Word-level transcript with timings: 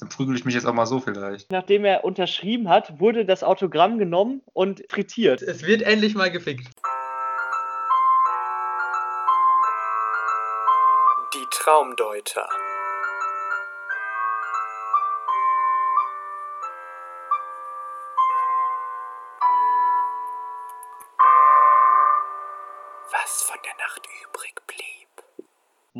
Dann 0.00 0.08
prügel 0.08 0.34
ich 0.34 0.44
mich 0.46 0.54
jetzt 0.54 0.64
auch 0.64 0.72
mal 0.72 0.86
so 0.86 0.98
vielleicht. 0.98 1.50
Nachdem 1.52 1.84
er 1.84 2.04
unterschrieben 2.04 2.68
hat, 2.68 2.98
wurde 2.98 3.26
das 3.26 3.44
Autogramm 3.44 3.98
genommen 3.98 4.40
und 4.54 4.82
frittiert. 4.88 5.42
Es 5.42 5.62
wird 5.66 5.82
endlich 5.82 6.14
mal 6.14 6.30
gefickt. 6.30 6.68
Die 11.34 11.46
Traumdeuter. 11.50 12.48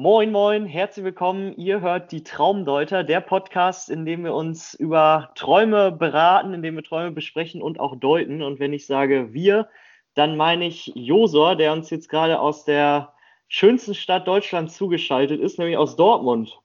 Moin, 0.03 0.33
moin, 0.33 0.65
herzlich 0.65 1.05
willkommen. 1.05 1.55
Ihr 1.59 1.83
hört 1.83 2.11
die 2.11 2.25
Traumdeuter, 2.25 3.05
der 3.05 3.21
Podcast, 3.21 3.91
in 3.91 4.07
dem 4.07 4.25
wir 4.25 4.33
uns 4.33 4.73
über 4.73 5.31
Träume 5.35 5.93
beraten, 5.93 6.55
in 6.55 6.63
dem 6.63 6.77
wir 6.77 6.83
Träume 6.83 7.11
besprechen 7.11 7.61
und 7.61 7.79
auch 7.79 7.95
deuten. 7.97 8.41
Und 8.41 8.61
wenn 8.61 8.73
ich 8.73 8.87
sage 8.87 9.35
wir, 9.35 9.69
dann 10.15 10.39
meine 10.39 10.67
ich 10.67 10.91
Josor, 10.95 11.55
der 11.55 11.75
uns 11.75 11.91
jetzt 11.91 12.09
gerade 12.09 12.41
aus 12.41 12.65
der 12.65 13.13
schönsten 13.49 13.95
Stadt 13.95 14.27
Deutschlands 14.27 14.75
zugeschaltet 14.75 15.39
ist, 15.39 15.59
nämlich 15.59 15.77
aus 15.77 15.97
Dortmund. 15.97 16.59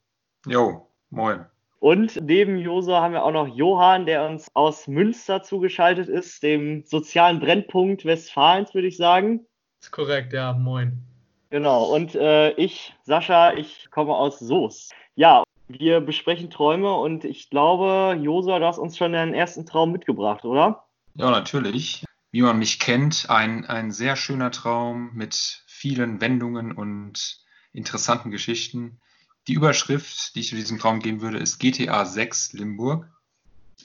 Jo, 0.47 0.87
moin. 1.09 1.45
Und 1.79 2.15
neben 2.21 2.57
Josor 2.57 3.01
haben 3.01 3.15
wir 3.15 3.25
auch 3.25 3.33
noch 3.33 3.53
Johann, 3.53 4.05
der 4.05 4.29
uns 4.29 4.47
aus 4.53 4.87
Münster 4.87 5.43
zugeschaltet 5.43 6.07
ist, 6.07 6.41
dem 6.41 6.85
sozialen 6.85 7.41
Brennpunkt 7.41 8.05
Westfalens, 8.05 8.73
würde 8.73 8.87
ich 8.87 8.95
sagen. 8.95 9.45
Ist 9.81 9.91
korrekt, 9.91 10.31
ja, 10.31 10.53
moin. 10.53 11.05
Genau, 11.49 11.85
und 11.93 12.15
äh, 12.15 12.51
ich, 12.51 12.93
Sascha, 13.03 13.53
ich 13.53 13.89
komme 13.91 14.15
aus 14.15 14.39
Soos. 14.39 14.89
Ja, 15.15 15.43
wir 15.67 16.01
besprechen 16.01 16.49
Träume 16.49 16.93
und 16.93 17.23
ich 17.23 17.49
glaube, 17.49 18.19
Josua, 18.21 18.59
du 18.59 18.65
hast 18.65 18.77
uns 18.77 18.97
schon 18.97 19.13
deinen 19.13 19.33
ersten 19.33 19.65
Traum 19.65 19.91
mitgebracht, 19.91 20.45
oder? 20.45 20.85
Ja, 21.15 21.31
natürlich. 21.31 22.03
Wie 22.31 22.41
man 22.41 22.59
mich 22.59 22.79
kennt, 22.79 23.29
ein, 23.29 23.65
ein 23.65 23.91
sehr 23.91 24.15
schöner 24.15 24.51
Traum 24.51 25.11
mit 25.13 25.63
vielen 25.67 26.19
Wendungen 26.19 26.71
und 26.71 27.39
interessanten 27.71 28.31
Geschichten. 28.31 28.99
Die 29.47 29.53
Überschrift, 29.53 30.35
die 30.35 30.41
ich 30.41 30.49
zu 30.49 30.55
diesem 30.55 30.79
Traum 30.79 30.99
geben 30.99 31.21
würde, 31.21 31.37
ist 31.37 31.59
GTA 31.59 32.05
6 32.05 32.53
Limburg. 32.53 33.07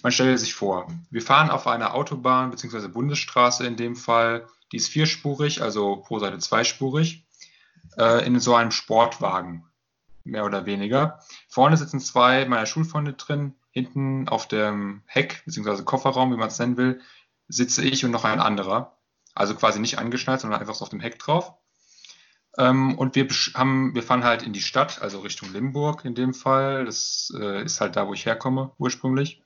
Man 0.02 0.12
stelle 0.12 0.38
sich 0.38 0.54
vor, 0.54 0.88
wir 1.10 1.22
fahren 1.22 1.50
auf 1.50 1.66
einer 1.66 1.94
Autobahn 1.94 2.50
bzw. 2.50 2.88
Bundesstraße 2.88 3.66
in 3.66 3.76
dem 3.76 3.96
Fall. 3.96 4.46
Die 4.72 4.76
ist 4.76 4.88
vierspurig, 4.88 5.62
also 5.62 5.96
pro 5.96 6.18
Seite 6.18 6.38
zweispurig, 6.38 7.24
äh, 7.96 8.24
in 8.26 8.38
so 8.40 8.54
einem 8.54 8.70
Sportwagen, 8.70 9.64
mehr 10.24 10.44
oder 10.44 10.66
weniger. 10.66 11.20
Vorne 11.48 11.76
sitzen 11.76 12.00
zwei 12.00 12.44
meiner 12.44 12.66
Schulfreunde 12.66 13.14
drin, 13.14 13.54
hinten 13.70 14.28
auf 14.28 14.48
dem 14.48 15.02
Heck 15.06 15.42
bzw. 15.46 15.82
Kofferraum, 15.82 16.32
wie 16.32 16.36
man 16.36 16.48
es 16.48 16.58
nennen 16.58 16.76
will, 16.76 17.00
sitze 17.48 17.84
ich 17.84 18.04
und 18.04 18.10
noch 18.10 18.24
ein 18.24 18.40
anderer. 18.40 18.96
Also 19.34 19.54
quasi 19.54 19.80
nicht 19.80 19.98
angeschnallt, 19.98 20.40
sondern 20.40 20.60
einfach 20.60 20.74
so 20.74 20.84
auf 20.84 20.90
dem 20.90 21.00
Heck 21.00 21.18
drauf. 21.18 21.54
Ähm, 22.58 22.98
und 22.98 23.14
wir, 23.14 23.28
haben, 23.54 23.94
wir 23.94 24.02
fahren 24.02 24.24
halt 24.24 24.42
in 24.42 24.52
die 24.52 24.62
Stadt, 24.62 25.00
also 25.02 25.20
Richtung 25.20 25.52
Limburg 25.52 26.04
in 26.04 26.14
dem 26.14 26.34
Fall. 26.34 26.84
Das 26.84 27.32
äh, 27.38 27.62
ist 27.62 27.80
halt 27.80 27.96
da, 27.96 28.08
wo 28.08 28.14
ich 28.14 28.26
herkomme 28.26 28.72
ursprünglich. 28.78 29.42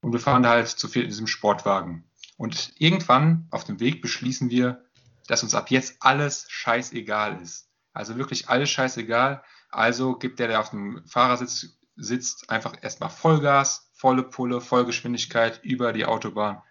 Und 0.00 0.12
wir 0.12 0.20
fahren 0.20 0.46
halt 0.46 0.68
zu 0.68 0.88
viel 0.88 1.02
in 1.02 1.08
diesem 1.08 1.26
Sportwagen. 1.26 2.04
Und 2.36 2.72
irgendwann 2.78 3.46
auf 3.50 3.64
dem 3.64 3.78
Weg 3.80 4.02
beschließen 4.02 4.50
wir, 4.50 4.81
dass 5.26 5.42
uns 5.42 5.54
ab 5.54 5.70
jetzt 5.70 5.96
alles 6.00 6.46
scheißegal 6.48 7.40
ist. 7.40 7.68
Also 7.92 8.16
wirklich 8.16 8.48
alles 8.48 8.70
scheißegal. 8.70 9.42
Also 9.70 10.16
gibt 10.16 10.38
der, 10.38 10.48
der 10.48 10.60
auf 10.60 10.70
dem 10.70 11.04
Fahrersitz 11.06 11.78
sitzt, 11.96 12.50
einfach 12.50 12.74
erstmal 12.82 13.10
Vollgas, 13.10 13.90
volle 13.92 14.22
Pulle, 14.22 14.60
Vollgeschwindigkeit 14.60 15.60
über 15.62 15.92
die 15.92 16.06
Autobahn, 16.06 16.62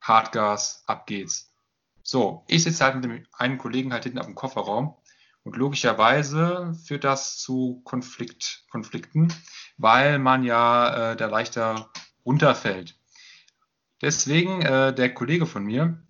Hartgas, 0.00 0.84
ab 0.86 1.06
geht's. 1.06 1.52
So, 2.02 2.44
ich 2.48 2.64
sitze 2.64 2.84
halt 2.84 2.96
mit 2.96 3.04
dem 3.04 3.26
einen 3.32 3.58
Kollegen 3.58 3.92
halt 3.92 4.04
hinten 4.04 4.18
auf 4.18 4.26
dem 4.26 4.34
Kofferraum 4.34 4.96
und 5.44 5.56
logischerweise 5.56 6.74
führt 6.84 7.04
das 7.04 7.38
zu 7.38 7.80
Konflikt, 7.84 8.64
Konflikten, 8.70 9.32
weil 9.76 10.18
man 10.18 10.42
ja 10.42 11.12
äh, 11.12 11.16
da 11.16 11.26
leichter 11.26 11.90
runterfällt. 12.24 12.98
Deswegen, 14.00 14.62
äh, 14.62 14.92
der 14.92 15.14
Kollege 15.14 15.46
von 15.46 15.64
mir 15.64 16.02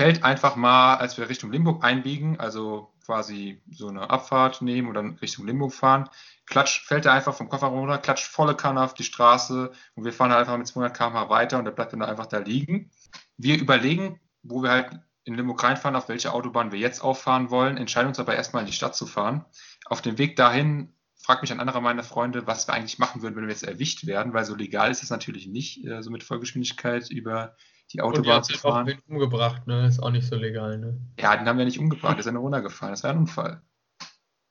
fällt 0.00 0.24
einfach 0.24 0.56
mal, 0.56 0.94
als 0.94 1.18
wir 1.18 1.28
Richtung 1.28 1.52
Limburg 1.52 1.84
einbiegen, 1.84 2.40
also 2.40 2.90
quasi 3.04 3.60
so 3.70 3.88
eine 3.88 4.08
Abfahrt 4.08 4.62
nehmen 4.62 4.94
dann 4.94 5.18
Richtung 5.20 5.46
Limburg 5.46 5.74
fahren, 5.74 6.08
klatscht, 6.46 6.86
fällt 6.86 7.04
er 7.04 7.12
einfach 7.12 7.34
vom 7.34 7.50
Kofferraum 7.50 7.80
runter, 7.80 7.98
klatscht 7.98 8.24
volle 8.24 8.54
Kanne 8.54 8.82
auf 8.82 8.94
die 8.94 9.04
Straße 9.04 9.70
und 9.96 10.04
wir 10.06 10.14
fahren 10.14 10.30
halt 10.30 10.40
einfach 10.40 10.56
mit 10.56 10.68
200 10.68 10.96
km/h 10.96 11.28
weiter 11.28 11.58
und 11.58 11.66
der 11.66 11.72
bleibt 11.72 11.92
dann 11.92 12.00
einfach 12.00 12.24
da 12.24 12.38
liegen. 12.38 12.90
Wir 13.36 13.60
überlegen, 13.60 14.18
wo 14.42 14.62
wir 14.62 14.70
halt 14.70 15.00
in 15.24 15.34
Limburg 15.34 15.62
reinfahren, 15.62 15.96
auf 15.96 16.08
welche 16.08 16.32
Autobahn 16.32 16.72
wir 16.72 16.78
jetzt 16.78 17.04
auffahren 17.04 17.50
wollen, 17.50 17.76
entscheiden 17.76 18.08
uns 18.08 18.18
aber 18.18 18.34
erstmal 18.34 18.62
in 18.62 18.68
die 18.68 18.72
Stadt 18.72 18.96
zu 18.96 19.04
fahren. 19.04 19.44
Auf 19.84 20.00
dem 20.00 20.16
Weg 20.16 20.34
dahin 20.36 20.94
fragt 21.22 21.42
mich 21.42 21.52
ein 21.52 21.60
anderer 21.60 21.82
meiner 21.82 22.04
Freunde, 22.04 22.46
was 22.46 22.66
wir 22.66 22.72
eigentlich 22.72 22.98
machen 22.98 23.20
würden, 23.20 23.36
wenn 23.36 23.44
wir 23.44 23.52
jetzt 23.52 23.64
erwischt 23.64 24.06
werden, 24.06 24.32
weil 24.32 24.46
so 24.46 24.54
legal 24.54 24.90
ist 24.90 25.02
es 25.02 25.10
natürlich 25.10 25.46
nicht, 25.46 25.84
äh, 25.84 26.02
so 26.02 26.10
mit 26.10 26.24
Vollgeschwindigkeit 26.24 27.10
über 27.10 27.54
die 27.92 28.00
Autobahn 28.00 28.38
Und 28.38 28.48
die 28.48 28.52
zu 28.54 28.58
fahren. 28.58 28.88
Auch 28.88 29.08
umgebracht, 29.08 29.66
ne? 29.66 29.86
Ist 29.86 30.02
auch 30.02 30.10
nicht 30.10 30.26
so 30.26 30.36
legal, 30.36 30.78
ne? 30.78 30.98
Ja, 31.18 31.36
den 31.36 31.46
haben 31.48 31.58
wir 31.58 31.64
nicht 31.64 31.78
umgebracht, 31.78 32.14
der 32.14 32.20
ist 32.20 32.26
ja 32.26 32.32
nur 32.32 32.42
runtergefallen. 32.42 32.92
Das 32.92 33.02
war 33.02 33.10
ein 33.10 33.18
Unfall. 33.18 33.62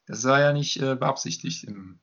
Das 0.05 0.23
war 0.23 0.39
ja 0.39 0.53
nicht 0.53 0.81
äh, 0.81 0.95
beabsichtigt 0.95 1.63
im, 1.65 1.99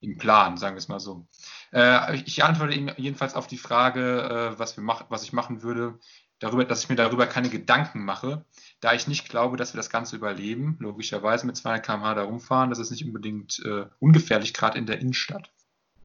im 0.00 0.16
Plan, 0.16 0.56
sagen 0.56 0.76
wir 0.76 0.78
es 0.78 0.88
mal 0.88 1.00
so. 1.00 1.26
Äh, 1.72 2.16
ich 2.16 2.44
antworte 2.44 2.74
ihm 2.74 2.90
jedenfalls 2.96 3.34
auf 3.34 3.46
die 3.46 3.58
Frage, 3.58 4.54
äh, 4.54 4.58
was, 4.58 4.76
wir 4.76 4.84
mach, 4.84 5.04
was 5.10 5.24
ich 5.24 5.32
machen 5.32 5.62
würde, 5.62 5.98
darüber, 6.38 6.64
dass 6.64 6.84
ich 6.84 6.88
mir 6.88 6.96
darüber 6.96 7.26
keine 7.26 7.48
Gedanken 7.48 8.04
mache, 8.04 8.44
da 8.80 8.94
ich 8.94 9.08
nicht 9.08 9.28
glaube, 9.28 9.56
dass 9.56 9.74
wir 9.74 9.78
das 9.78 9.90
Ganze 9.90 10.16
überleben. 10.16 10.76
Logischerweise 10.78 11.46
mit 11.46 11.56
200 11.56 11.84
km/h 11.84 12.14
da 12.14 12.22
rumfahren, 12.22 12.70
das 12.70 12.78
ist 12.78 12.90
nicht 12.90 13.04
unbedingt 13.04 13.60
äh, 13.64 13.86
ungefährlich, 13.98 14.54
gerade 14.54 14.78
in 14.78 14.86
der 14.86 15.00
Innenstadt. 15.00 15.50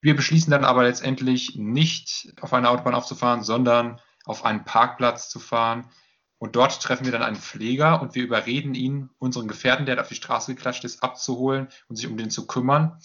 Wir 0.02 0.16
beschließen 0.16 0.52
dann 0.52 0.66
aber 0.66 0.84
letztendlich 0.84 1.56
nicht 1.56 2.34
auf 2.42 2.52
eine 2.54 2.70
Autobahn 2.70 2.96
aufzufahren, 2.96 3.44
sondern 3.44 4.02
auf 4.26 4.46
einen 4.46 4.66
Parkplatz 4.66 5.30
zu 5.30 5.40
fahren. 5.40 5.90
Und 6.38 6.56
dort 6.56 6.82
treffen 6.82 7.06
wir 7.06 7.12
dann 7.12 7.24
einen 7.24 7.38
Pfleger 7.38 8.02
und 8.02 8.16
wir 8.16 8.24
überreden 8.24 8.76
ihn, 8.76 9.10
unseren 9.18 9.48
Gefährten, 9.48 9.86
der 9.86 10.00
auf 10.02 10.10
die 10.10 10.16
Straße 10.16 10.54
geklatscht 10.54 10.84
ist, 10.84 11.02
abzuholen 11.02 11.70
und 11.88 11.96
sich 11.96 12.08
um 12.08 12.18
den 12.18 12.30
zu 12.30 12.48
kümmern. 12.48 13.00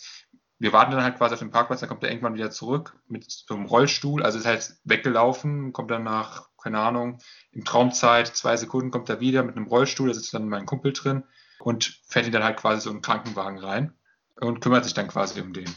Wir 0.59 0.73
warten 0.73 0.91
dann 0.91 1.05
halt 1.05 1.19
quasi 1.19 1.35
auf 1.35 1.39
den 1.39 1.53
Parkplatz, 1.53 1.81
dann 1.81 1.89
kommt 1.89 2.03
er 2.03 2.11
irgendwann 2.11 2.35
wieder 2.35 2.51
zurück 2.51 2.97
mit 3.07 3.31
so 3.31 3.55
einem 3.55 3.67
Rollstuhl, 3.67 4.25
also 4.25 4.39
ist 4.39 4.47
halt 4.47 4.75
weggelaufen, 4.83 5.73
kommt 5.73 5.93
dann 5.93 6.03
nach, 6.03 6.49
keine 6.61 6.81
Ahnung, 6.81 7.21
im 7.53 7.65
Traumzeit, 7.65 8.27
zwei 8.27 8.57
Sekunden 8.57 8.91
kommt 8.91 9.09
er 9.09 9.21
wieder 9.21 9.45
mit 9.45 9.57
einem 9.57 9.69
Rollstuhl, 9.69 10.09
da 10.09 10.15
sitzt 10.15 10.35
dann 10.35 10.49
mein 10.49 10.67
Kumpel 10.67 10.93
drin 10.93 11.23
und 11.61 12.01
fährt 12.09 12.27
ihn 12.27 12.33
dann 12.33 12.43
halt 12.43 12.57
quasi 12.57 12.81
so 12.81 12.91
in 12.91 12.97
einen 12.97 13.03
Krankenwagen 13.03 13.59
rein 13.61 13.95
und 14.41 14.61
kümmert 14.61 14.85
sich 14.85 14.95
dann 14.95 15.07
quasi 15.07 15.41
um 15.41 15.53
den. 15.53 15.73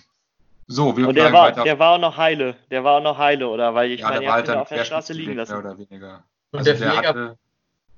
So, 0.71 0.95
wir 0.95 1.09
Und 1.09 1.15
der 1.15 1.33
war, 1.33 1.51
der 1.51 1.79
war 1.79 1.95
auch 1.95 1.99
noch 1.99 2.15
heile. 2.15 2.55
Der 2.69 2.85
war 2.85 2.93
auch 2.97 3.03
noch 3.03 3.17
heile, 3.17 3.49
oder? 3.49 3.75
Weil 3.75 3.91
ich 3.91 3.99
ja, 3.99 4.09
meine, 4.09 4.25
war 4.25 4.33
halt 4.35 4.47
dann 4.47 4.59
auf 4.59 4.69
der 4.69 4.85
Straße 4.85 5.11
liegen 5.11 5.31
mehr 5.31 5.35
lassen. 5.35 5.57
oder 5.57 5.77
weniger. 5.77 6.23
Und 6.51 6.59
Also 6.59 6.71
der, 6.71 6.79
der 6.79 6.91
Pfleger, 6.91 7.09
hatte 7.09 7.37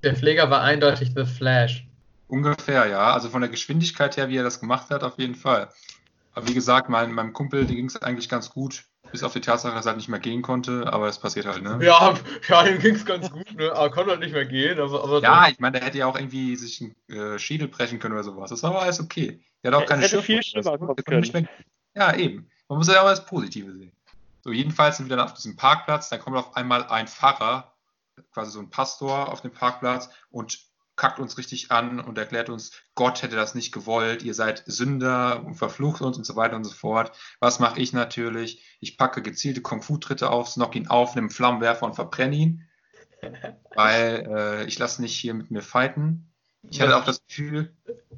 der 0.01 0.16
Pfleger 0.16 0.50
war 0.50 0.61
eindeutig 0.61 1.11
The 1.16 1.25
Flash. 1.25 1.85
ungefähr, 2.28 2.88
ja. 2.88 3.13
Also 3.13 3.29
von 3.29 3.41
der 3.41 3.51
Geschwindigkeit 3.51 4.17
her, 4.17 4.28
wie 4.29 4.38
er 4.38 4.44
das 4.44 4.59
gemacht 4.59 4.89
hat, 4.89 5.03
auf 5.03 5.19
jeden 5.19 5.35
Fall. 5.35 5.69
Aber 6.34 6.47
wie 6.47 6.56
gesagt, 6.56 6.89
mein, 6.89 7.11
meinem 7.13 7.31
Kumpel, 7.34 7.67
ging 7.67 7.85
es 7.85 8.01
eigentlich 8.01 8.28
ganz 8.28 8.50
gut, 8.50 8.85
bis 9.11 9.22
auf 9.22 9.34
die 9.34 9.41
Tatsache, 9.41 9.75
dass 9.75 9.85
er 9.85 9.90
halt 9.90 9.97
nicht 9.97 10.09
mehr 10.09 10.19
gehen 10.19 10.41
konnte, 10.41 10.91
aber 10.91 11.07
es 11.07 11.19
passiert 11.19 11.45
halt, 11.45 11.61
ne? 11.61 11.78
Ja, 11.79 12.16
ja 12.50 12.66
ihm 12.66 12.79
ging's 12.79 13.05
ganz 13.05 13.29
gut, 13.29 13.53
ne? 13.55 13.72
Aber 13.72 13.91
konnte 13.91 14.09
halt 14.09 14.22
nicht 14.22 14.34
mehr 14.34 14.45
gehen. 14.45 14.79
Aber, 14.79 15.03
aber 15.03 15.22
Ja, 15.22 15.47
ich 15.47 15.59
meine, 15.59 15.78
der 15.78 15.88
hätte 15.88 16.00
ja 16.00 16.07
auch 16.07 16.17
irgendwie 16.17 16.55
sich 16.55 16.81
einen 16.81 16.95
äh, 17.35 17.38
Schädel 17.38 17.67
brechen 17.67 18.00
können 18.00 18.16
oder 18.16 18.23
sowas. 18.23 18.50
Das 18.50 18.63
war 18.63 18.72
aber 18.72 18.81
alles 18.81 19.00
okay. 19.00 19.44
Der 19.63 19.72
hat 19.72 19.78
auch 19.78 19.84
Es 19.84 19.90
keine 19.90 20.01
hätte 20.01 20.22
viel 20.23 20.41
schlimmer 20.41 20.75
kommen 20.79 20.95
mehr- 21.31 21.47
Ja, 21.95 22.16
eben. 22.16 22.50
Man 22.73 22.79
muss 22.79 22.88
ja 22.88 23.03
auch 23.03 23.06
das 23.06 23.28
Positive 23.28 23.72
sehen. 23.72 23.91
So, 24.41 24.51
jedenfalls 24.51 24.97
sind 24.97 25.08
wir 25.08 25.16
dann 25.16 25.28
auf 25.28 25.35
diesem 25.35 25.55
Parkplatz. 25.55 26.09
Dann 26.09 26.20
kommt 26.20 26.37
auf 26.37 26.55
einmal 26.55 26.87
ein 26.87 27.08
Pfarrer, 27.08 27.72
quasi 28.31 28.49
so 28.49 28.59
ein 28.59 28.72
Pastor 28.72 29.31
auf 29.31 29.41
den 29.41 29.52
Parkplatz 29.52 30.09
und 30.31 30.58
kackt 30.96 31.20
uns 31.20 31.37
richtig 31.37 31.70
an 31.70 31.99
und 31.99 32.17
erklärt 32.17 32.49
uns, 32.49 32.72
Gott 32.96 33.22
hätte 33.22 33.35
das 33.35 33.53
nicht 33.53 33.73
gewollt, 33.73 34.23
ihr 34.23 34.34
seid 34.34 34.64
Sünder 34.66 35.46
und 35.46 35.53
verflucht 35.53 36.02
uns 36.02 36.17
und 36.17 36.23
so 36.23 36.35
weiter 36.35 36.55
und 36.55 36.64
so 36.64 36.73
fort. 36.73 37.16
Was 37.40 37.59
mache 37.59 37.79
ich 37.79 37.93
natürlich? 37.93 38.64
Ich 38.79 38.97
packe 38.97 39.22
gezielte 39.22 39.61
Kung-Fu-Tritte 39.61 40.31
auf, 40.31 40.52
knock 40.52 40.76
ihn 40.76 40.87
auf, 40.87 41.14
nehme 41.14 41.26
einen 41.26 41.29
Flammenwerfer 41.29 41.85
und 41.85 41.93
verbrenne 41.93 42.35
ihn. 42.35 42.67
Weil 43.76 44.28
äh, 44.35 44.66
ich 44.66 44.79
lasse 44.79 44.99
nicht 44.99 45.16
hier 45.16 45.35
mit 45.35 45.52
mir 45.52 45.61
fighten. 45.61 46.33
Ich 46.70 46.82
hatte 46.82 46.98
auch 46.98 47.06
das 47.06 47.22
Gefühl, 47.28 47.72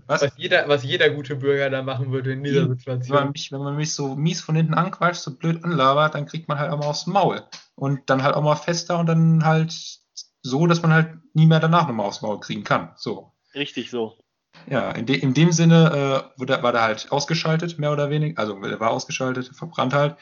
was? 0.08 0.22
was, 0.22 0.34
jeder, 0.38 0.68
was 0.68 0.84
jeder 0.84 1.10
gute 1.10 1.36
Bürger 1.36 1.70
da 1.70 1.82
machen 1.82 2.12
würde 2.12 2.34
in 2.34 2.44
dieser 2.44 2.62
Wenn 2.62 2.68
man, 2.70 2.78
Situation. 2.78 3.32
mich, 3.32 3.52
wenn 3.52 3.62
man 3.62 3.76
mich 3.76 3.94
so 3.94 4.16
mies 4.16 4.42
von 4.42 4.56
hinten 4.56 4.74
anquatscht, 4.74 5.22
so 5.22 5.36
blöd 5.36 5.64
anlabert, 5.64 6.16
dann 6.16 6.26
kriegt 6.26 6.48
man 6.48 6.60
halt 6.60 6.72
auch 6.72 6.78
mal 6.78 6.88
aufs 6.88 7.08
Maul. 7.08 7.44
Und 7.76 8.10
dann 8.10 8.24
halt 8.24 8.36
auch 8.36 8.44
mal 8.44 8.56
fester 8.56 9.00
und 9.00 9.08
dann 9.08 9.44
halt 9.44 9.74
so, 10.42 10.68
dass 10.68 10.82
man 10.82 10.94
halt 10.94 11.18
nie 11.34 11.48
mehr 11.48 11.60
danach 11.60 11.88
nochmal 11.88 12.06
aufs 12.06 12.22
Maul 12.22 12.40
kriegen 12.40 12.64
kann. 12.64 12.92
So. 12.96 13.32
Richtig 13.56 13.90
so. 13.90 14.18
Ja, 14.70 14.92
in, 14.92 15.06
de, 15.06 15.18
in 15.18 15.34
dem 15.34 15.52
Sinne 15.52 16.32
äh, 16.36 16.40
wurde, 16.40 16.62
war 16.64 16.72
der 16.72 16.84
halt 16.84 17.12
ausgeschaltet, 17.12 17.78
mehr 17.80 17.92
oder 17.92 18.10
weniger. 18.10 18.40
Also 18.40 18.62
er 18.62 18.80
war 18.80 18.92
ausgeschaltet, 18.92 19.52
verbrannt 19.54 19.94
halt. 19.94 20.18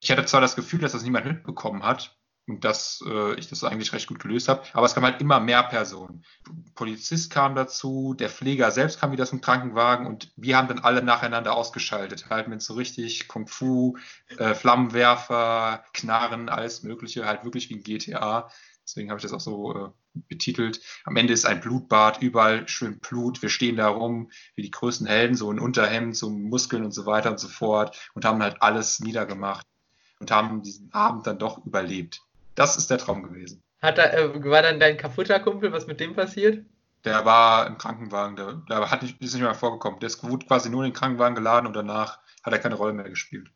Ich 0.00 0.10
hatte 0.10 0.24
zwar 0.24 0.40
das 0.40 0.54
Gefühl, 0.54 0.80
dass 0.80 0.92
das 0.92 1.02
niemand 1.02 1.26
mitbekommen 1.26 1.82
hat 1.82 2.17
und 2.48 2.64
dass 2.64 3.04
äh, 3.06 3.34
ich 3.34 3.48
das 3.48 3.62
eigentlich 3.62 3.92
recht 3.92 4.08
gut 4.08 4.18
gelöst 4.18 4.48
habe, 4.48 4.62
aber 4.72 4.86
es 4.86 4.94
kamen 4.94 5.06
halt 5.06 5.20
immer 5.20 5.38
mehr 5.38 5.62
Personen. 5.62 6.24
Polizist 6.74 7.30
kam 7.30 7.54
dazu, 7.54 8.14
der 8.18 8.30
Pfleger 8.30 8.70
selbst 8.70 9.00
kam 9.00 9.12
wieder 9.12 9.26
zum 9.26 9.40
Krankenwagen 9.40 10.06
und 10.06 10.32
wir 10.36 10.56
haben 10.56 10.68
dann 10.68 10.78
alle 10.80 11.02
nacheinander 11.02 11.54
ausgeschaltet. 11.54 12.30
Halt 12.30 12.48
mit 12.48 12.62
so 12.62 12.74
richtig 12.74 13.28
Kung 13.28 13.46
Fu, 13.46 13.98
äh, 14.38 14.54
Flammenwerfer, 14.54 15.84
Knarren, 15.92 16.48
alles 16.48 16.82
Mögliche, 16.82 17.26
halt 17.26 17.44
wirklich 17.44 17.68
wie 17.68 17.76
ein 17.76 17.82
GTA. 17.82 18.50
Deswegen 18.82 19.10
habe 19.10 19.18
ich 19.18 19.22
das 19.22 19.34
auch 19.34 19.40
so 19.40 19.74
äh, 19.74 19.90
betitelt. 20.28 20.80
Am 21.04 21.16
Ende 21.16 21.34
ist 21.34 21.44
ein 21.44 21.60
Blutbad, 21.60 22.22
überall 22.22 22.66
schön 22.66 22.98
Blut. 22.98 23.42
Wir 23.42 23.50
stehen 23.50 23.76
da 23.76 23.88
rum 23.88 24.30
wie 24.54 24.62
die 24.62 24.70
größten 24.70 25.06
Helden, 25.06 25.36
so 25.36 25.50
in 25.52 25.60
Unterhemd, 25.60 26.16
so 26.16 26.30
Muskeln 26.30 26.84
und 26.84 26.92
so 26.92 27.04
weiter 27.04 27.30
und 27.30 27.38
so 27.38 27.48
fort 27.48 28.10
und 28.14 28.24
haben 28.24 28.42
halt 28.42 28.62
alles 28.62 29.00
niedergemacht 29.00 29.66
und 30.20 30.30
haben 30.30 30.62
diesen 30.62 30.92
Abend 30.92 31.26
dann 31.26 31.38
doch 31.38 31.64
überlebt. 31.66 32.22
Das 32.58 32.76
ist 32.76 32.90
der 32.90 32.98
Traum 32.98 33.22
gewesen. 33.22 33.62
Hat 33.80 33.98
er, 33.98 34.12
äh, 34.14 34.44
war 34.44 34.62
dann 34.62 34.80
dein 34.80 34.96
kaputter 34.96 35.38
Kumpel, 35.38 35.70
was 35.70 35.86
mit 35.86 36.00
dem 36.00 36.16
passiert? 36.16 36.64
Der 37.04 37.24
war 37.24 37.68
im 37.68 37.78
Krankenwagen, 37.78 38.34
der, 38.34 38.54
der 38.68 38.90
hat 38.90 39.02
nicht, 39.02 39.22
ist 39.22 39.34
nicht 39.34 39.42
mehr 39.42 39.54
vorgekommen. 39.54 40.00
Der 40.00 40.08
ist 40.08 40.28
wurde 40.28 40.44
quasi 40.44 40.68
nur 40.68 40.82
in 40.82 40.90
den 40.90 40.96
Krankenwagen 40.96 41.36
geladen 41.36 41.68
und 41.68 41.76
danach 41.76 42.18
hat 42.42 42.52
er 42.52 42.58
keine 42.58 42.74
Rolle 42.74 42.94
mehr 42.94 43.08
gespielt. 43.08 43.48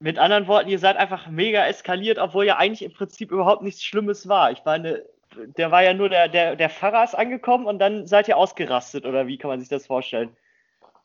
Mit 0.00 0.18
anderen 0.18 0.48
Worten, 0.48 0.68
ihr 0.68 0.80
seid 0.80 0.96
einfach 0.96 1.28
mega 1.28 1.64
eskaliert, 1.66 2.18
obwohl 2.18 2.44
ja 2.44 2.56
eigentlich 2.56 2.82
im 2.82 2.92
Prinzip 2.92 3.30
überhaupt 3.30 3.62
nichts 3.62 3.84
Schlimmes 3.84 4.26
war. 4.26 4.50
Ich 4.50 4.64
meine, 4.64 5.04
der 5.36 5.70
war 5.70 5.84
ja 5.84 5.94
nur 5.94 6.08
der, 6.08 6.26
der, 6.26 6.56
der 6.56 6.70
Pfarrer 6.70 7.04
ist 7.04 7.14
angekommen 7.14 7.66
und 7.66 7.78
dann 7.78 8.08
seid 8.08 8.26
ihr 8.26 8.36
ausgerastet, 8.36 9.06
oder 9.06 9.28
wie 9.28 9.38
kann 9.38 9.50
man 9.50 9.60
sich 9.60 9.68
das 9.68 9.86
vorstellen? 9.86 10.36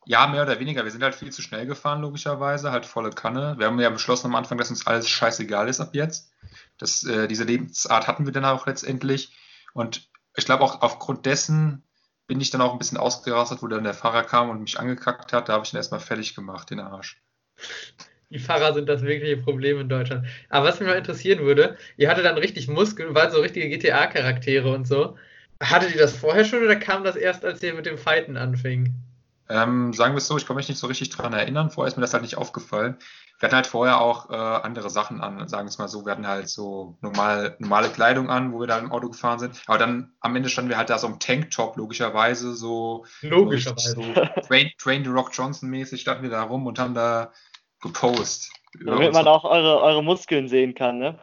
Ja, 0.05 0.27
mehr 0.27 0.43
oder 0.43 0.59
weniger. 0.59 0.83
Wir 0.83 0.91
sind 0.91 1.03
halt 1.03 1.15
viel 1.15 1.31
zu 1.31 1.41
schnell 1.41 1.65
gefahren, 1.65 2.01
logischerweise, 2.01 2.71
halt 2.71 2.85
volle 2.85 3.09
Kanne. 3.09 3.55
Wir 3.57 3.65
haben 3.65 3.79
ja 3.79 3.89
beschlossen 3.89 4.27
am 4.27 4.35
Anfang, 4.35 4.57
dass 4.57 4.69
uns 4.69 4.85
alles 4.85 5.09
scheißegal 5.09 5.67
ist 5.67 5.81
ab 5.81 5.89
jetzt. 5.93 6.31
Das, 6.77 7.03
äh, 7.03 7.27
diese 7.27 7.43
Lebensart 7.43 8.07
hatten 8.07 8.25
wir 8.25 8.33
dann 8.33 8.45
auch 8.45 8.67
letztendlich. 8.67 9.35
Und 9.73 10.09
ich 10.35 10.45
glaube 10.45 10.63
auch 10.63 10.81
aufgrund 10.81 11.25
dessen 11.25 11.83
bin 12.27 12.41
ich 12.41 12.49
dann 12.49 12.61
auch 12.61 12.73
ein 12.73 12.79
bisschen 12.79 12.97
ausgerastet, 12.97 13.61
wo 13.61 13.67
dann 13.67 13.83
der 13.83 13.93
Fahrer 13.93 14.23
kam 14.23 14.49
und 14.49 14.61
mich 14.61 14.79
angekackt 14.79 15.33
hat. 15.33 15.49
Da 15.49 15.53
habe 15.53 15.65
ich 15.65 15.73
ihn 15.73 15.77
erstmal 15.77 15.99
fertig 15.99 16.35
gemacht, 16.35 16.69
den 16.69 16.79
Arsch. 16.79 17.21
Die 18.29 18.39
Fahrer 18.39 18.73
sind 18.73 18.89
das 18.89 19.03
wirkliche 19.03 19.37
Problem 19.37 19.79
in 19.79 19.89
Deutschland. 19.89 20.27
Aber 20.49 20.67
was 20.67 20.79
mich 20.79 20.89
mal 20.89 20.97
interessieren 20.97 21.39
würde, 21.39 21.77
ihr 21.97 22.09
hattet 22.09 22.25
dann 22.25 22.37
richtig 22.37 22.67
Muskeln, 22.67 23.13
waren 23.13 23.31
so 23.31 23.39
richtige 23.39 23.69
GTA-Charaktere 23.69 24.71
und 24.73 24.87
so. 24.87 25.17
Hattet 25.61 25.93
ihr 25.93 26.01
das 26.01 26.17
vorher 26.17 26.43
schon 26.43 26.63
oder 26.63 26.75
kam 26.75 27.03
das 27.03 27.15
erst, 27.15 27.45
als 27.45 27.61
ihr 27.63 27.73
mit 27.73 27.85
dem 27.85 27.97
Fighten 27.97 28.37
anfing? 28.37 28.93
Ähm, 29.47 29.93
sagen 29.93 30.13
wir 30.13 30.17
es 30.17 30.27
so, 30.27 30.37
ich 30.37 30.45
kann 30.45 30.55
mich 30.55 30.69
nicht 30.69 30.79
so 30.79 30.87
richtig 30.87 31.09
dran 31.09 31.33
erinnern. 31.33 31.69
Vorher 31.69 31.87
ist 31.87 31.97
mir 31.97 32.01
das 32.01 32.13
halt 32.13 32.23
nicht 32.23 32.37
aufgefallen. 32.37 32.97
Wir 33.39 33.47
hatten 33.47 33.55
halt 33.55 33.67
vorher 33.67 34.01
auch 34.01 34.29
äh, 34.29 34.35
andere 34.35 34.89
Sachen 34.89 35.21
an, 35.21 35.47
sagen 35.47 35.65
wir 35.65 35.69
es 35.69 35.77
mal 35.77 35.87
so. 35.87 36.05
Wir 36.05 36.13
hatten 36.13 36.27
halt 36.27 36.49
so 36.49 36.97
normal, 37.01 37.55
normale 37.59 37.89
Kleidung 37.89 38.29
an, 38.29 38.53
wo 38.53 38.59
wir 38.59 38.67
da 38.67 38.79
im 38.79 38.91
Auto 38.91 39.09
gefahren 39.09 39.39
sind. 39.39 39.61
Aber 39.67 39.77
dann 39.77 40.13
am 40.19 40.35
Ende 40.35 40.49
standen 40.49 40.69
wir 40.69 40.77
halt 40.77 40.89
da 40.89 40.97
so 40.97 41.07
im 41.07 41.19
Tanktop, 41.19 41.77
logischerweise, 41.77 42.55
so. 42.55 43.05
Logischerweise. 43.21 43.95
So, 43.95 44.01
Train, 44.47 44.71
Train 44.79 45.03
the 45.03 45.09
Rock 45.11 45.29
Johnson 45.33 45.69
mäßig 45.69 46.01
standen 46.01 46.23
wir 46.23 46.31
da 46.31 46.43
rum 46.43 46.65
und 46.65 46.79
haben 46.79 46.95
da 46.95 47.31
gepostet. 47.81 48.51
Damit 48.83 49.13
man 49.13 49.27
auch 49.27 49.43
eure, 49.43 49.81
eure 49.81 50.03
Muskeln 50.03 50.47
sehen 50.47 50.73
kann, 50.73 50.97
ne? 50.97 51.19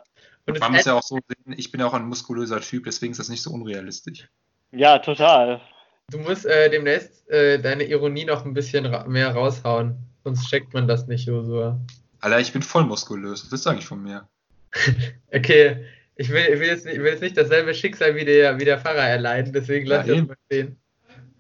Und 0.47 0.59
man 0.61 0.73
muss 0.73 0.85
ja 0.85 0.95
auch 0.95 1.03
so 1.03 1.19
sehen, 1.29 1.55
ich 1.57 1.71
bin 1.71 1.81
ja 1.81 1.87
auch 1.87 1.95
ein 1.95 2.07
muskulöser 2.07 2.61
Typ, 2.61 2.85
deswegen 2.85 3.13
ist 3.13 3.19
das 3.19 3.29
nicht 3.29 3.43
so 3.43 3.51
unrealistisch. 3.51 4.29
Ja, 4.73 4.99
total. 4.99 5.61
Du 6.11 6.19
musst 6.19 6.47
äh, 6.47 6.71
demnächst 6.71 7.29
äh, 7.31 7.59
deine 7.59 7.85
Ironie 7.85 8.25
noch 8.25 8.45
ein 8.45 8.55
bisschen 8.55 8.87
ra 8.87 9.07
mehr 9.07 9.33
raushauen, 9.33 9.97
sonst 10.25 10.49
checkt 10.49 10.75
man 10.75 10.87
das 10.87 11.07
nicht, 11.07 11.27
Josua. 11.27 11.81
Alter, 12.21 12.41
ich 12.41 12.53
bin 12.53 12.63
voll 12.63 12.85
muskulös, 12.85 13.45
was 13.45 13.61
ist 13.61 13.67
eigentlich 13.67 13.87
von 13.87 14.03
mir? 14.03 14.29
okay, 15.33 15.85
ich 16.17 16.29
will, 16.31 16.45
ich, 16.53 16.61
will 16.61 16.69
jetzt 16.69 16.85
nicht, 16.85 16.95
ich 16.95 17.01
will 17.01 17.13
jetzt 17.13 17.23
nicht 17.23 17.37
dasselbe 17.37 17.75
Schicksal 17.75 18.15
wie 18.15 18.25
der, 18.25 18.59
wie 18.59 18.65
der 18.65 18.79
Pfarrer 18.79 19.09
erleiden, 19.09 19.53
deswegen 19.53 19.87
lass 19.87 20.07
ja, 20.07 20.15
ich 20.15 20.21
das 20.21 20.29
mal 20.29 20.37
stehen. 20.47 20.81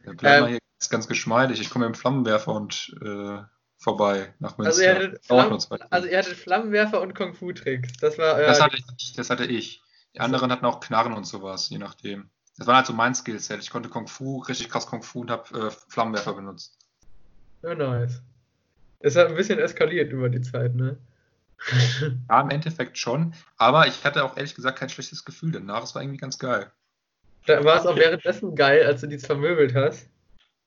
Ja, 0.07 0.13
bleib 0.17 0.35
ähm, 0.35 0.41
mal 0.41 0.51
hier 0.51 0.59
ganz, 0.79 0.89
ganz 0.89 1.09
geschmeidig, 1.09 1.61
ich 1.61 1.71
komme 1.71 1.87
mit 1.87 1.95
dem 1.95 1.99
Flammenwerfer 1.99 2.53
und 2.53 2.97
äh, 3.05 3.43
vorbei 3.83 4.33
nach 4.39 4.57
Münster. 4.59 4.71
Also 4.71 4.83
ihr, 4.83 4.95
hattet 4.95 5.25
Flamm, 5.25 5.59
also 5.91 6.09
ihr 6.09 6.19
hattet 6.19 6.37
Flammenwerfer 6.37 7.01
und 7.01 7.15
Kung-Fu-Tricks. 7.15 7.93
Das 8.01 8.17
war 8.17 8.41
das 8.41 8.61
hatte 8.61 8.77
ich. 8.77 9.13
Das 9.15 9.29
hatte 9.29 9.45
ich. 9.45 9.83
Die 10.15 10.21
anderen 10.21 10.53
hatten 10.53 10.65
auch 10.67 10.81
Knarren 10.81 11.15
und 11.15 11.27
sowas, 11.27 11.69
je 11.69 11.79
nachdem. 11.79 12.31
Das 12.63 12.69
war 12.69 12.77
halt 12.77 12.87
so 12.87 12.93
mein 12.93 13.13
Skillset. 13.13 13.61
Ich 13.61 13.71
konnte 13.71 13.89
Kung 13.89 14.07
Fu, 14.07 14.39
richtig 14.39 14.69
krass 14.69 14.87
Kung 14.87 15.03
Fu 15.03 15.23
und 15.23 15.33
habe 15.33 15.67
äh, 15.67 15.71
Flammenwerfer 15.89 16.35
benutzt. 16.35 16.79
Ja, 17.61 17.75
nice. 17.75 18.23
Es 19.01 19.17
hat 19.17 19.27
ein 19.27 19.35
bisschen 19.35 19.59
eskaliert 19.59 20.13
über 20.13 20.29
die 20.29 20.43
Zeit, 20.43 20.77
ne? 20.77 20.97
ja, 22.29 22.41
im 22.41 22.51
Endeffekt 22.51 22.99
schon. 22.99 23.35
Aber 23.57 23.89
ich 23.89 24.05
hatte 24.05 24.23
auch 24.23 24.37
ehrlich 24.37 24.55
gesagt 24.55 24.79
kein 24.79 24.89
schlechtes 24.89 25.25
Gefühl 25.25 25.51
danach. 25.51 25.83
Es 25.83 25.97
war 25.97 26.03
irgendwie 26.03 26.21
ganz 26.21 26.39
geil. 26.39 26.71
Da 27.47 27.65
war 27.65 27.81
es 27.81 27.87
auch 27.87 27.97
währenddessen 27.97 28.55
geil, 28.55 28.87
als 28.87 29.01
du 29.01 29.09
die 29.09 29.19
vermöbelt 29.19 29.75
hast? 29.75 30.09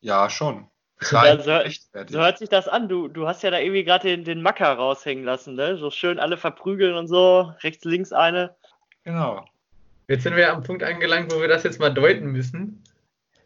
Ja, 0.01 0.29
schon. 0.29 0.67
Ja, 1.11 1.37
so, 1.37 1.71
so, 2.09 2.19
hört 2.19 2.39
sich 2.39 2.49
das 2.49 2.67
an. 2.67 2.89
Du, 2.89 3.07
du 3.07 3.25
hast 3.25 3.41
ja 3.41 3.51
da 3.51 3.59
irgendwie 3.59 3.85
gerade 3.85 4.09
den, 4.09 4.25
den 4.25 4.41
Macker 4.41 4.73
raushängen 4.73 5.23
lassen, 5.23 5.55
ne? 5.55 5.77
So 5.77 5.91
schön 5.91 6.19
alle 6.19 6.35
verprügeln 6.35 6.95
und 6.95 7.07
so. 7.07 7.53
Rechts, 7.63 7.85
links 7.85 8.11
eine. 8.11 8.53
Genau. 9.05 9.45
Jetzt 10.07 10.23
sind 10.23 10.35
wir 10.35 10.51
am 10.51 10.63
Punkt 10.63 10.83
angelangt, 10.83 11.33
wo 11.33 11.41
wir 11.41 11.47
das 11.47 11.63
jetzt 11.63 11.79
mal 11.79 11.89
deuten 11.89 12.27
müssen. 12.27 12.83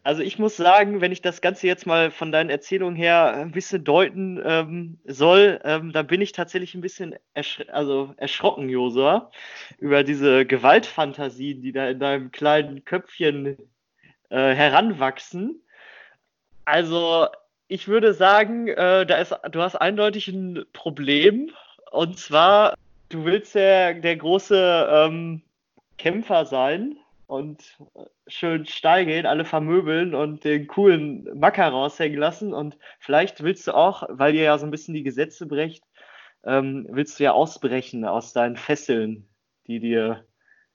Also 0.03 0.21
ich 0.21 0.39
muss 0.39 0.55
sagen, 0.55 1.01
wenn 1.01 1.11
ich 1.11 1.21
das 1.21 1.41
Ganze 1.41 1.67
jetzt 1.67 1.85
mal 1.85 2.09
von 2.09 2.31
deinen 2.31 2.49
Erzählungen 2.49 2.95
her 2.95 3.33
ein 3.33 3.51
bisschen 3.51 3.83
deuten 3.83 4.41
ähm, 4.43 4.97
soll, 5.05 5.59
ähm, 5.63 5.91
da 5.91 6.03
bin 6.03 6.21
ich 6.21 6.31
tatsächlich 6.31 6.73
ein 6.73 6.81
bisschen 6.81 7.15
ersch 7.33 7.63
also 7.71 8.13
erschrocken, 8.17 8.69
Josua, 8.69 9.29
über 9.77 10.03
diese 10.03 10.45
Gewaltfantasien, 10.45 11.61
die 11.61 11.73
da 11.73 11.89
in 11.89 11.99
deinem 11.99 12.31
kleinen 12.31 12.85
Köpfchen 12.85 13.57
äh, 14.29 14.53
heranwachsen. 14.53 15.61
Also 16.65 17.27
ich 17.67 17.87
würde 17.87 18.13
sagen, 18.13 18.67
äh, 18.69 19.05
da 19.05 19.17
ist, 19.17 19.35
du 19.51 19.61
hast 19.61 19.75
eindeutig 19.75 20.27
ein 20.29 20.65
Problem. 20.73 21.51
Und 21.91 22.17
zwar, 22.17 22.75
du 23.09 23.25
willst 23.25 23.53
ja 23.53 23.93
der 23.93 24.15
große 24.15 24.89
ähm, 24.91 25.41
Kämpfer 25.99 26.45
sein 26.45 26.97
und 27.27 27.77
schön 28.25 28.65
steil 28.65 29.05
gehen, 29.05 29.27
alle 29.27 29.45
vermöbeln 29.45 30.15
und 30.15 30.43
den 30.43 30.65
coolen 30.65 31.29
Macker 31.37 31.67
raushängen 31.67 32.17
lassen. 32.17 32.53
Und 32.53 32.77
vielleicht 32.99 33.43
willst 33.43 33.67
du 33.67 33.73
auch, 33.73 34.03
weil 34.09 34.33
ihr 34.33 34.43
ja 34.43 34.57
so 34.57 34.65
ein 34.65 34.71
bisschen 34.71 34.95
die 34.95 35.03
Gesetze 35.03 35.45
brecht, 35.45 35.83
ähm, 36.43 36.87
willst 36.89 37.19
du 37.19 37.25
ja 37.25 37.33
ausbrechen 37.33 38.05
aus 38.05 38.33
deinen 38.33 38.55
Fesseln, 38.55 39.27
die 39.67 39.79
dir 39.79 40.25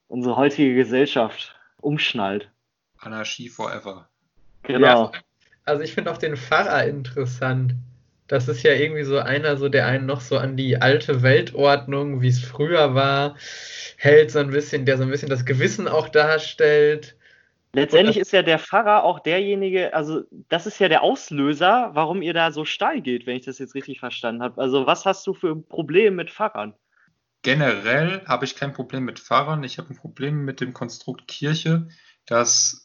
unsere 0.07 0.37
heutige 0.37 0.77
Gesellschaft 0.77 1.59
umschnallt. 1.81 2.51
Anarchie 2.99 3.49
forever. 3.49 4.09
Genau. 4.63 5.13
Ja, 5.13 5.21
also 5.65 5.83
ich 5.83 5.95
finde 5.95 6.13
auch 6.13 6.19
den 6.19 6.37
Pfarrer 6.37 6.85
interessant. 6.85 7.75
Das 8.27 8.49
ist 8.49 8.63
ja 8.63 8.73
irgendwie 8.73 9.05
so 9.05 9.19
einer, 9.19 9.57
so 9.57 9.69
der 9.69 9.87
einen 9.87 10.07
noch 10.07 10.21
so 10.21 10.39
an 10.39 10.57
die 10.57 10.81
alte 10.81 11.23
Weltordnung, 11.23 12.23
wie 12.23 12.29
es 12.29 12.41
früher 12.41 12.95
war, 12.95 13.37
hält, 13.97 14.31
so 14.31 14.39
ein 14.39 14.51
bisschen, 14.51 14.87
der 14.87 14.97
so 14.97 15.03
ein 15.03 15.11
bisschen 15.11 15.29
das 15.29 15.45
Gewissen 15.45 15.89
auch 15.89 16.09
darstellt. 16.09 17.17
Letztendlich 17.75 18.19
ist 18.19 18.33
ja 18.33 18.43
der 18.43 18.61
Pfarrer 18.61 19.03
auch 19.03 19.19
derjenige, 19.19 19.93
also 19.95 20.23
das 20.49 20.67
ist 20.67 20.79
ja 20.79 20.89
der 20.89 21.03
Auslöser, 21.03 21.91
warum 21.93 22.23
ihr 22.23 22.33
da 22.33 22.53
so 22.53 22.65
steil 22.65 23.01
geht, 23.01 23.27
wenn 23.27 23.37
ich 23.37 23.45
das 23.45 23.59
jetzt 23.59 23.75
richtig 23.75 23.99
verstanden 23.99 24.43
habe. 24.43 24.61
Also 24.61 24.87
was 24.87 25.05
hast 25.05 25.27
du 25.27 25.35
für 25.35 25.51
ein 25.51 25.67
Problem 25.67 26.15
mit 26.15 26.31
Pfarrern? 26.31 26.75
Generell 27.43 28.23
habe 28.27 28.45
ich 28.45 28.57
kein 28.57 28.73
Problem 28.73 29.05
mit 29.05 29.19
Pfarrern. 29.19 29.65
Ich 29.65 29.79
habe 29.79 29.91
ein 29.91 29.97
Problem 29.97 30.45
mit 30.45 30.61
dem 30.61 30.73
Konstrukt 30.73 31.27
Kirche, 31.27 31.89
dass 32.27 32.84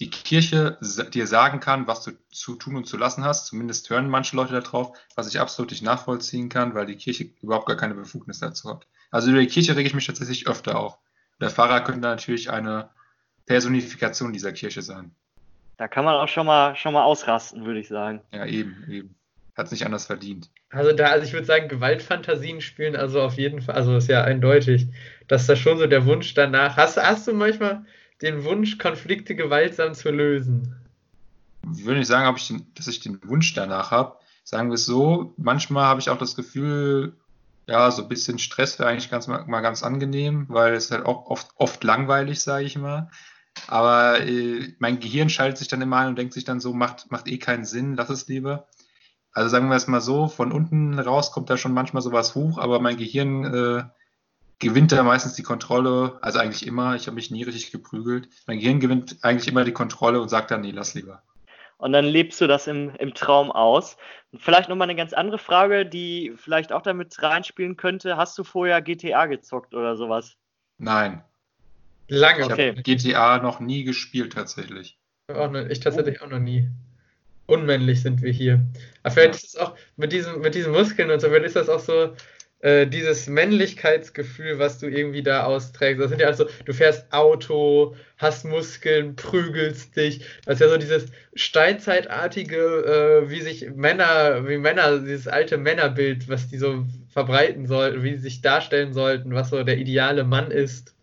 die 0.00 0.10
Kirche 0.10 0.78
dir 1.12 1.26
sagen 1.26 1.60
kann, 1.60 1.86
was 1.86 2.02
du 2.02 2.12
zu 2.30 2.56
tun 2.56 2.76
und 2.76 2.86
zu 2.86 2.96
lassen 2.96 3.24
hast. 3.24 3.46
Zumindest 3.46 3.90
hören 3.90 4.08
manche 4.08 4.34
Leute 4.34 4.60
darauf, 4.60 4.96
was 5.14 5.28
ich 5.28 5.40
absolut 5.40 5.70
nicht 5.70 5.82
nachvollziehen 5.82 6.48
kann, 6.48 6.74
weil 6.74 6.86
die 6.86 6.96
Kirche 6.96 7.30
überhaupt 7.42 7.66
gar 7.66 7.76
keine 7.76 7.94
Befugnis 7.94 8.40
dazu 8.40 8.68
hat. 8.70 8.86
Also 9.10 9.30
über 9.30 9.40
die 9.40 9.46
Kirche 9.46 9.76
rege 9.76 9.86
ich 9.86 9.94
mich 9.94 10.06
tatsächlich 10.06 10.48
öfter 10.48 10.78
auf. 10.78 10.98
Der 11.40 11.50
Pfarrer 11.50 11.80
könnte 11.80 12.00
natürlich 12.00 12.50
eine 12.50 12.90
Personifikation 13.46 14.32
dieser 14.32 14.52
Kirche 14.52 14.82
sein. 14.82 15.14
Da 15.76 15.88
kann 15.88 16.04
man 16.04 16.14
auch 16.14 16.28
schon 16.28 16.46
mal, 16.46 16.76
schon 16.76 16.92
mal 16.92 17.04
ausrasten, 17.04 17.64
würde 17.64 17.80
ich 17.80 17.88
sagen. 17.88 18.20
Ja, 18.32 18.46
eben, 18.46 18.84
eben. 18.88 19.14
Hat 19.56 19.66
es 19.66 19.72
nicht 19.72 19.86
anders 19.86 20.06
verdient. 20.06 20.50
Also 20.70 20.92
da, 20.92 21.06
also 21.06 21.24
ich 21.24 21.32
würde 21.32 21.46
sagen, 21.46 21.68
Gewaltfantasien 21.68 22.60
spielen 22.60 22.96
also 22.96 23.22
auf 23.22 23.34
jeden 23.34 23.62
Fall, 23.62 23.76
also 23.76 23.96
ist 23.96 24.08
ja 24.08 24.24
eindeutig, 24.24 24.88
dass 25.28 25.46
da 25.46 25.54
schon 25.54 25.78
so 25.78 25.86
der 25.86 26.06
Wunsch 26.06 26.34
danach. 26.34 26.76
Hast, 26.76 26.96
hast 26.96 27.28
du 27.28 27.32
manchmal, 27.32 27.84
den 28.22 28.44
Wunsch, 28.44 28.78
Konflikte 28.78 29.34
gewaltsam 29.34 29.94
zu 29.94 30.10
lösen? 30.10 30.76
Ich 31.72 31.84
würde 31.84 31.98
nicht 31.98 32.08
sagen, 32.08 32.34
ich 32.36 32.48
den, 32.48 32.66
dass 32.74 32.88
ich 32.88 33.00
den 33.00 33.20
Wunsch 33.28 33.54
danach 33.54 33.90
habe. 33.90 34.18
Sagen 34.44 34.68
wir 34.68 34.74
es 34.74 34.84
so, 34.84 35.34
manchmal 35.36 35.86
habe 35.86 36.00
ich 36.00 36.10
auch 36.10 36.18
das 36.18 36.36
Gefühl, 36.36 37.16
ja, 37.66 37.90
so 37.90 38.02
ein 38.02 38.08
bisschen 38.08 38.38
Stress 38.38 38.78
wäre 38.78 38.90
eigentlich 38.90 39.10
ganz, 39.10 39.26
mal 39.26 39.60
ganz 39.60 39.82
angenehm, 39.82 40.46
weil 40.48 40.74
es 40.74 40.90
halt 40.90 41.06
auch 41.06 41.26
oft, 41.26 41.48
oft 41.56 41.82
langweilig, 41.82 42.40
sage 42.40 42.64
ich 42.64 42.76
mal. 42.76 43.10
Aber 43.68 44.20
äh, 44.20 44.74
mein 44.78 45.00
Gehirn 45.00 45.30
schaltet 45.30 45.58
sich 45.58 45.68
dann 45.68 45.80
immer 45.80 45.98
ein 45.98 46.08
und 46.08 46.18
denkt 46.18 46.34
sich 46.34 46.44
dann 46.44 46.60
so, 46.60 46.74
macht, 46.74 47.10
macht 47.10 47.28
eh 47.28 47.38
keinen 47.38 47.64
Sinn, 47.64 47.94
lass 47.94 48.10
es 48.10 48.28
lieber. 48.28 48.68
Also 49.32 49.48
sagen 49.48 49.68
wir 49.68 49.76
es 49.76 49.86
mal 49.86 50.00
so, 50.00 50.28
von 50.28 50.52
unten 50.52 50.98
raus 50.98 51.32
kommt 51.32 51.50
da 51.50 51.56
schon 51.56 51.72
manchmal 51.72 52.02
sowas 52.02 52.34
hoch, 52.34 52.58
aber 52.58 52.80
mein 52.80 52.96
Gehirn 52.96 53.44
äh, 53.44 53.84
gewinnt 54.58 54.92
da 54.92 55.02
meistens 55.02 55.34
die 55.34 55.42
Kontrolle, 55.42 56.18
also 56.22 56.38
eigentlich 56.38 56.66
immer, 56.66 56.94
ich 56.94 57.06
habe 57.06 57.16
mich 57.16 57.30
nie 57.30 57.42
richtig 57.42 57.70
geprügelt. 57.70 58.28
Mein 58.46 58.58
Gehirn 58.58 58.80
gewinnt 58.80 59.18
eigentlich 59.22 59.48
immer 59.48 59.64
die 59.64 59.72
Kontrolle 59.72 60.20
und 60.20 60.28
sagt 60.28 60.50
dann, 60.50 60.62
nee, 60.62 60.70
lass 60.70 60.94
lieber. 60.94 61.22
Und 61.76 61.92
dann 61.92 62.04
lebst 62.04 62.40
du 62.40 62.46
das 62.46 62.66
im, 62.66 62.90
im 62.98 63.14
Traum 63.14 63.50
aus. 63.50 63.96
Und 64.32 64.40
vielleicht 64.40 64.68
nochmal 64.68 64.88
eine 64.88 64.96
ganz 64.96 65.12
andere 65.12 65.38
Frage, 65.38 65.84
die 65.84 66.32
vielleicht 66.36 66.72
auch 66.72 66.82
damit 66.82 67.20
reinspielen 67.22 67.76
könnte. 67.76 68.16
Hast 68.16 68.38
du 68.38 68.44
vorher 68.44 68.80
GTA 68.80 69.26
gezockt 69.26 69.74
oder 69.74 69.96
sowas? 69.96 70.36
Nein. 70.78 71.22
Lange. 72.08 72.40
Ich 72.40 72.50
Okay. 72.50 72.70
habe 72.70 72.82
GTA 72.82 73.38
noch 73.38 73.60
nie 73.60 73.84
gespielt 73.84 74.32
tatsächlich. 74.32 74.98
Auch 75.28 75.50
noch, 75.50 75.66
ich 75.66 75.80
tatsächlich 75.80 76.22
auch 76.22 76.28
noch 76.28 76.38
nie. 76.38 76.68
Unmännlich 77.46 78.02
sind 78.02 78.22
wir 78.22 78.32
hier. 78.32 78.64
Aber 79.02 79.12
vielleicht 79.12 79.34
Ja. 79.34 79.36
ist 79.36 79.54
es 79.54 79.56
auch 79.56 79.76
mit 79.96 80.12
diesen, 80.12 80.40
mit 80.40 80.54
diesen 80.54 80.72
Muskeln 80.72 81.10
und 81.10 81.20
so, 81.20 81.28
vielleicht 81.28 81.46
ist 81.46 81.56
das 81.56 81.68
auch 81.68 81.80
so 81.80 82.14
äh, 82.64 82.86
dieses 82.86 83.26
Männlichkeitsgefühl, 83.26 84.58
was 84.58 84.78
du 84.78 84.86
irgendwie 84.86 85.22
da 85.22 85.44
austrägst. 85.44 86.00
Das 86.00 86.08
sind 86.08 86.22
ja 86.22 86.28
also, 86.28 86.46
du 86.64 86.72
fährst 86.72 87.12
Auto, 87.12 87.94
hast 88.16 88.46
Muskeln, 88.46 89.16
prügelst 89.16 89.94
dich. 89.96 90.24
Das 90.46 90.54
ist 90.54 90.60
ja 90.60 90.68
so 90.70 90.78
dieses 90.78 91.12
steinzeitartige, 91.34 92.56
äh, 92.56 93.30
wie 93.30 93.42
sich 93.42 93.70
Männer, 93.74 94.48
wie 94.48 94.56
Männer, 94.56 94.98
dieses 95.00 95.28
alte 95.28 95.58
Männerbild, 95.58 96.26
was 96.30 96.48
die 96.48 96.56
so 96.56 96.86
verbreiten 97.10 97.66
sollten, 97.66 98.02
wie 98.02 98.12
sie 98.12 98.22
sich 98.22 98.40
darstellen 98.40 98.94
sollten, 98.94 99.34
was 99.34 99.50
so 99.50 99.62
der 99.62 99.76
ideale 99.76 100.24
Mann 100.24 100.50
ist. 100.50 100.96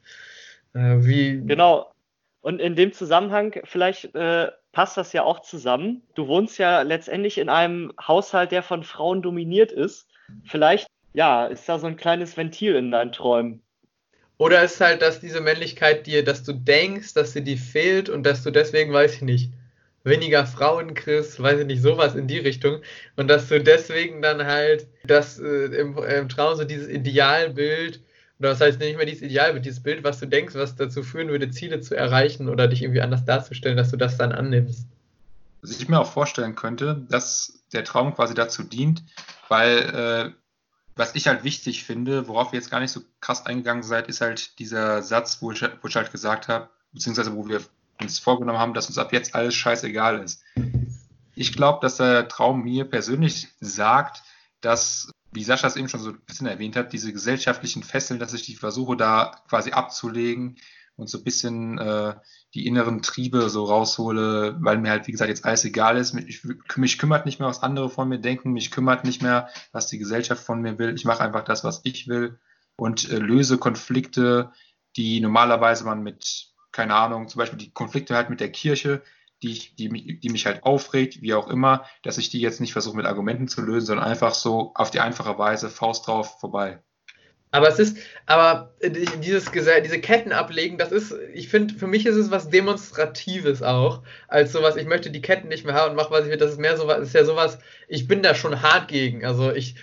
Äh, 0.74 0.98
wie, 1.06 1.44
Genau. 1.46 1.94
Und 2.42 2.60
in 2.60 2.76
dem 2.76 2.92
Zusammenhang, 2.92 3.62
vielleicht 3.66 4.16
äh, 4.16 4.48
passt 4.72 4.98
das 4.98 5.14
ja 5.14 5.22
auch 5.22 5.42
zusammen. 5.42 6.02
Du 6.16 6.28
wohnst 6.28 6.58
ja 6.58 6.82
letztendlich 6.82 7.38
in 7.38 7.50
einem 7.50 7.94
Haushalt, 8.02 8.52
der 8.52 8.64
von 8.64 8.84
Frauen 8.84 9.22
dominiert 9.22 9.72
ist. 9.72 10.08
Vielleicht, 10.46 10.88
ja, 11.14 11.46
ist 11.46 11.68
da 11.68 11.80
so 11.80 11.88
ein 11.88 11.98
kleines 11.98 12.38
Ventil 12.38 12.76
in 12.76 12.92
deinen 12.92 13.12
Träumen. 13.12 13.62
Oder 14.38 14.64
ist 14.64 14.82
halt, 14.82 15.02
dass 15.02 15.20
diese 15.20 15.40
Männlichkeit 15.40 16.08
dir, 16.08 16.24
dass 16.24 16.44
du 16.44 16.54
denkst, 16.54 17.14
dass 17.14 17.34
sie 17.34 17.44
dir 17.44 17.58
fehlt 17.58 18.10
und 18.10 18.24
dass 18.24 18.42
du 18.44 18.50
deswegen, 18.50 18.92
weiß 18.92 19.16
ich 19.16 19.22
nicht, 19.22 19.52
weniger 20.04 20.48
Frauen 20.48 20.96
kriegst, 20.96 21.42
weiß 21.42 21.60
ich 21.60 21.68
nicht, 21.68 21.82
sowas 21.82 22.16
in 22.16 22.28
die 22.28 22.40
Richtung. 22.40 22.82
Und 23.16 23.28
dass 23.28 23.50
du 23.50 23.62
deswegen 23.62 24.22
dann 24.22 24.44
halt 24.44 24.88
das 25.04 25.40
äh, 25.40 25.66
im, 25.66 25.98
im 25.98 26.30
Traum 26.30 26.56
so 26.56 26.64
dieses 26.64 26.88
Idealbild, 26.88 28.02
oder 28.40 28.50
das 28.50 28.62
heißt 28.62 28.80
nicht 28.80 28.98
mehr 28.98 29.06
dieses 29.06 29.22
Idealbild, 29.22 29.64
dieses 29.64 29.84
Bild, 29.84 30.04
was 30.04 30.20
du 30.20 30.26
denkst, 30.26 30.56
was 30.56 30.76
dazu 30.76 31.04
führen 31.04 31.28
würde, 31.28 31.52
Ziele 31.52 31.82
zu 31.82 31.96
erreichen 31.96 32.50
oder 32.50 32.68
dich 32.68 32.82
irgendwie 32.82 33.02
anders 33.02 33.26
darzustellen, 33.26 33.78
dass 33.78 33.92
du 33.92 33.98
das 33.98 34.18
dann 34.18 34.32
annimmst. 34.32 34.88
Was 35.62 35.80
ich 35.80 35.88
mir 35.88 36.00
auch 36.00 36.12
vorstellen 36.12 36.56
könnte, 36.56 37.06
dass 37.10 37.62
der 37.72 37.84
Traum 37.84 38.16
quasi 38.16 38.34
dazu 38.34 38.64
dient, 38.64 39.04
weil 39.48 39.78
äh, 39.78 40.41
was 40.96 41.16
ich 41.16 41.28
halt 41.28 41.44
wichtig 41.44 41.84
finde, 41.84 42.28
worauf 42.28 42.54
ihr 42.54 42.60
jetzt 42.60 42.72
gar 42.72 42.80
nicht 42.80 42.92
so 42.92 43.02
krass 43.20 43.46
eingegangen 43.46 43.84
seid, 43.84 44.08
ist 44.08 44.22
halt 44.22 44.60
dieser 44.60 45.02
Satz, 45.02 45.42
wo 45.42 45.52
ich, 45.52 45.62
wo 45.82 45.88
ich 45.88 45.96
halt 45.96 46.12
gesagt 46.12 46.48
habe, 46.48 46.70
beziehungsweise 46.92 47.36
wo 47.36 47.48
wir 47.48 47.62
uns 48.02 48.20
vorgenommen 48.20 48.60
haben, 48.60 48.74
dass 48.74 48.88
uns 48.88 48.98
ab 48.98 49.14
jetzt 49.14 49.36
alles 49.36 49.56
scheißegal 49.56 50.24
ist. 50.24 50.44
Ich 51.36 51.54
glaube, 51.54 51.80
dass 51.82 51.98
der 51.98 52.28
Traum 52.28 52.64
mir 52.64 52.86
persönlich 52.86 53.48
sagt, 53.60 54.24
dass, 54.60 55.12
wie 55.32 55.44
Sascha 55.44 55.68
es 55.68 55.76
eben 55.76 55.88
schon 55.88 56.02
so 56.02 56.10
ein 56.10 56.22
bisschen 56.26 56.48
erwähnt 56.48 56.76
hat, 56.76 56.94
diese 56.94 57.14
gesellschaftlichen 57.14 57.84
Fesseln, 57.84 58.20
dass 58.20 58.34
ich 58.34 58.46
die 58.46 58.56
versuche 58.56 58.98
da 58.98 59.42
quasi 59.48 59.72
abzulegen 59.72 60.58
und 61.02 61.08
so 61.08 61.18
ein 61.18 61.24
bisschen 61.24 61.80
äh, 61.80 62.14
die 62.54 62.68
inneren 62.68 63.02
Triebe 63.02 63.50
so 63.50 63.66
raushole, 63.66 64.56
weil 64.60 64.78
mir 64.78 64.92
halt, 64.92 65.08
wie 65.08 65.12
gesagt, 65.12 65.30
jetzt 65.30 65.46
alles 65.46 65.66
egal 65.66 65.98
ist. 65.98 66.14
Mich, 66.14 66.46
mich 66.76 67.00
kümmert 67.00 67.26
nicht 67.26 67.40
mehr, 67.40 67.50
was 67.50 67.64
andere 67.64 67.90
von 67.90 68.08
mir 68.08 68.20
denken, 68.20 68.52
mich 68.52 68.70
kümmert 68.70 69.04
nicht 69.04 69.24
mehr, 69.24 69.50
was 69.72 69.88
die 69.88 69.98
Gesellschaft 69.98 70.44
von 70.44 70.62
mir 70.62 70.78
will. 70.78 70.94
Ich 70.94 71.04
mache 71.04 71.24
einfach 71.24 71.44
das, 71.44 71.64
was 71.64 71.82
ich 71.86 72.08
will 72.08 72.40
und 72.76 73.10
äh, 73.10 73.18
löse 73.18 73.58
Konflikte, 73.58 74.52
die 74.96 75.22
normalerweise 75.22 75.86
man 75.86 76.04
mit, 76.04 76.54
keine 76.72 76.94
Ahnung, 76.94 77.28
zum 77.28 77.40
Beispiel 77.40 77.58
die 77.58 77.72
Konflikte 77.72 78.16
halt 78.16 78.30
mit 78.30 78.40
der 78.40 78.52
Kirche, 78.52 79.02
die, 79.42 79.54
ich, 79.54 79.76
die, 79.76 80.20
die 80.20 80.30
mich 80.30 80.46
halt 80.46 80.62
aufregt, 80.62 81.24
wie 81.24 81.34
auch 81.34 81.48
immer, 81.48 81.86
dass 82.04 82.20
ich 82.20 82.30
die 82.30 82.42
jetzt 82.42 82.62
nicht 82.62 82.74
versuche 82.74 82.96
mit 82.96 83.08
Argumenten 83.08 83.48
zu 83.48 83.62
lösen, 83.62 83.88
sondern 83.88 84.06
einfach 84.06 84.36
so 84.36 84.72
auf 84.76 84.92
die 84.92 85.00
einfache 85.00 85.40
Weise, 85.40 85.72
Faust 85.72 86.06
drauf, 86.06 86.40
vorbei. 86.40 86.84
Aber 87.52 87.68
es 87.68 87.80
ist, 87.80 87.98
aber 88.26 88.74
äh, 88.80 88.90
dieses, 88.90 89.52
diese 89.52 90.00
Ketten 90.00 90.32
ablegen, 90.32 90.78
das 90.78 90.94
ist, 90.94 91.14
ich 91.34 91.50
finde, 91.50 91.74
für 91.74 91.88
mich 91.88 92.06
ist 92.06 92.16
es 92.16 92.32
was 92.32 92.50
Demonstratives 92.50 93.62
auch, 93.62 94.04
als 94.30 94.54
sowas, 94.54 94.78
ich 94.78 94.86
möchte 94.88 95.12
die 95.12 95.22
Ketten 95.22 95.50
nicht 95.50 95.66
mehr 95.66 95.76
haben 95.76 95.92
und 95.92 95.98
mache, 95.98 96.12
was 96.12 96.24
ich 96.24 96.32
will. 96.32 96.38
Das 96.38 96.52
ist 96.52 96.60
mehr 96.60 96.78
sowas, 96.78 97.00
ist 97.02 97.14
ja 97.14 97.26
sowas, 97.26 97.60
ich 97.90 98.08
bin 98.08 98.24
da 98.24 98.36
schon 98.36 98.62
hart 98.62 98.88
gegen. 98.88 99.26
Also 99.26 99.52
ich 99.52 99.76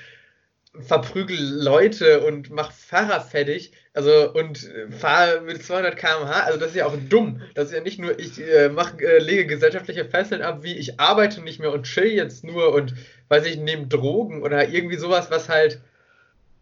verprügel 0.80 1.36
Leute 1.38 2.20
und 2.20 2.50
mach 2.50 2.72
Fahrer 2.72 3.20
fertig, 3.20 3.72
also 3.94 4.32
und 4.32 4.70
fahre 4.98 5.40
mit 5.42 5.62
200 5.62 5.96
km/h, 5.96 6.44
also 6.44 6.58
das 6.58 6.70
ist 6.70 6.76
ja 6.76 6.86
auch 6.86 6.96
dumm. 7.08 7.42
Das 7.54 7.66
ist 7.68 7.74
ja 7.74 7.80
nicht 7.82 7.98
nur, 7.98 8.18
ich 8.18 8.40
äh, 8.40 8.68
mach, 8.68 8.98
äh, 8.98 9.18
lege 9.18 9.46
gesellschaftliche 9.46 10.04
Fesseln 10.04 10.40
ab, 10.42 10.62
wie 10.62 10.76
ich 10.76 11.00
arbeite 11.00 11.42
nicht 11.42 11.58
mehr 11.60 11.72
und 11.72 11.84
chill 11.84 12.06
jetzt 12.12 12.44
nur 12.44 12.72
und 12.72 12.94
weiß 13.28 13.44
ich, 13.46 13.58
nehme 13.58 13.88
Drogen 13.88 14.42
oder 14.42 14.68
irgendwie 14.68 14.96
sowas, 14.96 15.30
was 15.30 15.48
halt 15.48 15.80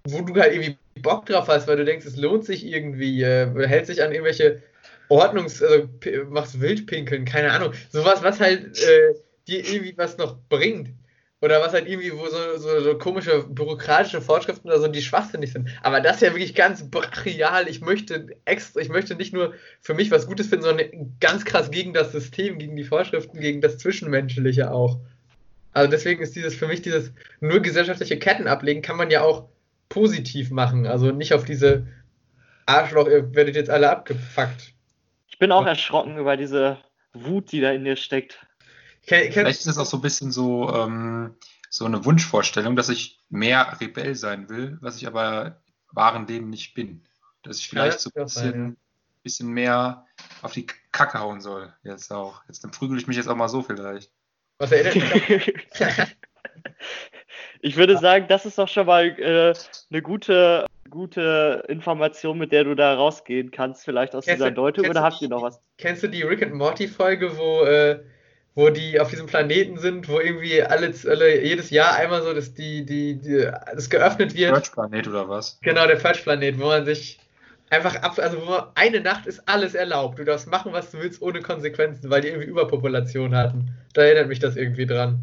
wo 0.08 0.20
du 0.22 0.40
halt 0.40 0.52
irgendwie 0.52 0.78
Bock 1.02 1.26
drauf 1.26 1.48
hast, 1.48 1.68
weil 1.68 1.76
du 1.76 1.84
denkst, 1.84 2.06
es 2.06 2.16
lohnt 2.16 2.44
sich 2.44 2.66
irgendwie, 2.66 3.22
äh, 3.22 3.46
hält 3.66 3.86
sich 3.86 4.02
an 4.02 4.12
irgendwelche 4.12 4.62
Ordnungs-, 5.08 5.62
also 5.62 5.88
machst 6.30 6.60
Wildpinkeln, 6.60 7.24
keine 7.24 7.52
Ahnung. 7.52 7.72
Sowas, 7.90 8.22
was 8.22 8.40
halt 8.40 8.78
äh, 8.78 9.14
dir 9.46 9.66
irgendwie 9.66 9.96
was 9.96 10.18
noch 10.18 10.36
bringt. 10.48 10.90
Oder 11.42 11.60
was 11.60 11.74
halt 11.74 11.86
irgendwie, 11.86 12.12
wo 12.12 12.26
so, 12.26 12.56
so, 12.56 12.80
so 12.80 12.96
komische 12.96 13.44
bürokratische 13.46 14.22
Vorschriften 14.22 14.68
oder 14.68 14.80
so, 14.80 14.88
die 14.88 15.02
schwachsinnig 15.02 15.52
sind. 15.52 15.68
Aber 15.82 16.00
das 16.00 16.16
ist 16.16 16.22
ja 16.22 16.32
wirklich 16.32 16.54
ganz 16.54 16.90
brachial. 16.90 17.68
Ich 17.68 17.82
möchte 17.82 18.26
extra, 18.46 18.80
ich 18.80 18.88
möchte 18.88 19.14
nicht 19.14 19.34
nur 19.34 19.52
für 19.82 19.92
mich 19.92 20.10
was 20.10 20.26
Gutes 20.26 20.46
finden, 20.46 20.64
sondern 20.64 21.16
ganz 21.20 21.44
krass 21.44 21.70
gegen 21.70 21.92
das 21.92 22.12
System, 22.12 22.58
gegen 22.58 22.74
die 22.74 22.84
Vorschriften, 22.84 23.38
gegen 23.38 23.60
das 23.60 23.76
Zwischenmenschliche 23.76 24.70
auch. 24.72 24.98
Also 25.74 25.90
deswegen 25.90 26.22
ist 26.22 26.34
dieses 26.34 26.54
für 26.54 26.66
mich 26.66 26.80
dieses 26.80 27.12
nur 27.40 27.60
gesellschaftliche 27.60 28.18
Ketten 28.18 28.48
ablegen, 28.48 28.80
kann 28.80 28.96
man 28.96 29.10
ja 29.10 29.22
auch 29.22 29.46
positiv 29.88 30.50
machen. 30.50 30.86
Also 30.86 31.10
nicht 31.12 31.32
auf 31.34 31.44
diese 31.44 31.86
Arschloch, 32.66 33.06
ihr 33.06 33.34
werdet 33.34 33.54
jetzt 33.54 33.70
alle 33.70 33.90
abgefuckt. 33.90 34.72
Ich 35.28 35.38
bin 35.38 35.52
auch 35.52 35.66
erschrocken 35.66 36.18
über 36.18 36.36
diese 36.36 36.78
Wut, 37.12 37.52
die 37.52 37.60
da 37.60 37.70
in 37.72 37.84
dir 37.84 37.96
steckt. 37.96 38.44
Vielleicht 39.02 39.60
ist 39.60 39.66
es 39.66 39.78
auch 39.78 39.86
so 39.86 39.98
ein 39.98 40.02
bisschen 40.02 40.32
so, 40.32 40.74
ähm, 40.74 41.36
so 41.70 41.84
eine 41.84 42.04
Wunschvorstellung, 42.04 42.74
dass 42.74 42.88
ich 42.88 43.20
mehr 43.28 43.76
Rebell 43.80 44.14
sein 44.16 44.48
will, 44.48 44.78
was 44.80 44.96
ich 44.96 45.06
aber 45.06 45.62
wahren 45.92 46.26
Leben 46.26 46.50
nicht 46.50 46.74
bin. 46.74 47.02
Dass 47.42 47.58
ich 47.58 47.68
vielleicht 47.68 47.96
das 47.96 48.02
so 48.04 48.10
ein 48.14 48.24
auch 48.24 48.28
sein, 48.28 48.44
bisschen, 48.52 48.76
bisschen 49.22 49.48
mehr 49.50 50.06
auf 50.42 50.52
die 50.52 50.66
Kacke 50.90 51.20
hauen 51.20 51.40
soll. 51.40 51.72
Jetzt 51.84 52.12
auch. 52.12 52.42
Jetzt 52.48 52.64
dann 52.64 52.72
prügel 52.72 52.98
ich 52.98 53.06
mich 53.06 53.16
jetzt 53.16 53.28
auch 53.28 53.36
mal 53.36 53.48
so 53.48 53.62
vielleicht. 53.62 54.10
was 54.58 54.72
erinnert 54.72 54.94
mich 54.96 55.84
an- 55.84 56.06
Ich 57.60 57.76
würde 57.76 57.98
sagen, 57.98 58.26
das 58.28 58.46
ist 58.46 58.58
doch 58.58 58.68
schon 58.68 58.86
mal 58.86 59.06
äh, 59.18 59.54
eine 59.90 60.02
gute, 60.02 60.66
gute 60.90 61.64
Information, 61.68 62.38
mit 62.38 62.52
der 62.52 62.64
du 62.64 62.74
da 62.74 62.94
rausgehen 62.94 63.50
kannst, 63.50 63.84
vielleicht 63.84 64.14
aus 64.14 64.24
Kennst 64.24 64.40
dieser 64.40 64.50
du- 64.50 64.56
Deutung. 64.56 64.84
kennst 64.84 64.90
Oder 64.98 65.00
du 65.00 65.12
habt 65.12 65.22
ihr 65.22 65.28
die- 65.28 65.34
noch 65.34 65.42
was? 65.42 65.60
Kennst 65.78 66.02
du 66.02 66.08
die 66.08 66.22
Rick 66.22 66.42
and 66.42 66.54
Morty 66.54 66.88
Folge, 66.88 67.36
wo, 67.36 67.62
äh, 67.64 68.00
wo 68.54 68.70
die 68.70 68.98
auf 69.00 69.10
diesem 69.10 69.26
Planeten 69.26 69.78
sind, 69.78 70.08
wo 70.08 70.18
irgendwie 70.20 70.62
alle, 70.62 70.92
alle 71.08 71.42
jedes 71.42 71.70
Jahr 71.70 71.94
einmal 71.96 72.22
so 72.22 72.32
dass 72.32 72.54
die, 72.54 72.86
die, 72.86 73.16
die, 73.20 73.48
das 73.74 73.90
geöffnet 73.90 74.34
wird? 74.34 74.54
Search-Planet 74.54 75.08
oder 75.08 75.28
was? 75.28 75.58
Genau, 75.62 75.86
der 75.86 75.96
Purge-Planet, 75.96 76.58
wo 76.58 76.66
man 76.66 76.84
sich 76.86 77.18
einfach 77.68 77.96
ab, 77.96 78.18
also 78.18 78.40
wo 78.40 78.44
man, 78.50 78.62
eine 78.76 79.00
Nacht 79.00 79.26
ist 79.26 79.42
alles 79.48 79.74
erlaubt. 79.74 80.18
Du 80.18 80.24
darfst 80.24 80.48
machen, 80.48 80.72
was 80.72 80.92
du 80.92 81.00
willst, 81.00 81.20
ohne 81.20 81.40
Konsequenzen, 81.42 82.08
weil 82.10 82.20
die 82.22 82.28
irgendwie 82.28 82.46
Überpopulation 82.46 83.34
hatten. 83.36 83.70
Da 83.92 84.02
erinnert 84.02 84.28
mich 84.28 84.38
das 84.38 84.56
irgendwie 84.56 84.86
dran. 84.86 85.18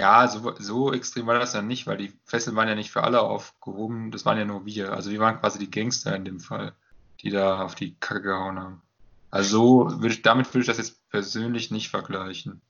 Ja, 0.00 0.26
so, 0.28 0.54
so 0.58 0.94
extrem 0.94 1.26
war 1.26 1.38
das 1.38 1.52
ja 1.52 1.60
nicht, 1.60 1.86
weil 1.86 1.98
die 1.98 2.12
Fesseln 2.24 2.56
waren 2.56 2.68
ja 2.68 2.74
nicht 2.74 2.90
für 2.90 3.04
alle 3.04 3.20
aufgehoben, 3.20 4.10
das 4.10 4.24
waren 4.24 4.38
ja 4.38 4.46
nur 4.46 4.64
wir. 4.64 4.92
Also 4.94 5.10
wir 5.10 5.20
waren 5.20 5.38
quasi 5.38 5.58
die 5.58 5.70
Gangster 5.70 6.16
in 6.16 6.24
dem 6.24 6.40
Fall, 6.40 6.72
die 7.20 7.28
da 7.30 7.62
auf 7.62 7.74
die 7.74 7.96
Kacke 8.00 8.22
gehauen 8.22 8.58
haben. 8.58 8.82
Also 9.30 9.88
so 9.88 10.00
würde 10.00 10.14
ich, 10.14 10.22
damit 10.22 10.46
würde 10.48 10.60
ich 10.60 10.66
das 10.66 10.78
jetzt 10.78 11.06
persönlich 11.10 11.70
nicht 11.70 11.90
vergleichen. 11.90 12.62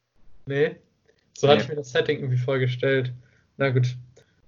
Nee? 0.47 0.77
So 1.35 1.47
hatte 1.47 1.59
Nee. 1.59 1.63
ich 1.63 1.69
mir 1.69 1.77
das 1.77 1.93
Setting 1.93 2.19
irgendwie 2.19 2.37
vorgestellt. 2.37 3.13
Na 3.57 3.71
gut. 3.71 3.97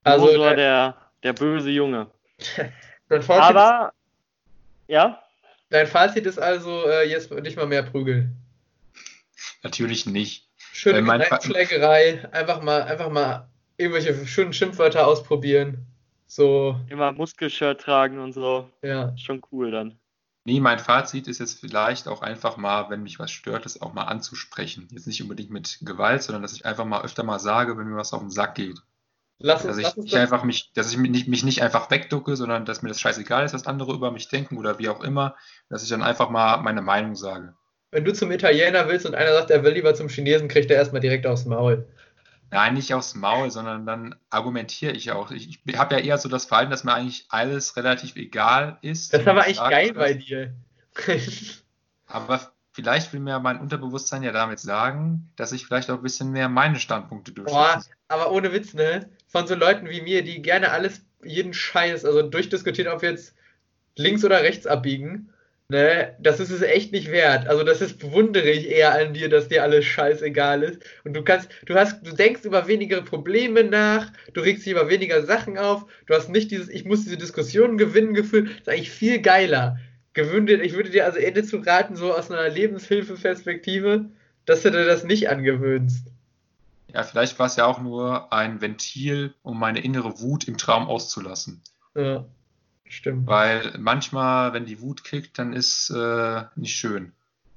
Also, 0.03 0.27
Also, 0.27 0.39
dein, 0.43 0.57
der, 0.57 0.97
der 1.23 1.33
böse 1.35 1.71
Junge. 1.71 2.11
dein, 3.09 3.23
Fazit 3.23 3.51
ist, 3.51 3.57
Aber, 3.57 3.93
ja, 4.89 5.23
dein 5.71 5.87
Fazit 5.87 6.27
ist 6.27 6.39
also, 6.41 6.85
äh, 6.89 7.09
jetzt 7.09 7.31
nicht 7.31 7.57
mal 7.57 7.67
mehr 7.67 7.85
prügeln. 7.85 8.37
Natürlich 9.63 10.07
nicht. 10.07 10.49
Schöne 10.73 10.99
Äh, 10.99 11.03
Kneipenschlägerei, 11.03 12.29
einfach 12.33 12.63
mal, 12.63 12.83
einfach 12.83 13.11
mal 13.11 13.49
irgendwelche 13.77 14.27
schönen 14.27 14.53
Schimpfwörter 14.53 15.07
ausprobieren. 15.07 15.87
So, 16.27 16.81
immer 16.89 17.13
Muskelshirt 17.13 17.81
tragen 17.83 18.19
und 18.19 18.33
so. 18.33 18.71
ja. 18.83 19.17
Schon 19.19 19.43
cool 19.53 19.71
dann. 19.71 19.99
Nee, 20.45 20.61
mein 20.61 20.79
Fazit 20.81 21.29
ist 21.29 21.39
jetzt 21.39 21.61
vielleicht 21.61 22.09
auch 22.09 22.21
einfach 22.23 22.57
mal, 22.57 22.91
wenn 22.91 23.03
mich 23.03 23.19
was 23.19 23.31
stört, 23.31 23.65
es 23.65 23.81
auch 23.81 23.93
mal 23.93 24.05
anzusprechen. 24.05 24.89
Jetzt 24.91 25.07
nicht 25.07 25.23
unbedingt 25.23 25.51
mit 25.51 25.79
Gewalt, 25.83 26.23
sondern 26.23 26.43
dass 26.43 26.55
ich 26.55 26.67
einfach 26.67 26.85
mal 26.85 27.03
öfter 27.03 27.23
mal 27.23 27.39
sage, 27.39 27.77
wenn 27.79 27.87
mir 27.87 27.97
was 27.97 28.13
auf 28.13 28.21
den 28.21 28.31
Sack 28.31 28.57
geht. 28.57 28.81
Lass 29.39 29.65
uns, 29.65 29.73
Dass 29.73 29.79
ich 29.79 29.85
lass 29.85 29.97
uns 29.97 30.05
nicht 30.05 30.15
das, 30.15 30.21
einfach 30.23 30.43
mich, 30.45 30.73
dass 30.73 30.91
ich 30.91 30.97
mich 30.99 31.11
nicht, 31.11 31.29
mich 31.29 31.45
nicht 31.45 31.63
einfach 31.63 31.91
wegducke, 31.91 32.35
sondern 32.35 32.65
dass 32.65 32.83
mir 32.83 32.89
das 32.89 33.01
scheißegal 33.01 33.45
ist, 33.45 33.55
was 33.55 33.67
andere 33.67 33.93
über 33.93 34.11
mich 34.11 34.29
denken 34.29 34.57
oder 34.57 34.79
wie 34.79 34.89
auch 34.89 35.03
immer, 35.03 35.37
dass 35.69 35.83
ich 35.85 35.91
dann 35.91 36.03
einfach 36.03 36.31
mal 36.31 36.59
meine 36.63 36.83
Meinung 36.83 37.15
sage. 37.15 37.55
Wenn 37.93 38.05
du 38.05 38.13
zum 38.13 38.33
Italiener 38.33 38.89
willst 38.89 39.07
und 39.07 39.15
einer 39.15 39.33
sagt, 39.33 39.51
er 39.51 39.63
will 39.63 39.75
lieber 39.75 39.95
zum 39.95 40.09
Chinesen, 40.09 40.49
kriegt 40.49 40.71
er 40.71 40.79
erstmal 40.79 41.03
direkt 41.03 41.27
aufs 41.27 41.45
Maul. 41.45 41.87
Nein, 42.51 42.75
nicht 42.75 42.93
aufs 42.93 43.15
Maul, 43.15 43.51
sondern 43.51 43.87
dann 43.87 44.15
argumentiere 44.31 44.93
ich 44.93 45.13
auch. 45.13 45.31
Ich, 45.31 45.61
ich 45.65 45.79
habe 45.79 45.95
ja 45.95 46.01
eher 46.01 46.19
so 46.19 46.29
das 46.29 46.47
Verhalten, 46.47 46.71
dass 46.71 46.85
mir 46.85 46.95
eigentlich 46.95 47.27
alles 47.29 47.77
relativ 47.77 48.17
egal 48.17 48.79
ist. 48.83 49.13
Das 49.13 49.21
ist 49.21 49.29
aber 49.29 49.45
Und 49.45 49.51
ich 49.51 49.61
eigentlich 49.61 49.73
sage 49.73 49.75
geil 49.75 49.93
bei 49.95 50.15
dir. 50.15 50.55
Aber 52.07 52.53
vielleicht 52.73 53.11
will 53.15 53.21
mir 53.21 53.39
mein 53.39 53.59
Unterbewusstsein 53.59 54.23
ja 54.23 54.33
damit 54.33 54.61
sagen, 54.61 55.31
dass 55.37 55.53
ich 55.53 55.65
vielleicht 55.65 55.89
auch 55.89 55.97
ein 55.97 56.03
bisschen 56.03 56.31
mehr 56.31 56.51
meine 56.51 56.79
Standpunkte 56.79 57.33
Boah, 57.33 57.45
durchsetze. 57.73 57.97
aber 58.09 58.31
ohne 58.31 58.53
Witz, 58.53 58.75
ne? 58.75 59.09
Von 59.29 59.47
so 59.47 59.55
Leuten 59.55 59.89
wie 59.89 60.03
mir, 60.03 60.23
die 60.23 60.43
gerne 60.43 60.73
alles, 60.73 61.01
jeden 61.25 61.55
Scheiß, 61.55 62.05
also 62.05 62.21
durchdiskutieren, 62.21 62.93
ob 62.93 63.01
wir 63.01 63.13
jetzt 63.13 63.35
links 63.97 64.23
oder 64.27 64.43
rechts 64.43 64.67
abbiegen, 64.67 65.32
ne? 65.73 66.15
Das 66.21 66.39
ist 66.39 66.51
es 66.51 66.63
echt 66.63 66.93
nicht 66.93 67.11
wert. 67.11 67.49
Also 67.49 67.65
das 67.65 67.81
ist, 67.81 67.99
bewundere 67.99 68.51
ich 68.51 68.69
eher 68.69 68.93
an 68.93 69.15
dir, 69.15 69.29
dass 69.29 69.49
dir 69.49 69.65
alles 69.65 69.85
scheißegal 69.87 70.63
ist. 70.63 70.83
Und 71.03 71.15
du 71.15 71.25
kannst, 71.25 71.49
du 71.67 71.75
hast, 71.75 72.07
du 72.07 72.13
denkst 72.13 72.45
über 72.45 72.69
weniger 72.69 73.03
Probleme 73.03 73.65
nach, 73.65 74.13
du 74.35 74.43
regst 74.43 74.65
dich 74.65 74.73
über 74.73 74.89
weniger 74.89 75.25
Sachen 75.25 75.59
auf, 75.59 75.87
du 76.07 76.15
hast 76.15 76.29
nicht 76.29 76.53
dieses, 76.53 76.69
ich 76.69 76.85
muss 76.85 77.05
diese 77.05 77.17
Diskussionen 77.17 77.79
gewinnen 77.79 78.15
Gefühl. 78.15 78.45
Das 78.45 78.61
ist 78.61 78.69
eigentlich 78.69 78.91
viel 78.91 79.21
geiler. 79.21 79.79
Gewöhn 80.13 80.47
dir, 80.47 80.63
ich 80.63 80.75
würde 80.75 80.91
dir 80.91 81.07
also 81.07 81.19
eher 81.19 81.33
dazu 81.33 81.57
raten, 81.57 81.97
so 81.97 82.15
aus 82.15 82.31
einer 82.31 82.49
Lebenshilfeperspektive, 82.51 84.11
dass 84.45 84.63
du 84.63 84.71
dir 84.71 84.85
das 84.85 85.05
nicht 85.05 85.31
angewöhnst. 85.31 86.07
Ja, 86.93 87.03
vielleicht 87.03 87.39
war 87.39 87.47
es 87.47 87.57
ja 87.57 87.65
auch 87.65 87.81
nur 87.81 88.31
ein 88.31 88.61
Ventil, 88.61 89.33
um 89.43 89.59
meine 89.59 89.83
innere 89.83 90.21
Wut 90.21 90.47
im 90.47 90.59
Traum 90.59 90.87
auszulassen. 90.87 91.63
Ja, 91.95 92.27
stimmt. 92.93 93.27
Weil 93.27 93.75
manchmal, 93.79 94.53
wenn 94.53 94.67
die 94.67 94.81
Wut 94.81 95.05
kickt, 95.05 95.39
dann 95.39 95.53
ist 95.53 95.91
äh, 95.91 96.43
nicht 96.57 96.77
schön. 96.77 97.13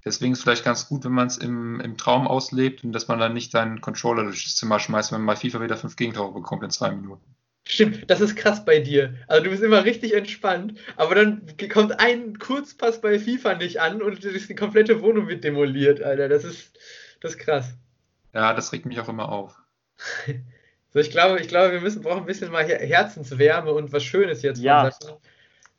Deswegen 0.06 0.34
ist 0.34 0.39
es 0.39 0.44
vielleicht 0.44 0.63
ganz 0.63 0.88
gut, 0.88 1.04
wenn 1.04 1.12
man 1.12 1.27
es 1.27 1.38
im, 1.38 1.82
im 1.82 1.98
Traum 1.98 2.27
auslebt 2.27 2.84
und 2.84 2.94
dass 2.94 3.08
man 3.08 3.18
dann 3.18 3.34
nicht 3.34 3.51
seinen 3.51 3.82
Controller 3.82 4.24
durchs 4.24 4.56
Zimmer 4.56 4.80
schmeißt, 4.80 5.12
wenn 5.12 5.22
man 5.22 5.36
bei 5.36 5.50
FIFA 5.50 5.62
wieder 5.62 5.77
fünf 5.77 5.96
Gegentore 5.96 6.32
bekommt 6.32 6.63
in 6.63 6.70
zwei 6.70 6.92
Minuten. 6.92 7.36
Stimmt, 7.68 8.12
das 8.12 8.22
ist 8.22 8.36
krass 8.36 8.63
bei 8.63 8.80
dir. 8.80 9.15
Also 9.27 9.44
du 9.44 9.50
bist 9.50 9.63
immer 9.63 9.84
richtig 9.84 10.13
entspannt, 10.13 10.77
aber 10.98 11.15
dann 11.15 11.48
kommt 11.74 12.00
ein 12.00 12.38
Kurzpass 12.38 13.01
bei 13.01 13.18
FIFA 13.18 13.56
nicht 13.56 13.82
an 13.82 14.04
und 14.04 14.24
die 14.24 14.56
komplette 14.56 15.01
Wohnung 15.01 15.27
wird 15.27 15.44
demoliert, 15.44 16.04
Alter. 16.04 16.30
Das 16.30 16.44
ist, 16.44 16.77
das 17.22 17.32
ist 17.32 17.39
krass. 17.39 17.74
Ja, 18.34 18.54
das 18.54 18.72
regt 18.72 18.86
mich 18.86 19.00
auch 19.00 19.10
immer 19.10 19.30
auf. 19.30 19.60
So, 20.96 21.02
ich 21.02 21.12
glaube, 21.12 21.42
ich 21.42 21.50
glaube, 21.50 21.74
wir 21.74 21.82
müssen 21.82 22.02
brauchen 22.02 22.20
ein 22.22 22.25
bisschen 22.25 22.54
mal 22.54 22.64
Her 22.66 22.80
Herzenswärme 22.80 23.70
und 23.74 23.92
was 23.92 24.02
Schönes 24.06 24.42
jetzt 24.44 24.60
von 24.60 24.64
Ja. 24.64 24.90
Sascha. 24.92 25.18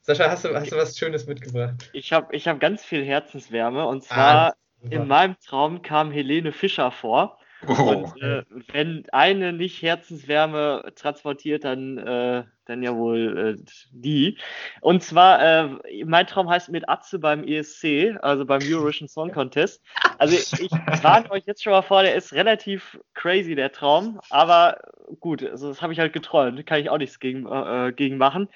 Sascha, 0.02 0.30
hast 0.30 0.44
du, 0.44 0.54
hast 0.54 0.70
du 0.70 0.76
was 0.76 0.99
Schönes 0.99 1.26
mitgebracht? 1.26 1.90
Ich 1.92 2.12
habe 2.12 2.37
ich 2.37 2.46
hab 2.49 2.61
ganz 2.61 2.85
viel 2.85 3.02
Herzenswärme 3.02 3.87
und 3.87 4.04
Ah, 4.11 4.50
zwar 4.50 4.56
super. 4.82 4.94
in 4.94 5.06
meinem 5.08 5.37
Traum 5.40 5.80
kam 5.80 6.12
Helene 6.12 6.52
Fischer 6.52 6.90
vor. 6.90 7.38
Oh, 7.66 8.12
Und 8.12 8.20
äh, 8.23 8.44
wenn 8.73 9.08
eine 9.11 9.52
nicht 9.54 9.80
Herzenswärme 9.80 10.92
transportiert, 10.96 11.64
dann, 11.64 11.96
äh, 11.99 12.44
dann 12.68 12.82
ja 12.82 12.94
wohl 12.94 13.56
äh, 13.58 13.64
die. 13.90 14.38
Und 14.80 15.02
zwar, 15.02 15.42
äh, 15.42 16.04
mein 16.04 16.26
Traum 16.26 16.49
heißt 16.49 16.68
mit 16.68 16.88
Atze 16.88 17.18
beim 17.18 17.44
ESC, 17.44 18.16
also 18.20 18.44
beim 18.44 18.61
Eurovision 18.62 19.08
Song 19.08 19.32
Contest. 19.32 19.82
Also 20.18 20.37
ich 20.37 20.70
warne 21.02 21.30
euch 21.30 21.44
jetzt 21.46 21.62
schon 21.62 21.73
mal 21.73 21.82
vor, 21.82 22.02
der 22.02 22.14
ist 22.14 22.32
relativ 22.32 22.99
crazy, 23.14 23.54
der 23.54 23.73
Traum. 23.73 24.20
Aber 24.30 24.78
gut, 25.20 25.42
also 25.42 25.68
das 25.68 25.82
habe 25.82 25.92
ich 25.92 25.99
halt 25.99 26.12
geträumt, 26.12 26.64
kann 26.66 26.80
ich 26.80 26.90
auch 26.90 26.99
nichts 26.99 27.18
gegen, 27.18 27.46
äh, 27.46 27.92
gegen 27.94 28.18
machen. 28.18 28.49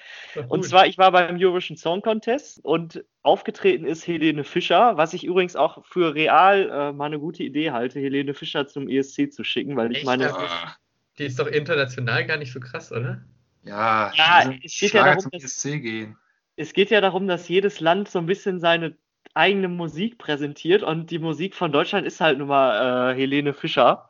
Und 0.47 0.65
zwar, 0.65 0.87
ich 0.87 0.97
war 0.97 1.11
beim 1.11 1.37
Eurovision 1.39 1.77
Song 1.77 2.01
Contest 2.01 2.59
und 2.63 3.03
aufgetreten 3.23 3.85
ist 3.85 4.07
Helene 4.07 4.43
Fischer, 4.43 4.97
was 4.97 5.13
ich 5.13 5.23
übrigens 5.23 5.55
auch 5.55 5.85
für 5.85 6.15
real 6.15 6.69
äh, 6.69 6.91
mal 6.91 7.05
eine 7.05 7.19
gute 7.19 7.43
Idee 7.43 7.71
halte, 7.71 7.99
Helene 7.99 8.33
Fischer 8.33 8.67
zum 8.67 8.87
ESC 8.87 9.31
zu 9.31 9.43
schicken, 9.43 9.77
weil 9.77 9.91
ich 9.91 9.99
Echt? 9.99 10.05
meine, 10.05 10.33
ah, 10.33 10.75
Die 11.17 11.25
ist 11.25 11.39
doch 11.39 11.47
international 11.47 12.25
gar 12.25 12.37
nicht 12.37 12.51
so 12.51 12.59
krass, 12.59 12.91
oder? 12.91 13.23
Ja, 13.63 14.11
Ja, 14.15 14.41
es 14.41 14.49
geht 14.49 14.63
ja 14.63 14.89
Schlager 14.89 15.05
darum, 15.15 15.19
zum 15.21 15.31
dass- 15.31 15.61
gehen. 15.63 16.17
es 16.55 16.73
geht 16.73 16.89
ja 16.91 17.01
darum, 17.01 17.27
dass 17.27 17.47
jedes 17.47 17.79
Land 17.79 18.09
so 18.09 18.19
ein 18.19 18.25
bisschen 18.25 18.59
seine 18.59 18.95
eigene 19.33 19.67
Musik 19.69 20.17
präsentiert 20.17 20.83
und 20.83 21.09
die 21.11 21.19
Musik 21.19 21.55
von 21.55 21.71
Deutschland 21.71 22.05
ist 22.05 22.19
halt 22.21 22.37
nun 22.39 22.47
mal 22.49 23.11
äh, 23.11 23.15
Helene 23.15 23.53
Fischer. 23.53 24.09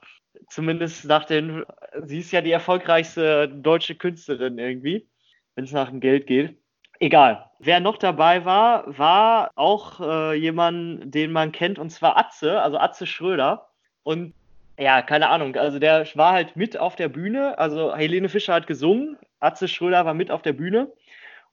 Zumindest 0.50 1.06
nach 1.06 1.26
den, 1.26 1.64
sie 2.06 2.20
ist 2.20 2.32
ja 2.32 2.42
die 2.42 2.52
erfolgreichste 2.52 3.48
deutsche 3.48 3.96
Künstlerin 3.96 4.58
irgendwie, 4.58 5.08
wenn 5.56 5.66
es 5.66 5.72
nach 5.72 5.90
dem 5.90 6.00
Geld 6.00 6.26
geht. 6.28 6.58
Egal. 7.00 7.50
Wer 7.60 7.80
noch 7.80 7.98
dabei 7.98 8.46
war, 8.46 8.98
war 8.98 9.52
auch 9.56 10.00
äh, 10.00 10.34
jemand, 10.36 11.14
den 11.14 11.32
man 11.32 11.52
kennt, 11.52 11.78
und 11.80 11.90
zwar 11.92 12.18
Atze, 12.18 12.62
also 12.62 12.78
Atze 12.78 13.06
Schröder. 13.06 13.70
Und 14.04 14.34
ja, 14.78 15.02
keine 15.02 15.30
Ahnung, 15.30 15.56
also 15.56 15.80
der 15.80 16.08
war 16.16 16.34
halt 16.34 16.56
mit 16.56 16.78
auf 16.78 16.96
der 16.96 17.10
Bühne. 17.10 17.58
Also 17.58 17.96
Helene 17.96 18.30
Fischer 18.30 18.54
hat 18.54 18.68
gesungen, 18.68 19.18
Atze 19.40 19.68
Schröder 19.68 20.06
war 20.06 20.14
mit 20.14 20.32
auf 20.32 20.42
der 20.42 20.54
Bühne. 20.54 20.92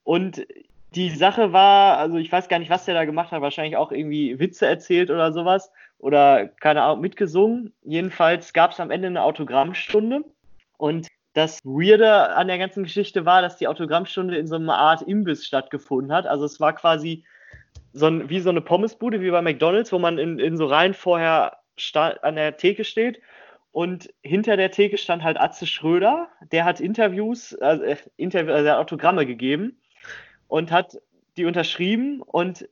Und 0.04 0.46
die 0.94 1.10
Sache 1.10 1.52
war, 1.52 1.98
also 1.98 2.16
ich 2.16 2.32
weiß 2.32 2.48
gar 2.48 2.58
nicht, 2.58 2.70
was 2.70 2.86
der 2.86 2.94
da 2.94 3.04
gemacht 3.04 3.30
hat, 3.30 3.42
wahrscheinlich 3.42 3.76
auch 3.76 3.92
irgendwie 3.92 4.38
Witze 4.38 4.66
erzählt 4.66 5.10
oder 5.10 5.32
sowas 5.32 5.70
oder 5.98 6.48
keine 6.48 6.82
Ahnung, 6.82 7.00
mitgesungen. 7.00 7.74
Jedenfalls 7.82 8.52
gab 8.52 8.72
es 8.72 8.80
am 8.80 8.90
Ende 8.90 9.08
eine 9.08 9.22
Autogrammstunde 9.22 10.24
und 10.78 11.08
das 11.34 11.60
Weirde 11.64 12.34
an 12.34 12.48
der 12.48 12.58
ganzen 12.58 12.84
Geschichte 12.84 13.26
war, 13.26 13.42
dass 13.42 13.58
die 13.58 13.68
Autogrammstunde 13.68 14.36
in 14.36 14.46
so 14.46 14.56
einer 14.56 14.76
Art 14.76 15.02
Imbiss 15.02 15.44
stattgefunden 15.44 16.12
hat. 16.12 16.26
Also 16.26 16.46
es 16.46 16.58
war 16.58 16.74
quasi 16.74 17.24
so 17.92 18.06
ein, 18.06 18.28
wie 18.30 18.40
so 18.40 18.50
eine 18.50 18.60
Pommesbude 18.60 19.20
wie 19.20 19.30
bei 19.30 19.42
McDonalds, 19.42 19.92
wo 19.92 19.98
man 19.98 20.18
in, 20.18 20.38
in 20.38 20.56
so 20.56 20.66
Reihen 20.66 20.94
vorher 20.94 21.58
an 22.22 22.36
der 22.36 22.56
Theke 22.56 22.84
steht. 22.84 23.20
Und 23.72 24.12
hinter 24.22 24.56
der 24.56 24.70
Theke 24.70 24.98
stand 24.98 25.22
halt 25.22 25.38
Atze 25.38 25.66
Schröder, 25.66 26.28
der 26.52 26.64
hat 26.64 26.80
Interviews, 26.80 27.54
also, 27.54 27.84
äh, 27.84 27.96
Interview, 28.16 28.52
also 28.52 28.70
Autogramme 28.70 29.26
gegeben 29.26 29.78
und 30.48 30.70
hat 30.70 30.98
die 31.36 31.44
unterschrieben. 31.44 32.22
Und 32.22 32.68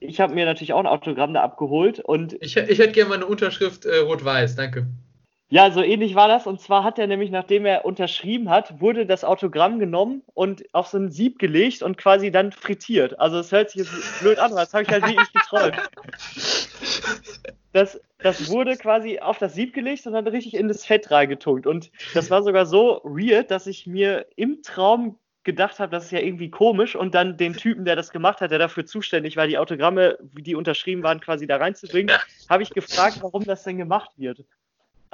ich 0.00 0.20
habe 0.20 0.34
mir 0.34 0.44
natürlich 0.44 0.72
auch 0.72 0.80
ein 0.80 0.86
Autogramm 0.86 1.34
da 1.34 1.42
abgeholt 1.42 1.98
und 2.00 2.34
Ich, 2.40 2.56
ich 2.56 2.78
hätte 2.78 2.92
gerne 2.92 3.08
mal 3.08 3.16
eine 3.16 3.26
Unterschrift 3.26 3.84
äh, 3.86 3.98
rot-weiß, 3.98 4.54
danke. 4.54 4.86
Ja, 5.48 5.70
so 5.70 5.82
ähnlich 5.82 6.14
war 6.14 6.28
das 6.28 6.46
und 6.46 6.60
zwar 6.60 6.84
hat 6.84 6.98
er 6.98 7.06
nämlich, 7.06 7.30
nachdem 7.30 7.66
er 7.66 7.84
unterschrieben 7.84 8.50
hat, 8.50 8.80
wurde 8.80 9.06
das 9.06 9.24
Autogramm 9.24 9.78
genommen 9.78 10.22
und 10.32 10.64
auf 10.72 10.88
so 10.88 10.98
ein 10.98 11.10
Sieb 11.10 11.38
gelegt 11.38 11.82
und 11.82 11.96
quasi 11.96 12.30
dann 12.30 12.50
frittiert. 12.50 13.20
Also 13.20 13.38
es 13.38 13.52
hört 13.52 13.70
sich 13.70 13.82
jetzt 13.82 14.20
blöd 14.20 14.38
an, 14.38 14.52
aber 14.52 14.60
das 14.60 14.72
habe 14.72 14.84
ich 14.84 14.88
halt 14.88 15.06
wirklich 15.06 15.32
geträumt. 15.32 15.76
Das, 17.72 18.00
das 18.18 18.48
wurde 18.50 18.76
quasi 18.76 19.18
auf 19.18 19.38
das 19.38 19.54
Sieb 19.54 19.74
gelegt 19.74 20.06
und 20.06 20.12
dann 20.12 20.26
richtig 20.28 20.54
in 20.54 20.68
das 20.68 20.86
Fett 20.86 21.10
reingetunkt. 21.10 21.66
Und 21.66 21.90
das 22.14 22.30
war 22.30 22.42
sogar 22.42 22.66
so 22.66 23.00
weird, 23.04 23.50
dass 23.50 23.66
ich 23.66 23.86
mir 23.86 24.26
im 24.36 24.62
Traum 24.62 25.18
gedacht 25.42 25.78
habe, 25.78 25.90
das 25.90 26.06
ist 26.06 26.10
ja 26.10 26.20
irgendwie 26.20 26.50
komisch 26.50 26.96
und 26.96 27.14
dann 27.14 27.36
den 27.36 27.54
Typen, 27.54 27.84
der 27.84 27.96
das 27.96 28.10
gemacht 28.10 28.40
hat, 28.40 28.50
der 28.50 28.58
dafür 28.58 28.86
zuständig 28.86 29.36
war, 29.36 29.46
die 29.46 29.58
Autogramme, 29.58 30.18
die 30.22 30.54
unterschrieben 30.54 31.02
waren, 31.02 31.20
quasi 31.20 31.46
da 31.46 31.56
reinzubringen, 31.56 32.16
habe 32.48 32.62
ich 32.62 32.70
gefragt, 32.70 33.18
warum 33.20 33.44
das 33.44 33.62
denn 33.62 33.76
gemacht 33.76 34.10
wird. 34.16 34.44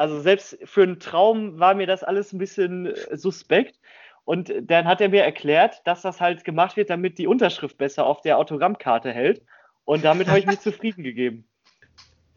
Also 0.00 0.18
selbst 0.18 0.56
für 0.64 0.82
einen 0.82 0.98
Traum 0.98 1.60
war 1.60 1.74
mir 1.74 1.86
das 1.86 2.02
alles 2.02 2.32
ein 2.32 2.38
bisschen 2.38 2.86
äh, 2.86 3.18
suspekt. 3.18 3.78
Und 4.24 4.50
dann 4.62 4.86
hat 4.86 5.02
er 5.02 5.10
mir 5.10 5.22
erklärt, 5.24 5.82
dass 5.84 6.00
das 6.00 6.22
halt 6.22 6.42
gemacht 6.42 6.78
wird, 6.78 6.88
damit 6.88 7.18
die 7.18 7.26
Unterschrift 7.26 7.76
besser 7.76 8.06
auf 8.06 8.22
der 8.22 8.38
Autogrammkarte 8.38 9.12
hält. 9.12 9.42
Und 9.84 10.02
damit 10.02 10.28
habe 10.28 10.38
ich 10.38 10.46
mich 10.46 10.60
zufrieden 10.60 11.02
gegeben. 11.02 11.44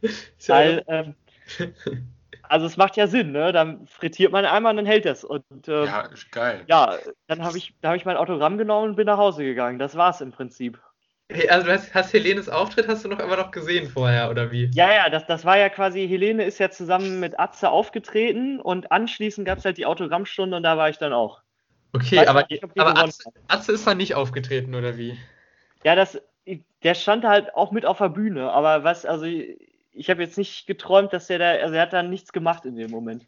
Ja 0.01 0.55
Weil, 0.55 0.83
ähm, 0.87 1.15
also 2.41 2.65
es 2.65 2.75
macht 2.75 2.97
ja 2.97 3.07
Sinn, 3.07 3.31
ne? 3.31 3.53
Dann 3.53 3.87
frittiert 3.87 4.33
man 4.33 4.43
einmal 4.43 4.71
und 4.71 4.77
dann 4.77 4.85
hält 4.85 5.05
das. 5.05 5.23
Und 5.23 5.45
ähm, 5.69 5.85
ja. 5.85 6.09
Ja, 6.67 6.87
geil. 6.89 7.13
dann 7.27 7.45
habe 7.45 7.57
ich, 7.57 7.73
da 7.79 7.89
habe 7.89 7.97
ich 7.97 8.03
mein 8.03 8.17
Autogramm 8.17 8.57
genommen 8.57 8.89
und 8.89 8.95
bin 8.97 9.05
nach 9.05 9.17
Hause 9.17 9.45
gegangen. 9.45 9.79
Das 9.79 9.95
war's 9.95 10.19
im 10.19 10.33
Prinzip. 10.33 10.81
Hey, 11.33 11.49
also 11.49 11.65
du 11.65 11.73
hast, 11.73 11.95
hast 11.95 12.13
Helenes 12.13 12.47
Auftritt 12.47 12.87
hast 12.87 13.05
du 13.05 13.09
noch 13.09 13.17
aber 13.17 13.37
noch 13.37 13.49
gesehen 13.49 13.89
vorher, 13.89 14.29
oder 14.29 14.51
wie? 14.51 14.69
Ja, 14.75 14.93
ja, 14.93 15.09
das, 15.09 15.25
das 15.25 15.43
war 15.45 15.57
ja 15.57 15.69
quasi, 15.69 16.07
Helene 16.07 16.43
ist 16.43 16.59
ja 16.59 16.69
zusammen 16.69 17.19
mit 17.19 17.39
Atze 17.39 17.71
aufgetreten 17.71 18.59
und 18.59 18.91
anschließend 18.91 19.47
gab 19.47 19.57
es 19.57 19.65
halt 19.65 19.77
die 19.77 19.87
Autogrammstunde 19.87 20.55
und 20.55 20.61
da 20.61 20.77
war 20.77 20.89
ich 20.89 20.99
dann 20.99 21.11
auch. 21.11 21.41
Okay, 21.93 22.19
Weiß 22.19 22.27
aber, 22.27 22.45
nicht, 22.47 22.63
aber 22.77 22.97
Atze, 22.97 23.31
Atze 23.47 23.71
ist 23.71 23.87
dann 23.87 23.97
nicht 23.97 24.13
aufgetreten, 24.13 24.75
oder 24.75 24.95
wie? 24.99 25.17
Ja, 25.83 25.95
das, 25.95 26.21
der 26.83 26.93
stand 26.93 27.23
halt 27.25 27.55
auch 27.55 27.71
mit 27.71 27.87
auf 27.87 27.97
der 27.97 28.09
Bühne, 28.09 28.51
aber 28.51 28.83
was, 28.83 29.03
also 29.05 29.25
ich 29.25 30.09
habe 30.11 30.21
jetzt 30.21 30.37
nicht 30.37 30.67
geträumt, 30.67 31.13
dass 31.13 31.27
der 31.27 31.39
da, 31.39 31.49
also 31.49 31.73
er 31.73 31.81
hat 31.81 31.93
da 31.93 32.03
nichts 32.03 32.31
gemacht 32.31 32.65
in 32.65 32.75
dem 32.75 32.91
Moment. 32.91 33.25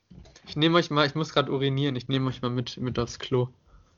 Ich 0.48 0.56
nehme 0.56 0.78
euch 0.78 0.92
mal, 0.92 1.08
ich 1.08 1.16
muss 1.16 1.34
gerade 1.34 1.52
urinieren, 1.52 1.96
ich 1.96 2.08
nehme 2.08 2.30
euch 2.30 2.44
mal 2.44 2.52
mit, 2.52 2.78
mit 2.78 3.00
aufs 3.00 3.18
Klo. 3.18 3.50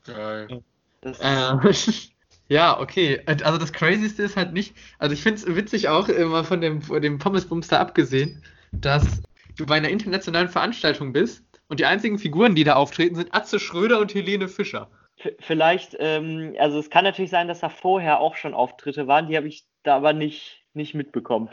Geil. 0.06 0.62
Das, 1.02 1.20
Äh, 1.20 1.72
Ja, 2.48 2.80
okay. 2.80 3.20
Also 3.26 3.58
das 3.58 3.72
Crazyste 3.72 4.22
ist 4.22 4.36
halt 4.36 4.52
nicht, 4.52 4.74
also 4.98 5.12
ich 5.12 5.22
finde 5.22 5.40
es 5.40 5.54
witzig 5.54 5.88
auch, 5.88 6.08
immer 6.08 6.44
von 6.44 6.60
dem, 6.60 6.82
von 6.82 7.02
dem 7.02 7.18
Pommesbumster 7.18 7.78
abgesehen, 7.78 8.42
dass 8.72 9.22
du 9.56 9.66
bei 9.66 9.76
einer 9.76 9.90
internationalen 9.90 10.48
Veranstaltung 10.48 11.12
bist 11.12 11.44
und 11.68 11.80
die 11.80 11.86
einzigen 11.86 12.18
Figuren, 12.18 12.54
die 12.54 12.64
da 12.64 12.74
auftreten, 12.74 13.16
sind 13.16 13.34
Atze 13.34 13.60
Schröder 13.60 14.00
und 14.00 14.14
Helene 14.14 14.48
Fischer. 14.48 14.90
V 15.18 15.30
vielleicht, 15.40 15.96
ähm, 15.98 16.54
also 16.58 16.78
es 16.78 16.90
kann 16.90 17.04
natürlich 17.04 17.30
sein, 17.30 17.48
dass 17.48 17.60
da 17.60 17.68
vorher 17.68 18.20
auch 18.20 18.36
schon 18.36 18.54
Auftritte 18.54 19.06
waren, 19.06 19.28
die 19.28 19.36
habe 19.36 19.48
ich 19.48 19.66
da 19.82 19.96
aber 19.96 20.12
nicht, 20.12 20.64
nicht 20.74 20.94
mitbekommen. 20.94 21.50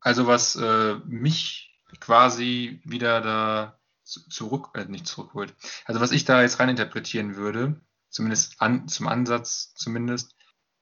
Also 0.00 0.26
was 0.26 0.56
äh, 0.56 0.94
mich 1.04 1.74
quasi 2.00 2.80
wieder 2.84 3.20
da 3.20 3.78
zurück, 4.04 4.70
äh, 4.74 4.84
nicht 4.84 5.06
zurückholt. 5.06 5.54
Also 5.84 6.00
was 6.00 6.12
ich 6.12 6.24
da 6.24 6.42
jetzt 6.42 6.60
reininterpretieren 6.60 7.36
würde, 7.36 7.80
zumindest 8.08 8.60
an, 8.60 8.88
zum 8.88 9.08
Ansatz 9.08 9.74
zumindest, 9.74 10.34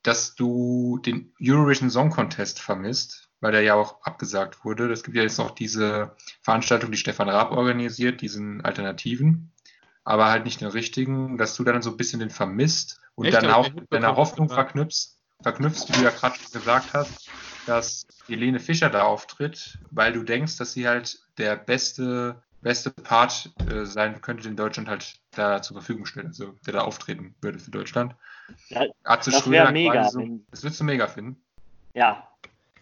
dass 0.02 0.34
du 0.34 0.98
den 0.98 1.32
Eurovision 1.40 1.90
Song 1.90 2.10
Contest 2.10 2.60
vermisst, 2.60 3.30
weil 3.40 3.52
der 3.52 3.62
ja 3.62 3.74
auch 3.74 4.02
abgesagt 4.02 4.64
wurde. 4.64 4.92
Es 4.92 5.02
gibt 5.02 5.16
ja 5.16 5.22
jetzt 5.22 5.38
noch 5.38 5.50
diese 5.50 6.14
Veranstaltung, 6.42 6.90
die 6.90 6.98
Stefan 6.98 7.28
Raab 7.28 7.52
organisiert, 7.52 8.20
diesen 8.20 8.60
Alternativen, 8.62 9.52
aber 10.04 10.30
halt 10.30 10.44
nicht 10.44 10.60
den 10.60 10.68
richtigen, 10.68 11.38
dass 11.38 11.56
du 11.56 11.64
dann 11.64 11.82
so 11.82 11.90
ein 11.90 11.96
bisschen 11.96 12.20
den 12.20 12.30
vermisst 12.30 13.00
und 13.14 13.26
Echt? 13.26 13.36
dann 13.36 13.50
auch 13.50 13.68
deine 13.90 14.16
Hoffnung 14.16 14.48
verknüpfst, 14.48 15.18
verknüpfst, 15.42 15.88
wie 15.88 15.92
du 15.92 16.04
ja 16.04 16.10
gerade 16.10 16.38
gesagt 16.52 16.92
hast, 16.92 17.30
dass 17.66 18.06
Helene 18.26 18.60
Fischer 18.60 18.90
da 18.90 19.04
auftritt, 19.04 19.78
weil 19.90 20.12
du 20.12 20.22
denkst, 20.22 20.58
dass 20.58 20.72
sie 20.72 20.86
halt 20.86 21.18
der 21.38 21.56
beste 21.56 22.42
beste 22.64 22.90
Part 22.90 23.50
äh, 23.70 23.84
sein 23.84 24.20
könnte, 24.22 24.42
den 24.42 24.56
Deutschland 24.56 24.88
halt 24.88 25.20
da 25.30 25.62
zur 25.62 25.76
Verfügung 25.76 26.06
stellt, 26.06 26.26
also 26.26 26.54
der 26.66 26.72
da 26.72 26.80
auftreten 26.80 27.34
würde 27.40 27.58
für 27.58 27.70
Deutschland. 27.70 28.16
Ja, 28.68 28.86
Atze 29.04 29.30
das 29.30 29.48
wäre 29.48 29.70
mega. 29.70 30.08
So, 30.08 30.40
das 30.50 30.64
würdest 30.64 30.80
du 30.80 30.84
mega 30.84 31.06
finden. 31.06 31.36
Ja. 31.92 32.28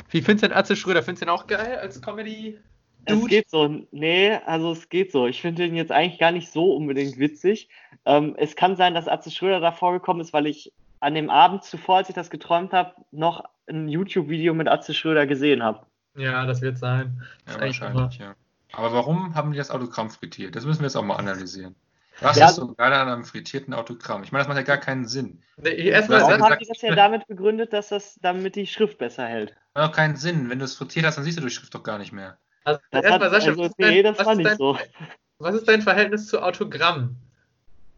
Wie 0.09 0.23
findest 0.23 0.45
du 0.45 0.49
denn 0.49 0.57
Atze 0.57 0.77
Schröder? 0.77 1.03
Findest 1.03 1.23
du 1.23 1.27
den 1.27 1.35
auch 1.35 1.47
geil 1.47 1.79
als 1.79 2.01
Comedy? 2.01 2.59
Dude? 3.07 3.23
Es 3.23 3.29
geht 3.29 3.51
so. 3.51 3.85
Nee, 3.91 4.39
also 4.47 4.73
es 4.73 4.89
geht 4.89 5.11
so. 5.11 5.27
Ich 5.27 5.41
finde 5.41 5.65
den 5.65 5.75
jetzt 5.75 5.91
eigentlich 5.91 6.21
gar 6.21 6.31
nicht 6.31 6.53
so 6.53 6.75
unbedingt 6.75 7.19
witzig. 7.19 7.69
Ähm, 8.05 8.37
es 8.39 8.55
kann 8.55 8.77
sein, 8.77 8.95
dass 8.95 9.09
Atze 9.09 9.33
Schröder 9.33 9.59
da 9.59 9.73
vorgekommen 9.73 10.23
ist, 10.23 10.33
weil 10.33 10.47
ich 10.47 10.73
an 11.01 11.15
dem 11.15 11.29
Abend 11.29 11.65
zuvor, 11.65 11.97
als 11.97 12.09
ich 12.09 12.15
das 12.15 12.31
geträumt 12.31 12.73
habe, 12.73 12.95
noch 13.11 13.45
ein 13.67 13.89
YouTube-Video 13.89 14.55
mit 14.55 14.69
Atze 14.69 14.95
Schröder 14.95 15.27
gesehen 15.27 15.65
habe. 15.65 15.85
Ja, 16.17 16.47
das 16.47 16.63
wird 16.63 16.79
sein. 16.79 17.21
Ja, 17.49 17.61
wahrscheinlich, 17.61 18.19
ja. 18.19 18.37
Aber 18.73 18.93
warum 18.93 19.35
haben 19.35 19.53
die 19.53 19.59
das 19.59 19.71
Autogramm 19.71 20.11
frittiert? 20.11 20.57
Das 20.57 20.65
müssen 20.65 20.81
wir 20.81 20.87
jetzt 20.87 20.97
auch 20.97 21.03
mal 21.05 21.17
analysieren. 21.17 21.75
Was 22.21 22.37
Ja. 22.37 22.47
ist 22.47 22.57
so 22.57 22.75
geil 22.75 22.93
an 22.93 23.09
einem 23.09 23.25
frittierten 23.25 23.75
Autogramm? 23.75 24.23
Ich 24.23 24.33
meine, 24.33 24.43
das 24.45 24.49
macht 24.49 24.59
ja 24.59 24.63
gar 24.63 24.79
keinen 24.79 25.07
Sinn. 25.07 25.43
Nee, 25.57 25.89
erstmal, 25.89 26.21
Warum 26.23 26.41
ja 26.41 26.51
haben 26.51 26.59
die 26.59 26.67
das 26.67 26.81
ja 26.81 26.95
damit 26.95 27.27
begründet, 27.27 27.73
dass 27.73 27.89
das 27.89 28.19
damit 28.23 28.55
die 28.55 28.67
Schrift 28.67 28.99
besser 28.99 29.27
hält? 29.27 29.57
Macht 29.75 29.91
auch 29.91 29.93
keinen 29.97 30.17
Sinn. 30.17 30.49
Wenn 30.49 30.59
du 30.59 30.65
es 30.65 30.75
frittiert 30.77 31.07
hast, 31.07 31.17
dann 31.17 31.25
siehst 31.25 31.39
du 31.39 31.43
die 31.43 31.51
Schrift 31.51 31.75
doch 31.75 31.83
gar 31.83 31.99
nicht 31.99 32.13
mehr. 32.13 32.39
also 32.65 32.81
Das 32.91 33.05
erstmal, 33.05 33.31
Sascha, 33.31 33.51
also, 33.51 33.63
was, 33.63 33.69
ist 33.71 33.79
nee, 33.79 34.03
dein, 34.03 34.15
das 34.15 34.27
was, 34.27 34.39
ist 34.39 34.45
dein, 34.45 34.57
so. 34.57 34.79
was 35.39 35.55
ist 35.55 35.69
dein 35.69 35.83
Verhältnis 35.83 36.27
zu 36.29 36.41
Autogramm? 36.41 37.17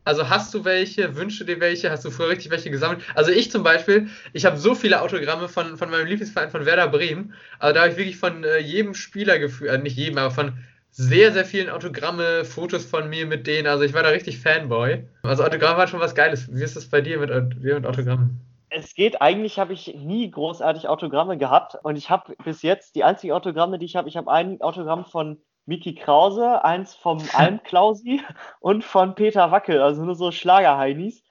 Also 0.04 0.28
hast 0.28 0.52
du 0.52 0.64
welche? 0.64 1.16
Wünschst 1.16 1.40
du 1.40 1.44
dir 1.44 1.60
welche? 1.60 1.90
Hast 1.90 2.04
du 2.04 2.10
früher 2.10 2.28
richtig 2.28 2.50
welche 2.50 2.70
gesammelt? 2.70 3.02
Also 3.14 3.30
ich 3.30 3.50
zum 3.50 3.62
Beispiel, 3.62 4.08
ich 4.32 4.44
habe 4.44 4.58
so 4.58 4.74
viele 4.74 5.00
Autogramme 5.00 5.48
von, 5.48 5.78
von 5.78 5.90
meinem 5.90 6.06
Lieblingsverein 6.06 6.50
von 6.50 6.66
Werder 6.66 6.88
Bremen. 6.88 7.34
Also 7.58 7.74
da 7.74 7.80
habe 7.80 7.92
ich 7.92 7.96
wirklich 7.96 8.18
von 8.18 8.44
äh, 8.44 8.58
jedem 8.58 8.94
Spieler 8.94 9.38
gefühlt, 9.38 9.70
äh, 9.70 9.78
nicht 9.78 9.96
jedem, 9.96 10.18
aber 10.18 10.30
von 10.30 10.52
sehr, 10.90 11.32
sehr 11.32 11.44
vielen 11.44 11.70
Autogramme, 11.70 12.44
Fotos 12.44 12.84
von 12.84 13.08
mir 13.08 13.26
mit 13.26 13.46
denen. 13.46 13.66
Also 13.66 13.82
ich 13.84 13.94
war 13.94 14.02
da 14.02 14.10
richtig 14.10 14.38
Fanboy. 14.38 15.04
Also 15.22 15.42
Autogramm 15.42 15.76
war 15.76 15.88
schon 15.88 16.00
was 16.00 16.14
Geiles. 16.14 16.54
Wie 16.54 16.62
ist 16.62 16.76
das 16.76 16.86
bei 16.86 17.00
dir 17.00 17.18
mit, 17.18 17.30
dir 17.30 17.74
mit 17.74 17.86
Autogrammen? 17.86 18.40
Es 18.68 18.94
geht, 18.94 19.22
eigentlich 19.22 19.58
habe 19.58 19.72
ich 19.72 19.94
nie 19.94 20.30
großartig 20.30 20.88
Autogramme 20.88 21.38
gehabt 21.38 21.76
und 21.82 21.96
ich 21.96 22.10
habe 22.10 22.34
bis 22.44 22.62
jetzt 22.62 22.94
die 22.96 23.04
einzigen 23.04 23.32
Autogramme, 23.32 23.78
die 23.78 23.86
ich 23.86 23.96
habe, 23.96 24.08
ich 24.08 24.16
habe 24.16 24.30
ein 24.30 24.60
Autogramm 24.60 25.04
von 25.04 25.38
Miki 25.66 25.94
Krause, 25.94 26.64
eins 26.64 26.94
vom 26.94 27.18
Almklausi 27.33 28.22
und 28.61 28.85
von 28.85 29.14
Peter 29.14 29.50
Wackel, 29.50 29.81
also 29.81 30.05
nur 30.05 30.14
so 30.14 30.31
Schlagerheinis. 30.33 31.22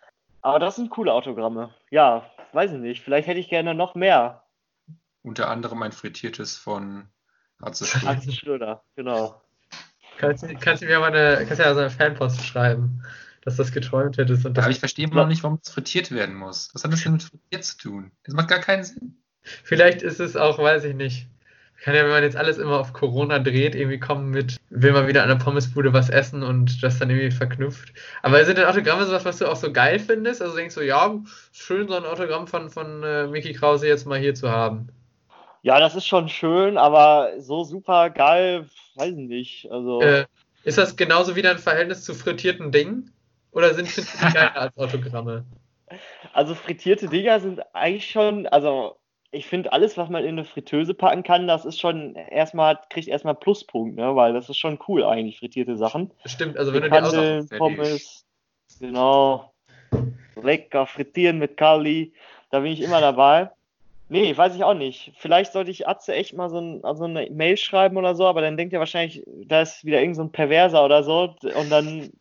Aber 0.41 0.59
das 0.59 0.75
sind 0.75 0.89
coole 0.89 1.13
Autogramme. 1.13 1.73
Ja, 1.89 2.29
weiß 2.51 2.71
ich 2.73 2.79
nicht. 2.79 3.01
Vielleicht 3.03 3.27
hätte 3.27 3.39
ich 3.39 3.49
gerne 3.49 3.73
noch 3.73 3.95
mehr. 3.95 4.43
Unter 5.21 5.49
anderem 5.49 5.81
ein 5.83 5.91
frittiertes 5.93 6.57
von 6.57 7.07
Atze 7.61 7.85
Atze 8.07 8.31
Schröder. 8.31 8.33
Schröder, 8.33 8.83
genau. 8.95 9.41
Kannst, 10.17 10.43
du- 10.43 10.53
kannst 10.55 10.83
du 10.83 10.87
mir 10.87 10.99
mal 10.99 11.13
eine, 11.15 11.45
kannst 11.45 11.59
ja 11.59 11.73
so 11.73 11.79
eine 11.79 11.89
Fanpost 11.89 12.45
schreiben, 12.45 13.03
dass 13.41 13.55
du 13.55 13.63
das 13.63 13.71
geträumt 13.71 14.17
hättest 14.17 14.45
und 14.45 14.57
das 14.57 14.65
Aber 14.65 14.71
ich 14.71 14.79
verstehe 14.79 15.05
immer 15.05 15.15
noch 15.21 15.27
nicht, 15.27 15.43
warum 15.43 15.59
es 15.63 15.69
frittiert 15.71 16.11
werden 16.11 16.35
muss. 16.35 16.69
Was 16.73 16.83
hat 16.83 16.91
das 16.91 17.01
denn 17.03 17.13
mit 17.13 17.23
frittiert 17.23 17.63
zu 17.63 17.77
tun? 17.77 18.11
Das 18.23 18.35
macht 18.35 18.49
gar 18.49 18.59
keinen 18.59 18.83
Sinn. 18.83 19.17
Vielleicht 19.41 20.01
ist 20.01 20.19
es 20.19 20.35
auch, 20.35 20.59
weiß 20.59 20.83
ich 20.85 20.95
nicht. 20.95 21.27
Kann 21.83 21.95
ja, 21.95 22.03
wenn 22.05 22.11
man 22.11 22.23
jetzt 22.23 22.37
alles 22.37 22.59
immer 22.59 22.79
auf 22.79 22.93
Corona 22.93 23.39
dreht, 23.39 23.75
irgendwie 23.75 23.99
kommen 23.99 24.29
mit, 24.29 24.55
will 24.69 24.93
man 24.93 25.05
wieder 25.05 25.21
an 25.21 25.27
der 25.27 25.35
Pommesbude 25.35 25.91
was 25.91 26.09
essen 26.09 26.41
und 26.41 26.81
das 26.81 26.97
dann 26.97 27.09
irgendwie 27.09 27.29
verknüpft. 27.29 27.91
Aber 28.21 28.45
sind 28.45 28.57
denn 28.57 28.67
Autogramme 28.67 29.05
sowas, 29.05 29.25
was 29.25 29.39
du 29.39 29.51
auch 29.51 29.57
so 29.57 29.69
geil 29.73 29.99
findest? 29.99 30.41
Also 30.41 30.55
denkst 30.55 30.75
du, 30.75 30.81
ja, 30.81 31.13
schön 31.51 31.89
so 31.89 31.95
ein 31.95 32.05
Autogramm 32.05 32.47
von, 32.47 32.69
von 32.69 33.03
äh, 33.03 33.27
Mickey 33.27 33.51
Krause 33.51 33.85
jetzt 33.85 34.07
mal 34.07 34.17
hier 34.17 34.33
zu 34.33 34.49
haben. 34.49 34.87
Ja, 35.61 35.77
das 35.77 35.93
ist 35.93 36.07
schon 36.07 36.29
schön, 36.29 36.77
aber 36.77 37.31
so 37.39 37.65
super 37.65 38.09
geil, 38.11 38.69
weiß 38.95 39.11
ich 39.11 39.27
nicht. 39.27 39.69
Also, 39.69 39.99
Äh, 39.99 40.23
ist 40.63 40.77
das 40.77 40.95
genauso 40.95 41.35
wie 41.35 41.41
dein 41.41 41.57
Verhältnis 41.57 42.05
zu 42.05 42.13
frittierten 42.13 42.71
Dingen? 42.71 43.11
Oder 43.51 43.73
sind 43.73 43.93
die 43.97 44.01
geiler 44.33 44.55
als 44.55 44.77
Autogramme? 44.77 45.43
also 46.31 46.55
frittierte 46.55 47.09
Dinger 47.09 47.41
sind 47.41 47.61
eigentlich 47.73 48.09
schon, 48.09 48.47
also 48.47 48.95
ich 49.33 49.47
finde 49.47 49.73
alles, 49.73 49.97
was 49.97 50.09
man 50.09 50.23
in 50.23 50.37
eine 50.37 50.45
Fritteuse 50.45 50.93
packen 50.93 51.23
kann, 51.23 51.47
das 51.47 51.65
ist 51.65 51.79
schon 51.79 52.15
erstmal, 52.15 52.79
kriegt 52.89 53.07
erstmal 53.07 53.35
Pluspunkt, 53.35 53.95
ne? 53.95 54.15
Weil 54.15 54.33
das 54.33 54.49
ist 54.49 54.57
schon 54.57 54.79
cool 54.87 55.03
eigentlich, 55.03 55.39
frittierte 55.39 55.75
Sachen. 55.75 56.11
Stimmt, 56.25 56.57
also 56.57 56.73
wenn 56.73 56.83
du 56.83 56.89
die. 56.89 57.57
Pommes, 57.57 58.25
genau. 58.79 59.51
Lecker 60.41 60.85
frittieren 60.85 61.39
mit 61.39 61.57
Kali, 61.57 62.13
da 62.51 62.59
bin 62.59 62.71
ich 62.71 62.81
immer 62.81 63.01
dabei. 63.01 63.49
Nee, 64.09 64.35
weiß 64.35 64.55
ich 64.55 64.63
auch 64.63 64.73
nicht. 64.73 65.13
Vielleicht 65.17 65.53
sollte 65.53 65.71
ich 65.71 65.87
Atze 65.87 66.13
echt 66.13 66.33
mal 66.33 66.49
so, 66.49 66.59
ein, 66.59 66.81
so 66.95 67.05
eine 67.05 67.29
Mail 67.31 67.57
schreiben 67.57 67.97
oder 67.97 68.15
so, 68.15 68.27
aber 68.27 68.41
dann 68.41 68.57
denkt 68.57 68.73
er 68.73 68.79
wahrscheinlich, 68.79 69.23
da 69.45 69.61
ist 69.61 69.85
wieder 69.85 69.99
irgend 69.99 70.17
so 70.17 70.23
ein 70.23 70.31
Perverser 70.31 70.85
oder 70.85 71.03
so 71.03 71.35
und 71.41 71.69
dann, 71.71 72.11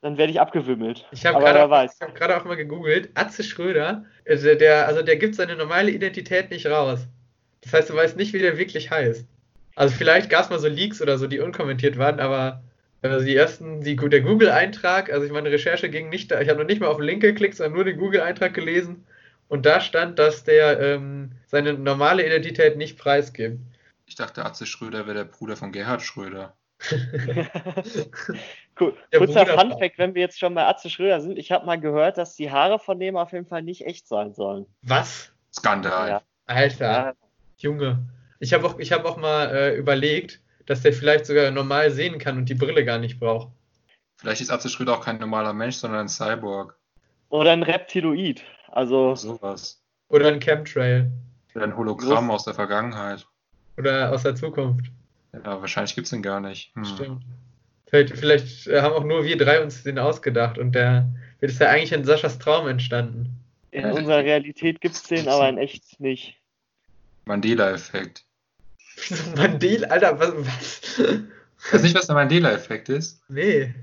dann 0.00 0.16
werde 0.16 0.32
ich 0.32 0.40
abgewimmelt. 0.40 1.06
Ich 1.10 1.26
habe 1.26 1.36
aber 1.36 1.46
gerade 1.46 1.58
wer 1.58 1.66
auch, 1.66 1.70
weiß. 1.70 1.96
ich 1.96 2.00
hab 2.00 2.14
gerade 2.14 2.36
auch 2.36 2.44
mal 2.44 2.56
gegoogelt, 2.56 3.10
Atze 3.14 3.42
Schröder, 3.42 4.04
der, 4.26 4.56
der, 4.56 4.86
also 4.86 5.02
der 5.02 5.16
gibt 5.16 5.34
seine 5.34 5.56
normale 5.56 5.90
Identität 5.90 6.50
nicht 6.50 6.66
raus. 6.66 7.06
Das 7.62 7.72
heißt, 7.72 7.90
du 7.90 7.94
weißt 7.94 8.16
nicht, 8.16 8.32
wie 8.32 8.38
der 8.38 8.58
wirklich 8.58 8.90
heißt. 8.90 9.26
Also 9.74 9.94
vielleicht 9.96 10.30
gab 10.30 10.44
es 10.44 10.50
mal 10.50 10.58
so 10.58 10.68
Leaks 10.68 11.02
oder 11.02 11.18
so, 11.18 11.26
die 11.26 11.40
unkommentiert 11.40 11.98
waren, 11.98 12.20
aber 12.20 12.62
also 13.02 13.24
die 13.24 13.36
ersten, 13.36 13.80
die, 13.82 13.96
der 13.96 14.20
Google-Eintrag, 14.22 15.12
also 15.12 15.24
ich 15.24 15.32
meine 15.32 15.50
Recherche 15.50 15.88
ging 15.88 16.08
nicht 16.08 16.30
da, 16.30 16.40
ich 16.40 16.48
habe 16.48 16.58
noch 16.60 16.66
nicht 16.66 16.80
mal 16.80 16.88
auf 16.88 16.96
den 16.96 17.06
Link 17.06 17.22
geklickt, 17.22 17.54
sondern 17.54 17.74
nur 17.74 17.84
den 17.84 17.98
Google-Eintrag 17.98 18.54
gelesen 18.54 19.04
und 19.48 19.66
da 19.66 19.80
stand, 19.80 20.18
dass 20.18 20.44
der 20.44 20.80
ähm, 20.80 21.32
seine 21.46 21.74
normale 21.74 22.26
Identität 22.26 22.76
nicht 22.76 22.98
preisgibt. 22.98 23.60
Ich 24.06 24.16
dachte, 24.16 24.44
Atze 24.44 24.66
Schröder 24.66 25.06
wäre 25.06 25.18
der 25.18 25.24
Bruder 25.24 25.56
von 25.56 25.70
Gerhard 25.70 26.02
Schröder. 26.02 26.54
Cool. 28.80 28.94
Der 29.12 29.18
Kurzer 29.18 29.44
Bruder- 29.44 29.58
Fun 29.58 29.78
Fact, 29.78 29.98
wenn 29.98 30.14
wir 30.14 30.22
jetzt 30.22 30.38
schon 30.38 30.54
bei 30.54 30.64
Atze 30.64 30.88
Schröder 30.88 31.20
sind, 31.20 31.36
ich 31.36 31.50
habe 31.50 31.66
mal 31.66 31.80
gehört, 31.80 32.16
dass 32.16 32.36
die 32.36 32.50
Haare 32.50 32.78
von 32.78 33.00
dem 33.00 33.16
auf 33.16 33.32
jeden 33.32 33.46
Fall 33.46 33.62
nicht 33.62 33.84
echt 33.84 34.06
sein 34.06 34.32
sollen. 34.34 34.66
Was? 34.82 35.32
Skandal. 35.52 36.08
Ja. 36.08 36.22
Alter. 36.46 36.84
Ja, 36.86 37.12
Junge. 37.56 37.98
Ich 38.38 38.52
habe 38.54 38.66
auch, 38.66 38.78
ich 38.78 38.92
hab 38.92 39.04
auch 39.04 39.16
mal 39.16 39.46
äh, 39.52 39.74
überlegt, 39.76 40.40
dass 40.66 40.82
der 40.82 40.92
vielleicht 40.92 41.26
sogar 41.26 41.50
normal 41.50 41.90
sehen 41.90 42.18
kann 42.18 42.36
und 42.38 42.48
die 42.48 42.54
Brille 42.54 42.84
gar 42.84 42.98
nicht 42.98 43.18
braucht. 43.18 43.48
Vielleicht 44.16 44.40
ist 44.40 44.50
Atze 44.50 44.68
Schröder 44.68 44.94
auch 44.96 45.04
kein 45.04 45.18
normaler 45.18 45.52
Mensch, 45.52 45.76
sondern 45.76 46.02
ein 46.02 46.08
Cyborg. 46.08 46.76
Oder 47.30 47.50
ein 47.52 47.62
Reptiloid. 47.64 48.44
Also, 48.68 49.14
Sowas. 49.16 49.82
Oder 50.08 50.28
ein 50.28 50.38
Chemtrail. 50.40 51.10
Oder 51.54 51.64
ein 51.64 51.76
Hologramm 51.76 52.28
Los. 52.28 52.36
aus 52.36 52.44
der 52.44 52.54
Vergangenheit. 52.54 53.26
Oder 53.76 54.12
aus 54.12 54.22
der 54.22 54.36
Zukunft. 54.36 54.86
Ja, 55.32 55.60
wahrscheinlich 55.60 55.94
gibt 55.94 56.06
es 56.06 56.10
den 56.10 56.22
gar 56.22 56.40
nicht. 56.40 56.74
Hm. 56.74 56.84
Stimmt. 56.84 57.22
Vielleicht, 57.86 58.16
vielleicht 58.16 58.66
äh, 58.66 58.82
haben 58.82 58.94
auch 58.94 59.04
nur 59.04 59.24
wir 59.24 59.38
drei 59.38 59.62
uns 59.62 59.82
den 59.82 59.98
ausgedacht 59.98 60.58
und 60.58 60.72
der 60.72 61.08
wird 61.40 61.52
ist 61.52 61.60
ja 61.60 61.68
eigentlich 61.68 61.92
in 61.92 62.04
Saschas 62.04 62.38
Traum 62.38 62.68
entstanden. 62.68 63.30
in 63.70 63.84
unserer 63.84 64.18
Realität 64.18 64.80
gibt 64.80 64.94
es 64.94 65.04
den, 65.04 65.28
aber 65.28 65.48
in 65.48 65.58
echt 65.58 66.00
nicht. 66.00 66.36
Mandela-Effekt. 67.24 68.24
Mandela? 69.36 69.88
Alter, 69.90 70.18
was? 70.18 70.32
was? 70.36 71.00
Weißt 71.72 71.84
nicht, 71.84 71.94
was 71.94 72.06
der 72.06 72.16
Mandela-Effekt 72.16 72.88
ist? 72.88 73.22
nee. 73.28 73.74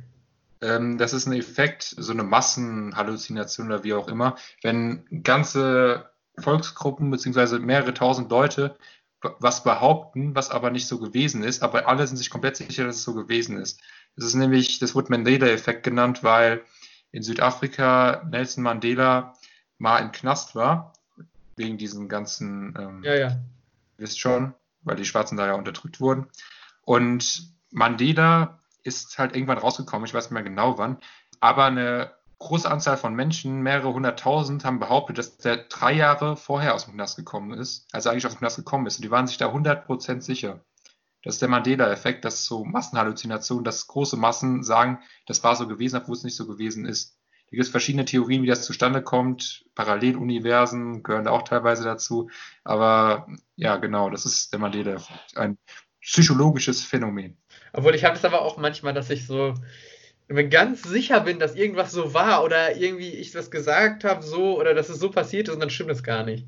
Ähm, 0.61 0.97
das 0.97 1.13
ist 1.13 1.25
ein 1.25 1.33
Effekt, 1.33 1.83
so 1.83 2.13
eine 2.13 2.23
Massenhalluzination 2.23 3.67
oder 3.67 3.83
wie 3.83 3.93
auch 3.93 4.07
immer, 4.07 4.35
wenn 4.63 5.05
ganze 5.23 6.09
Volksgruppen 6.37 7.11
beziehungsweise 7.11 7.59
mehrere 7.59 7.93
tausend 7.93 8.31
Leute 8.31 8.75
was 9.21 9.63
behaupten, 9.63 10.35
was 10.35 10.49
aber 10.51 10.69
nicht 10.69 10.87
so 10.87 10.99
gewesen 10.99 11.43
ist, 11.43 11.63
aber 11.63 11.87
alle 11.87 12.05
sind 12.05 12.17
sich 12.17 12.29
komplett 12.29 12.57
sicher, 12.57 12.85
dass 12.85 12.97
es 12.97 13.03
so 13.03 13.13
gewesen 13.13 13.57
ist. 13.57 13.81
Das 14.15 14.25
ist 14.25 14.35
nämlich, 14.35 14.79
das 14.79 14.95
wurde 14.95 15.11
Mandela-Effekt 15.11 15.83
genannt, 15.83 16.23
weil 16.23 16.63
in 17.11 17.23
Südafrika 17.23 18.23
Nelson 18.29 18.63
Mandela 18.63 19.33
mal 19.77 19.99
im 19.99 20.11
Knast 20.11 20.55
war, 20.55 20.93
wegen 21.55 21.77
diesen 21.77 22.09
ganzen, 22.09 22.75
ähm, 22.77 23.03
Ja, 23.03 23.15
ja. 23.15 23.39
wisst 23.97 24.19
schon, 24.19 24.53
weil 24.83 24.95
die 24.95 25.05
Schwarzen 25.05 25.37
da 25.37 25.47
ja 25.47 25.53
unterdrückt 25.53 25.99
wurden. 25.99 26.27
Und 26.81 27.53
Mandela 27.71 28.59
ist 28.83 29.17
halt 29.17 29.35
irgendwann 29.35 29.57
rausgekommen, 29.57 30.05
ich 30.05 30.13
weiß 30.13 30.25
nicht 30.25 30.33
mehr 30.33 30.43
genau 30.43 30.77
wann, 30.77 30.97
aber 31.39 31.65
eine 31.65 32.11
große 32.45 32.69
Anzahl 32.69 32.97
von 32.97 33.15
Menschen, 33.15 33.61
mehrere 33.61 33.93
hunderttausend, 33.93 34.63
haben 34.63 34.79
behauptet, 34.79 35.17
dass 35.17 35.37
der 35.37 35.57
drei 35.57 35.93
Jahre 35.93 36.37
vorher 36.37 36.75
aus 36.75 36.85
dem 36.85 36.93
Knast 36.93 37.17
gekommen 37.17 37.57
ist, 37.57 37.87
also 37.91 38.09
eigentlich 38.09 38.25
aus 38.25 38.33
dem 38.33 38.39
Knast 38.39 38.57
gekommen 38.57 38.85
ist. 38.85 38.97
Und 38.97 39.03
die 39.03 39.11
waren 39.11 39.27
sich 39.27 39.37
da 39.37 39.51
100% 39.51 40.21
sicher. 40.21 40.63
Das 41.23 41.35
ist 41.35 41.41
der 41.41 41.49
Mandela-Effekt, 41.49 42.23
dass 42.23 42.45
so 42.45 42.63
Massenhalluzinationen, 42.63 43.65
dass 43.65 43.87
große 43.87 44.15
Massen 44.15 44.63
sagen, 44.63 44.99
das 45.25 45.43
war 45.43 45.55
so 45.55 45.67
gewesen, 45.67 45.97
obwohl 45.97 46.15
es 46.15 46.23
nicht 46.23 46.35
so 46.35 46.45
gewesen 46.45 46.85
ist. 46.85 47.17
Da 47.47 47.51
gibt 47.51 47.63
es 47.63 47.69
verschiedene 47.69 48.05
Theorien, 48.05 48.43
wie 48.43 48.47
das 48.47 48.63
zustande 48.63 49.01
kommt. 49.01 49.65
Paralleluniversen 49.73 51.01
gehören 51.01 51.25
da 51.25 51.31
auch 51.31 51.41
teilweise 51.41 51.83
dazu. 51.83 52.29
Aber 52.63 53.27
ja, 53.55 53.77
genau, 53.77 54.11
das 54.11 54.25
ist 54.25 54.53
der 54.53 54.59
Mandela-Effekt. 54.59 55.35
Ein 55.35 55.57
psychologisches 55.99 56.83
Phänomen. 56.83 57.37
Obwohl 57.73 57.95
ich 57.95 58.05
habe 58.05 58.15
es 58.15 58.23
aber 58.23 58.43
auch 58.43 58.57
manchmal, 58.57 58.93
dass 58.93 59.09
ich 59.09 59.25
so 59.25 59.55
mir 60.27 60.47
ganz 60.47 60.83
sicher 60.83 61.21
bin, 61.21 61.39
dass 61.39 61.55
irgendwas 61.55 61.91
so 61.91 62.13
war 62.13 62.43
oder 62.43 62.75
irgendwie 62.75 63.09
ich 63.09 63.31
das 63.31 63.51
gesagt 63.51 64.03
habe 64.03 64.23
so 64.23 64.59
oder 64.59 64.73
dass 64.73 64.89
es 64.89 64.99
so 64.99 65.11
passiert 65.11 65.47
ist 65.47 65.53
und 65.53 65.59
dann 65.59 65.69
stimmt 65.69 65.91
es 65.91 66.03
gar 66.03 66.23
nicht. 66.23 66.45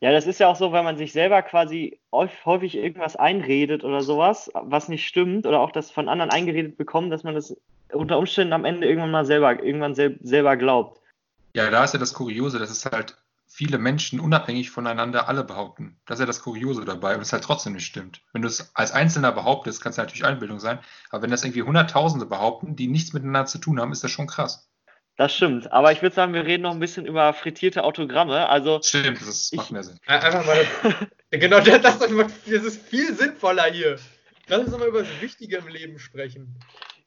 Ja, 0.00 0.12
das 0.12 0.26
ist 0.26 0.38
ja 0.38 0.48
auch 0.48 0.56
so, 0.56 0.72
wenn 0.72 0.84
man 0.84 0.98
sich 0.98 1.12
selber 1.12 1.40
quasi 1.42 1.98
häufig, 2.12 2.76
irgendwas 2.76 3.16
einredet 3.16 3.84
oder 3.84 4.02
sowas, 4.02 4.50
was 4.52 4.88
nicht 4.88 5.06
stimmt, 5.06 5.46
oder 5.46 5.60
auch 5.60 5.72
das 5.72 5.90
von 5.90 6.08
anderen 6.08 6.30
eingeredet 6.30 6.76
bekommt, 6.76 7.10
dass 7.10 7.24
man 7.24 7.34
das 7.34 7.56
unter 7.90 8.18
Umständen 8.18 8.52
am 8.52 8.66
Ende 8.66 8.86
irgendwann 8.86 9.12
mal 9.12 9.24
selber, 9.24 9.62
irgendwann 9.62 9.94
sel 9.94 10.18
selber 10.22 10.56
glaubt. 10.56 11.00
Ja, 11.54 11.70
da 11.70 11.84
ist 11.84 11.94
ja 11.94 12.00
das 12.00 12.12
Kuriose, 12.12 12.58
dass 12.58 12.70
es 12.70 12.84
halt 12.84 13.16
viele 13.56 13.78
Menschen 13.78 14.18
unabhängig 14.18 14.70
voneinander 14.70 15.28
alle 15.28 15.44
behaupten. 15.44 15.96
Das 16.06 16.16
ist 16.16 16.20
ja 16.20 16.26
das 16.26 16.42
Kuriose 16.42 16.84
dabei 16.84 17.14
und 17.14 17.20
es 17.22 17.32
halt 17.32 17.44
trotzdem 17.44 17.74
nicht 17.74 17.86
stimmt. 17.86 18.20
Wenn 18.32 18.42
du 18.42 18.48
es 18.48 18.72
als 18.74 18.90
Einzelner 18.90 19.30
behauptest, 19.30 19.80
kann 19.80 19.90
es 19.90 19.96
natürlich 19.96 20.24
Einbildung 20.24 20.58
sein, 20.58 20.80
aber 21.10 21.22
wenn 21.22 21.30
das 21.30 21.44
irgendwie 21.44 21.62
Hunderttausende 21.62 22.26
behaupten, 22.26 22.74
die 22.74 22.88
nichts 22.88 23.12
miteinander 23.12 23.46
zu 23.46 23.58
tun 23.58 23.80
haben, 23.80 23.92
ist 23.92 24.02
das 24.02 24.10
schon 24.10 24.26
krass. 24.26 24.68
Das 25.16 25.32
stimmt. 25.36 25.70
Aber 25.72 25.92
ich 25.92 26.02
würde 26.02 26.16
sagen, 26.16 26.34
wir 26.34 26.44
reden 26.44 26.64
noch 26.64 26.72
ein 26.72 26.80
bisschen 26.80 27.06
über 27.06 27.32
frittierte 27.32 27.84
Autogramme. 27.84 28.48
Also, 28.48 28.80
Stimmt, 28.82 29.20
das 29.20 29.50
Ich- 29.52 29.56
macht 29.56 29.70
mehr 29.70 29.84
Sinn. 29.84 30.00
Ein- 30.06 30.20
Einfach 30.20 30.44
mal 30.44 30.56
das, 30.56 31.06
genau, 31.40 31.60
das, 31.60 31.80
das, 31.82 31.98
das 32.00 32.64
ist 32.64 32.82
viel 32.88 33.14
sinnvoller 33.14 33.66
hier. 33.70 34.00
Lass 34.48 34.64
uns 34.66 34.76
mal 34.76 34.88
über 34.88 35.02
das 35.04 35.20
Wichtige 35.20 35.58
im 35.58 35.68
Leben 35.68 35.98
sprechen. 36.00 36.58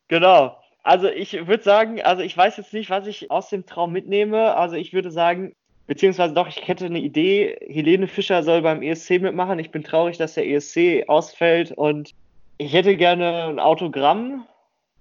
genau. 0.08 0.58
Also, 0.84 1.10
ich 1.10 1.34
würde 1.48 1.64
sagen, 1.64 2.02
also 2.02 2.22
ich 2.24 2.38
weiß 2.38 2.56
jetzt 2.56 2.72
nicht, 2.72 2.90
was 2.90 3.06
ich 3.08 3.30
aus 3.30 3.50
dem 3.50 3.66
Traum 3.66 3.92
mitnehme. 3.92 4.56
Also, 4.56 4.78
ich 4.78 4.94
würde 4.94 5.12
sagen, 5.12 5.54
beziehungsweise 5.88 6.34
doch, 6.34 6.48
ich 6.48 6.68
hätte 6.68 6.86
eine 6.86 7.00
Idee. 7.00 7.58
Helene 7.68 8.08
Fischer 8.08 8.44
soll 8.44 8.62
beim 8.62 8.82
ESC 8.82 9.22
mitmachen. 9.22 9.58
Ich 9.60 9.72
bin 9.72 9.84
traurig, 9.84 10.18
dass 10.18 10.36
der 10.36 10.48
ESC 10.48 11.06
ausfällt 11.08 11.72
und 11.72 12.14
ich 12.58 12.74
hätte 12.74 12.96
gerne 12.96 13.46
ein 13.46 13.60
Autogramm 13.60 14.46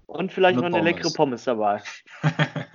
und 0.05 0.31
vielleicht 0.31 0.57
Eine 0.57 0.69
noch 0.69 0.77
eine 0.77 0.89
leckere 0.89 1.11
Pommes. 1.11 1.43
Pommes 1.43 1.43
dabei. 1.43 1.81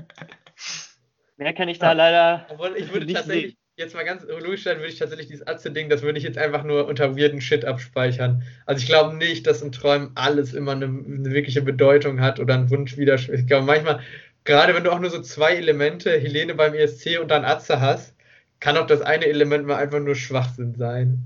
Mehr 1.38 1.55
kann 1.55 1.68
ich 1.68 1.79
da 1.79 1.92
leider 1.92 2.46
Obwohl 2.51 2.77
ich 2.77 2.92
würde 2.92 3.07
nicht 3.07 3.16
tatsächlich, 3.16 3.53
sehen. 3.53 3.59
jetzt 3.77 3.94
mal 3.94 4.05
ganz 4.05 4.25
logisch 4.25 4.64
sein, 4.64 4.77
würde 4.77 4.92
ich 4.92 4.98
tatsächlich 4.98 5.29
dieses 5.29 5.46
Atze-Ding, 5.46 5.88
das 5.88 6.03
würde 6.03 6.18
ich 6.18 6.25
jetzt 6.25 6.38
einfach 6.38 6.62
nur 6.62 6.87
unter 6.87 7.16
weirden 7.16 7.40
Shit 7.40 7.64
abspeichern. 7.64 8.42
Also 8.66 8.83
ich 8.83 8.87
glaube 8.87 9.16
nicht, 9.16 9.46
dass 9.46 9.62
in 9.62 9.72
Träumen 9.72 10.12
alles 10.14 10.53
immer 10.53 10.72
eine, 10.72 10.85
eine 10.85 11.31
wirkliche 11.31 11.62
Bedeutung 11.62 12.20
hat 12.20 12.38
oder 12.38 12.55
ein 12.55 12.70
Wunsch 12.70 12.96
widerspricht. 12.96 13.40
Ich 13.40 13.46
glaube 13.48 13.66
manchmal, 13.66 14.01
gerade 14.44 14.74
wenn 14.74 14.85
du 14.85 14.92
auch 14.92 14.98
nur 14.98 15.11
so 15.11 15.20
zwei 15.22 15.55
Elemente, 15.55 16.11
Helene 16.18 16.55
beim 16.55 16.74
ESC 16.74 17.20
und 17.20 17.28
dann 17.31 17.44
Atze 17.44 17.81
hast, 17.81 18.14
kann 18.61 18.76
auch 18.76 18.87
das 18.87 19.02
eine 19.02 19.26
Element 19.26 19.66
mal 19.66 19.76
einfach 19.76 20.00
nur 20.00 20.14
Schwachsinn 20.14 20.74
sein. 20.76 21.24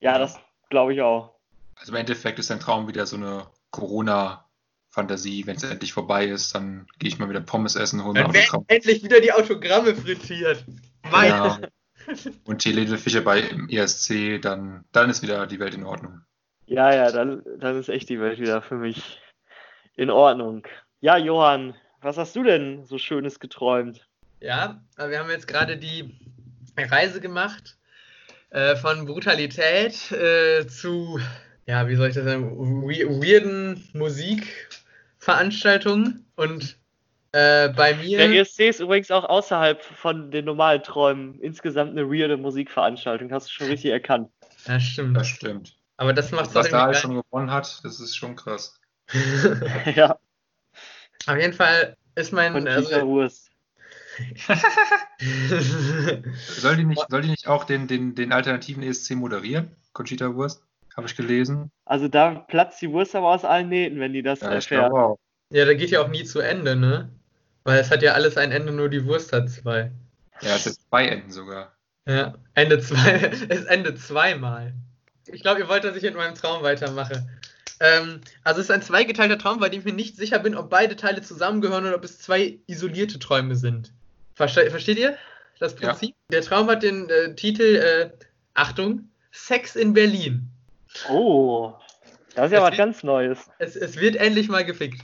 Ja, 0.00 0.18
das 0.18 0.38
glaube 0.70 0.94
ich 0.94 1.00
auch. 1.00 1.34
Also 1.76 1.92
im 1.92 1.98
Endeffekt 1.98 2.38
ist 2.38 2.50
dein 2.50 2.60
Traum 2.60 2.88
wieder 2.88 3.06
so 3.06 3.16
eine 3.16 3.46
Corona-Fantasie. 3.70 5.46
Wenn 5.46 5.56
es 5.56 5.62
endlich 5.62 5.92
vorbei 5.92 6.26
ist, 6.26 6.54
dann 6.54 6.86
gehe 6.98 7.08
ich 7.08 7.18
mal 7.18 7.28
wieder 7.28 7.40
Pommes 7.40 7.76
essen, 7.76 8.04
hole 8.04 8.14
mir 8.14 8.24
Dann 8.24 8.34
werden 8.34 8.48
Autogramm. 8.48 8.64
endlich 8.68 9.02
wieder 9.02 9.20
die 9.20 9.32
Autogramme 9.32 9.94
frittiert. 9.94 10.64
Mein 11.10 11.30
Ja. 11.30 11.58
Und 12.44 12.64
Helene 12.64 12.96
Fischer 12.96 13.20
bei 13.20 13.40
im 13.40 13.68
ESC, 13.68 14.40
dann, 14.40 14.84
dann 14.92 15.10
ist 15.10 15.22
wieder 15.22 15.46
die 15.46 15.60
Welt 15.60 15.74
in 15.74 15.84
Ordnung. 15.84 16.22
Ja, 16.66 16.94
ja, 16.94 17.12
dann, 17.12 17.42
dann 17.58 17.78
ist 17.78 17.88
echt 17.88 18.08
die 18.08 18.20
Welt 18.20 18.38
wieder 18.38 18.62
für 18.62 18.76
mich 18.76 19.20
in 19.94 20.10
Ordnung. 20.10 20.66
Ja, 21.00 21.16
Johann, 21.16 21.74
was 22.00 22.16
hast 22.16 22.34
du 22.36 22.42
denn 22.42 22.84
so 22.84 22.96
Schönes 22.98 23.38
geträumt? 23.40 24.06
Ja, 24.40 24.80
aber 24.96 25.10
wir 25.10 25.18
haben 25.18 25.28
jetzt 25.30 25.48
gerade 25.48 25.76
die 25.76 26.16
Reise 26.76 27.20
gemacht 27.20 27.76
äh, 28.50 28.76
von 28.76 29.06
Brutalität 29.06 30.12
äh, 30.12 30.64
zu, 30.66 31.18
ja, 31.66 31.88
wie 31.88 31.96
soll 31.96 32.08
ich 32.08 32.14
das 32.14 32.24
sagen, 32.24 32.86
we 32.86 33.08
weirden 33.08 33.84
Musikveranstaltungen. 33.92 36.24
Und 36.36 36.78
äh, 37.32 37.68
bei 37.70 37.94
mir. 37.94 38.18
Der 38.18 38.30
ESC 38.30 38.60
ist 38.60 38.78
übrigens 38.80 39.10
auch 39.10 39.24
außerhalb 39.24 39.82
von 39.82 40.30
den 40.30 40.44
normalen 40.46 40.82
Träumen 40.82 41.38
insgesamt 41.40 41.90
eine 41.90 42.08
weirde 42.08 42.36
Musikveranstaltung. 42.36 43.32
Hast 43.32 43.48
du 43.48 43.52
schon 43.52 43.66
richtig 43.66 43.90
erkannt. 43.90 44.30
ja, 44.66 44.78
stimmt. 44.80 45.16
Das 45.16 45.26
stimmt. 45.26 45.78
Aber 45.98 46.12
das 46.12 46.30
macht 46.30 46.54
Was 46.54 46.70
da 46.70 46.84
alles 46.84 47.00
schon 47.00 47.14
gewonnen 47.14 47.50
hat, 47.50 47.84
das 47.84 48.00
ist 48.00 48.16
schon 48.16 48.36
krass. 48.36 48.80
ja, 49.94 50.18
Auf 51.28 51.36
jeden 51.36 51.52
Fall 51.52 51.96
ist 52.14 52.32
mein. 52.32 52.52
von 52.52 52.66
Also, 52.66 52.88
Peter 52.88 53.06
Wurst. 53.06 53.50
Soll 55.20 56.76
die 56.76 56.84
nicht, 56.84 57.04
soll 57.08 57.22
die 57.22 57.28
nicht 57.28 57.46
auch 57.46 57.62
den, 57.64 57.86
den, 57.86 58.16
den 58.16 58.32
alternativen 58.32 58.82
ESC 58.82 59.12
moderieren? 59.12 59.70
Conchita 59.92 60.34
Wurst? 60.34 60.62
Habe 60.96 61.06
ich 61.06 61.14
gelesen. 61.16 61.70
Also 61.84 62.08
da 62.08 62.34
platzt 62.34 62.82
die 62.82 62.90
Wurst 62.90 63.14
aber 63.14 63.28
aus 63.28 63.44
allen 63.44 63.68
Nähten, 63.68 64.00
wenn 64.00 64.12
die 64.12 64.22
das 64.22 64.40
Ja, 64.40 64.48
erfährt. 64.50 64.92
ja, 65.52 65.64
da 65.64 65.74
geht 65.74 65.90
ja 65.90 66.02
auch 66.02 66.08
nie 66.08 66.24
zu 66.24 66.40
Ende, 66.40 66.74
ne? 66.74 67.10
Weil 67.62 67.78
es 67.78 67.90
hat 67.90 68.02
ja 68.02 68.14
alles 68.14 68.36
ein 68.36 68.50
Ende, 68.50 68.72
nur 68.72 68.88
die 68.88 69.04
Wurst 69.04 69.32
hat 69.32 69.48
zwei. 69.50 69.92
Ja, 70.40 70.56
es 70.56 70.66
ist 70.66 70.88
zwei 70.88 71.06
Enden 71.06 71.30
sogar. 71.30 71.76
Ja, 72.08 72.34
Ende 72.54 72.80
zwei, 72.80 73.12
es 73.48 73.64
endet 73.64 74.00
zweimal. 74.00 74.74
Ich 75.26 75.42
glaube, 75.42 75.60
ihr 75.60 75.68
wollt, 75.68 75.84
dass 75.84 75.96
ich 75.96 76.04
in 76.04 76.14
meinem 76.14 76.34
Traum 76.34 76.62
weitermache. 76.62 77.28
Ähm, 77.80 78.20
also 78.44 78.60
es 78.60 78.66
ist 78.66 78.70
ein 78.70 78.82
zweigeteilter 78.82 79.38
Traum, 79.38 79.60
bei 79.60 79.68
dem 79.68 79.80
ich 79.80 79.84
mir 79.84 79.92
nicht 79.92 80.16
sicher 80.16 80.38
bin, 80.38 80.54
ob 80.56 80.68
beide 80.70 80.96
Teile 80.96 81.22
zusammengehören 81.22 81.86
oder 81.86 81.96
ob 81.96 82.04
es 82.04 82.18
zwei 82.18 82.58
isolierte 82.66 83.18
Träume 83.18 83.54
sind. 83.56 83.92
Verste 84.34 84.68
versteht 84.70 84.98
ihr 84.98 85.16
das 85.60 85.74
Ja. 85.80 85.88
Prinzip? 85.90 86.14
Der 86.30 86.42
Traum 86.42 86.68
hat 86.68 86.82
den 86.82 87.08
äh, 87.10 87.34
Titel, 87.34 87.76
äh, 87.76 88.10
Achtung, 88.54 89.08
Sex 89.32 89.76
in 89.76 89.92
Berlin. 89.92 90.48
Oh, 91.10 91.74
das 92.34 92.46
ist 92.46 92.52
ja 92.52 92.58
Es 92.58 92.62
was 92.62 92.70
wird- 92.70 92.78
ganz 92.78 93.02
Neues. 93.02 93.50
Es, 93.58 93.76
es 93.76 93.96
wird 93.96 94.16
endlich 94.16 94.48
mal 94.48 94.64
gefickt. 94.64 95.02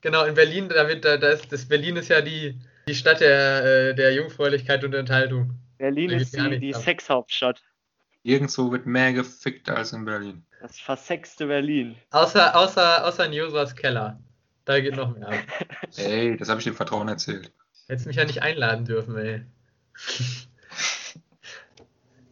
Genau, 0.00 0.24
in 0.24 0.34
Berlin, 0.34 0.68
da 0.68 0.88
wird, 0.88 1.04
da, 1.04 1.16
da 1.16 1.30
ist, 1.30 1.50
das 1.52 1.66
Berlin 1.66 1.96
ist 1.96 2.08
ja 2.08 2.20
die, 2.20 2.58
die 2.88 2.94
Stadt 2.94 3.20
der, 3.20 3.64
äh, 3.90 3.94
der 3.94 4.14
Jungfräulichkeit 4.14 4.84
und 4.84 4.94
Enthaltung. 4.94 5.54
Berlin 5.78 6.10
ist 6.10 6.34
die, 6.36 6.58
die. 6.60 6.72
Sexhauptstadt. 6.72 7.60
Nirgendwo 8.22 8.70
wird 8.72 8.86
mehr 8.86 9.12
gefickt 9.12 9.68
als 9.68 9.92
in 9.92 10.04
Berlin. 10.04 10.45
Das 10.60 10.78
versexte 10.78 11.46
Berlin. 11.46 11.96
Außer, 12.10 12.56
außer, 12.56 13.04
außer 13.06 13.26
in 13.26 13.32
Josas 13.32 13.76
Keller. 13.76 14.18
Da 14.64 14.80
geht 14.80 14.96
noch 14.96 15.16
mehr 15.16 15.28
ab. 15.28 15.34
Ey, 15.96 16.36
das 16.36 16.48
habe 16.48 16.60
ich 16.60 16.64
dem 16.64 16.74
Vertrauen 16.74 17.08
erzählt. 17.08 17.52
Hättest 17.88 18.06
mich 18.06 18.16
ja 18.16 18.24
nicht 18.24 18.42
einladen 18.42 18.84
dürfen, 18.84 19.16
ey. 19.16 19.44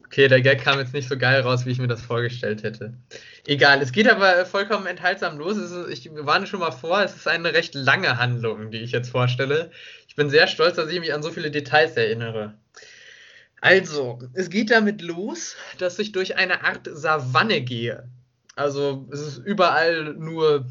Okay, 0.05 0.29
der 0.29 0.43
Gag 0.43 0.63
kam 0.63 0.79
jetzt 0.79 0.95
nicht 0.95 1.09
so 1.09 1.17
geil 1.17 1.41
raus, 1.41 1.65
wie 1.65 1.71
ich 1.71 1.79
mir 1.79 1.89
das 1.89 2.03
vorgestellt 2.03 2.63
hätte. 2.63 2.95
Egal, 3.47 3.83
es 3.83 3.93
geht 3.93 4.09
aber 4.09 4.47
vollkommen 4.47 4.87
enthaltsam 4.87 5.39
los. 5.39 5.57
Es 5.57 5.71
ist, 5.71 5.91
ich 5.91 6.11
warne 6.13 6.47
schon 6.47 6.61
mal 6.61 6.73
vor, 6.73 7.03
es 7.03 7.15
ist 7.15 7.29
eine 7.29 7.53
recht 7.53 7.75
lange 7.75 8.19
Handlung, 8.19 8.71
die 8.71 8.79
ich 8.79 8.93
jetzt 8.93 9.11
vorstelle. 9.11 9.71
Ich 10.09 10.17
bin 10.17 10.31
sehr 10.31 10.47
stolz, 10.47 10.77
dass 10.77 10.91
ich 10.91 11.01
mich 11.01 11.13
an 11.13 11.23
so 11.23 11.31
viele 11.31 11.51
Details 11.51 11.97
erinnere. 11.97 12.55
Also, 13.65 14.19
es 14.35 14.51
geht 14.51 14.71
damit 14.71 15.01
los, 15.01 15.57
dass 15.79 15.99
ich 15.99 16.13
durch 16.13 16.37
eine 16.37 16.65
Art 16.65 16.87
Savanne 16.93 17.63
gehe. 17.63 18.07
Also, 18.57 19.09
es 19.11 19.21
ist 19.21 19.39
überall 19.39 20.13
nur 20.19 20.67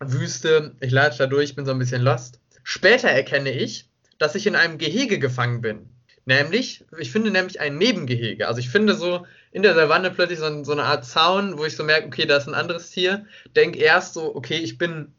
Wüste. 0.00 0.74
Ich 0.80 0.90
latsche 0.90 1.18
da 1.18 1.26
durch, 1.28 1.54
bin 1.54 1.64
so 1.64 1.70
ein 1.70 1.78
bisschen 1.78 2.02
lost. 2.02 2.40
Später 2.64 3.08
erkenne 3.08 3.52
ich, 3.52 3.88
dass 4.18 4.34
ich 4.34 4.48
in 4.48 4.56
einem 4.56 4.78
Gehege 4.78 5.20
gefangen 5.20 5.60
bin. 5.60 5.88
Nämlich, 6.24 6.84
ich 6.98 7.12
finde 7.12 7.30
nämlich 7.30 7.60
ein 7.60 7.78
Nebengehege. 7.78 8.48
Also 8.48 8.58
ich 8.58 8.68
finde 8.68 8.96
so 8.96 9.24
in 9.52 9.62
der 9.62 9.76
Savanne 9.76 10.10
plötzlich 10.10 10.40
so, 10.40 10.64
so 10.64 10.72
eine 10.72 10.82
Art 10.82 11.04
Zaun, 11.04 11.56
wo 11.56 11.64
ich 11.64 11.76
so 11.76 11.84
merke, 11.84 12.08
okay, 12.08 12.26
da 12.26 12.38
ist 12.38 12.48
ein 12.48 12.54
anderes 12.54 12.90
Tier. 12.90 13.26
Denk 13.54 13.76
erst 13.76 14.14
so, 14.14 14.34
okay, 14.34 14.56
ich 14.56 14.76
bin, 14.76 15.12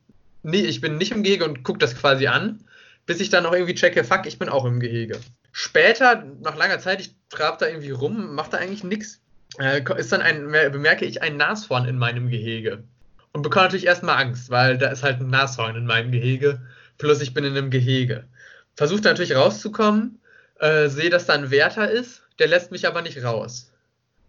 nie, 0.44 0.66
ich 0.66 0.82
bin 0.82 0.98
nicht 0.98 1.14
im 1.14 1.24
Gehege 1.24 1.46
und 1.46 1.64
gucke 1.64 1.80
das 1.80 1.96
quasi 1.96 2.28
an, 2.28 2.66
bis 3.06 3.22
ich 3.22 3.30
dann 3.30 3.46
auch 3.46 3.54
irgendwie 3.54 3.76
checke, 3.76 4.04
fuck, 4.04 4.26
ich 4.26 4.38
bin 4.38 4.50
auch 4.50 4.66
im 4.66 4.82
Gehege. 4.82 5.18
Später, 5.58 6.26
nach 6.42 6.58
langer 6.58 6.80
Zeit, 6.80 7.00
ich 7.00 7.16
trab 7.30 7.60
da 7.60 7.68
irgendwie 7.68 7.92
rum, 7.92 8.36
macht 8.36 8.52
da 8.52 8.58
eigentlich 8.58 8.84
nichts, 8.84 9.22
äh, 9.58 9.82
ist 9.98 10.12
dann 10.12 10.22
ein, 10.22 10.52
bemerke 10.52 11.06
ich 11.06 11.22
ein 11.22 11.38
Nashorn 11.38 11.86
in 11.86 11.98
meinem 11.98 12.28
Gehege. 12.28 12.84
Und 13.32 13.42
bekomme 13.42 13.68
natürlich 13.68 13.86
erstmal 13.86 14.22
Angst, 14.22 14.50
weil 14.50 14.78
da 14.78 14.90
ist 14.90 15.02
halt 15.02 15.22
ein 15.22 15.30
Nashorn 15.30 15.78
in 15.78 15.86
meinem 15.86 16.12
Gehege, 16.12 16.62
plus 16.98 17.22
ich 17.22 17.34
bin 17.34 17.46
in 17.46 17.56
einem 17.56 17.70
Gehege. 17.70 18.26
Versuche 18.76 19.04
natürlich 19.04 19.34
rauszukommen, 19.34 20.20
äh, 20.60 20.90
sehe, 20.90 21.10
dass 21.10 21.26
da 21.26 21.36
ein 21.36 21.52
Wärter 21.52 21.90
ist, 21.90 22.24
der 22.38 22.48
lässt 22.48 22.74
mich 22.74 22.86
aber 22.86 23.02
nicht 23.02 23.24
raus 23.24 23.72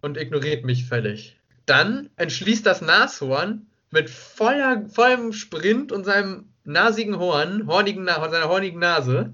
und 0.03 0.17
ignoriert 0.17 0.65
mich 0.65 0.87
völlig. 0.87 1.37
Dann 1.67 2.09
entschließt 2.15 2.65
das 2.65 2.83
Nashorn 2.83 3.67
mit 3.91 4.11
voller, 4.11 4.89
vollem 4.91 5.33
Sprint 5.33 5.91
und 5.91 6.05
seinem 6.05 6.45
nasigen 6.62 7.19
Horn, 7.19 7.67
hornigen, 7.67 8.07
seiner 8.07 8.49
hornigen 8.49 8.79
Nase, 8.79 9.33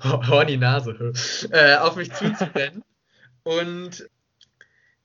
horny 0.04 0.56
Nase, 0.56 1.12
äh, 1.50 1.76
auf 1.76 1.96
mich 1.96 2.12
zuzurennen. 2.12 2.84
und 3.44 4.08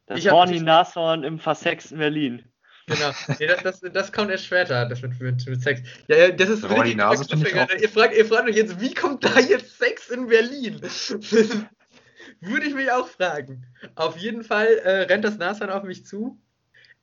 Das 0.05 0.29
Horny 0.29 0.59
Nashorn 0.59 1.23
im 1.23 1.39
versexten 1.39 1.97
Berlin. 1.97 2.43
Genau. 2.87 3.11
Nee, 3.39 3.47
das, 3.47 3.79
das, 3.79 3.93
das 3.93 4.11
kommt 4.11 4.29
erst 4.29 4.45
später, 4.45 4.85
das 4.85 5.01
mit, 5.01 5.19
mit, 5.21 5.47
mit 5.47 5.61
Sex. 5.61 5.81
Ja, 6.07 6.17
ja, 6.17 6.31
das 6.31 6.49
ist 6.49 6.69
richtig 6.69 6.97
Nase 6.97 7.23
finde 7.23 7.47
ich 7.47 7.81
ihr, 7.81 7.89
fragt, 7.89 8.15
ihr 8.15 8.25
fragt 8.25 8.49
euch 8.49 8.57
jetzt, 8.57 8.81
wie 8.81 8.93
kommt 8.93 9.23
da 9.23 9.39
jetzt 9.39 9.77
Sex 9.77 10.09
in 10.09 10.27
Berlin? 10.27 10.81
Würde 12.41 12.65
ich 12.65 12.73
mich 12.73 12.91
auch 12.91 13.07
fragen. 13.07 13.65
Auf 13.95 14.17
jeden 14.17 14.43
Fall 14.43 14.67
äh, 14.83 15.03
rennt 15.03 15.23
das 15.23 15.37
Nashorn 15.37 15.69
auf 15.69 15.83
mich 15.83 16.05
zu. 16.05 16.37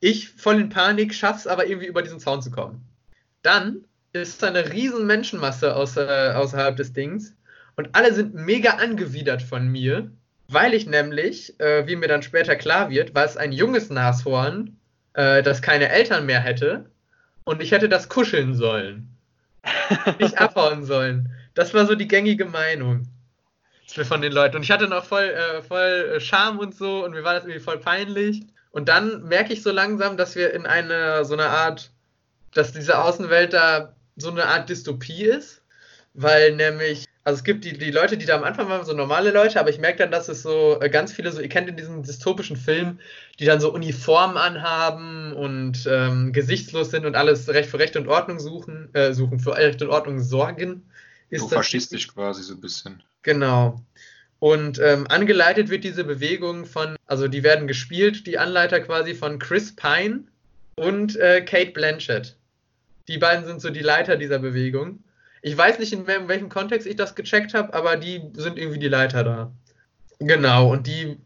Ich 0.00 0.28
voll 0.28 0.60
in 0.60 0.68
Panik, 0.68 1.14
schaff's 1.14 1.46
aber 1.46 1.66
irgendwie 1.66 1.86
über 1.86 2.02
diesen 2.02 2.20
Zaun 2.20 2.42
zu 2.42 2.50
kommen. 2.50 2.86
Dann 3.42 3.84
ist 4.12 4.42
da 4.42 4.48
eine 4.48 4.72
riesen 4.72 5.06
Menschenmasse 5.06 5.74
außer, 5.74 6.38
außerhalb 6.38 6.76
des 6.76 6.92
Dings 6.92 7.34
und 7.80 7.94
alle 7.94 8.12
sind 8.12 8.34
mega 8.34 8.72
angewidert 8.72 9.40
von 9.40 9.66
mir, 9.66 10.10
weil 10.48 10.74
ich 10.74 10.86
nämlich, 10.86 11.58
äh, 11.60 11.86
wie 11.86 11.96
mir 11.96 12.08
dann 12.08 12.22
später 12.22 12.54
klar 12.54 12.90
wird, 12.90 13.14
war 13.14 13.24
es 13.24 13.38
ein 13.38 13.52
junges 13.52 13.88
Nashorn, 13.88 14.76
äh, 15.14 15.42
das 15.42 15.62
keine 15.62 15.88
Eltern 15.88 16.26
mehr 16.26 16.40
hätte 16.40 16.90
und 17.44 17.62
ich 17.62 17.72
hätte 17.72 17.88
das 17.88 18.10
kuscheln 18.10 18.54
sollen. 18.54 19.16
Nicht 20.18 20.38
abhauen 20.38 20.84
sollen. 20.84 21.30
Das 21.54 21.72
war 21.72 21.86
so 21.86 21.94
die 21.94 22.06
gängige 22.06 22.44
Meinung 22.44 23.08
von 23.86 24.20
den 24.20 24.32
Leuten. 24.32 24.56
Und 24.56 24.62
ich 24.62 24.70
hatte 24.70 24.86
noch 24.86 25.06
voll, 25.06 25.24
äh, 25.24 25.62
voll 25.62 26.12
äh, 26.16 26.20
Scham 26.20 26.58
und 26.58 26.74
so 26.74 27.02
und 27.02 27.12
mir 27.12 27.24
war 27.24 27.32
das 27.32 27.44
irgendwie 27.44 27.60
voll 27.60 27.78
peinlich. 27.78 28.42
Und 28.72 28.90
dann 28.90 29.22
merke 29.24 29.54
ich 29.54 29.62
so 29.62 29.70
langsam, 29.70 30.18
dass 30.18 30.36
wir 30.36 30.52
in 30.52 30.66
eine 30.66 31.24
so 31.24 31.32
eine 31.32 31.46
Art, 31.46 31.92
dass 32.52 32.72
diese 32.72 33.02
Außenwelt 33.02 33.54
da 33.54 33.94
so 34.16 34.30
eine 34.30 34.44
Art 34.44 34.68
Dystopie 34.68 35.24
ist, 35.24 35.62
weil 36.12 36.56
nämlich, 36.56 37.06
also 37.22 37.36
es 37.38 37.44
gibt 37.44 37.64
die, 37.64 37.76
die 37.76 37.90
Leute, 37.90 38.16
die 38.16 38.24
da 38.24 38.36
am 38.36 38.44
Anfang 38.44 38.68
waren, 38.68 38.84
so 38.84 38.92
normale 38.94 39.30
Leute, 39.30 39.60
aber 39.60 39.68
ich 39.70 39.78
merke 39.78 39.98
dann, 39.98 40.10
dass 40.10 40.28
es 40.28 40.42
so 40.42 40.80
äh, 40.80 40.88
ganz 40.88 41.12
viele, 41.12 41.30
so, 41.32 41.40
ihr 41.40 41.48
kennt 41.48 41.68
in 41.68 41.76
diesen 41.76 42.02
dystopischen 42.02 42.56
Filmen, 42.56 42.98
die 43.38 43.44
dann 43.44 43.60
so 43.60 43.72
Uniformen 43.72 44.36
anhaben 44.38 45.32
und 45.32 45.86
ähm, 45.90 46.32
gesichtslos 46.32 46.90
sind 46.90 47.04
und 47.04 47.16
alles 47.16 47.48
Recht 47.48 47.68
für 47.68 47.78
Recht 47.78 47.96
und 47.96 48.08
Ordnung 48.08 48.40
suchen, 48.40 48.88
äh, 48.94 49.12
suchen, 49.12 49.38
für 49.38 49.56
Recht 49.56 49.82
und 49.82 49.88
Ordnung 49.90 50.20
sorgen. 50.20 50.82
So 51.30 51.46
das- 51.46 51.54
faschistisch 51.54 52.08
quasi 52.08 52.42
so 52.42 52.54
ein 52.54 52.60
bisschen. 52.60 53.02
Genau. 53.22 53.80
Und 54.38 54.78
ähm, 54.78 55.06
angeleitet 55.08 55.68
wird 55.68 55.84
diese 55.84 56.02
Bewegung 56.02 56.64
von, 56.64 56.96
also 57.06 57.28
die 57.28 57.42
werden 57.42 57.68
gespielt, 57.68 58.26
die 58.26 58.38
Anleiter 58.38 58.80
quasi 58.80 59.14
von 59.14 59.38
Chris 59.38 59.76
Pine 59.76 60.24
und 60.76 61.16
äh, 61.16 61.42
Kate 61.42 61.72
Blanchett. 61.72 62.36
Die 63.06 63.18
beiden 63.18 63.44
sind 63.44 63.60
so 63.60 63.68
die 63.68 63.80
Leiter 63.80 64.16
dieser 64.16 64.38
Bewegung. 64.38 65.04
Ich 65.42 65.56
weiß 65.56 65.78
nicht, 65.78 65.92
in 65.92 66.06
wel- 66.06 66.28
welchem 66.28 66.48
Kontext 66.48 66.86
ich 66.86 66.96
das 66.96 67.14
gecheckt 67.14 67.54
habe, 67.54 67.72
aber 67.74 67.96
die 67.96 68.22
sind 68.34 68.58
irgendwie 68.58 68.78
die 68.78 68.88
Leiter 68.88 69.24
da. 69.24 69.52
Genau, 70.18 70.70
und 70.70 70.86
die 70.86 71.16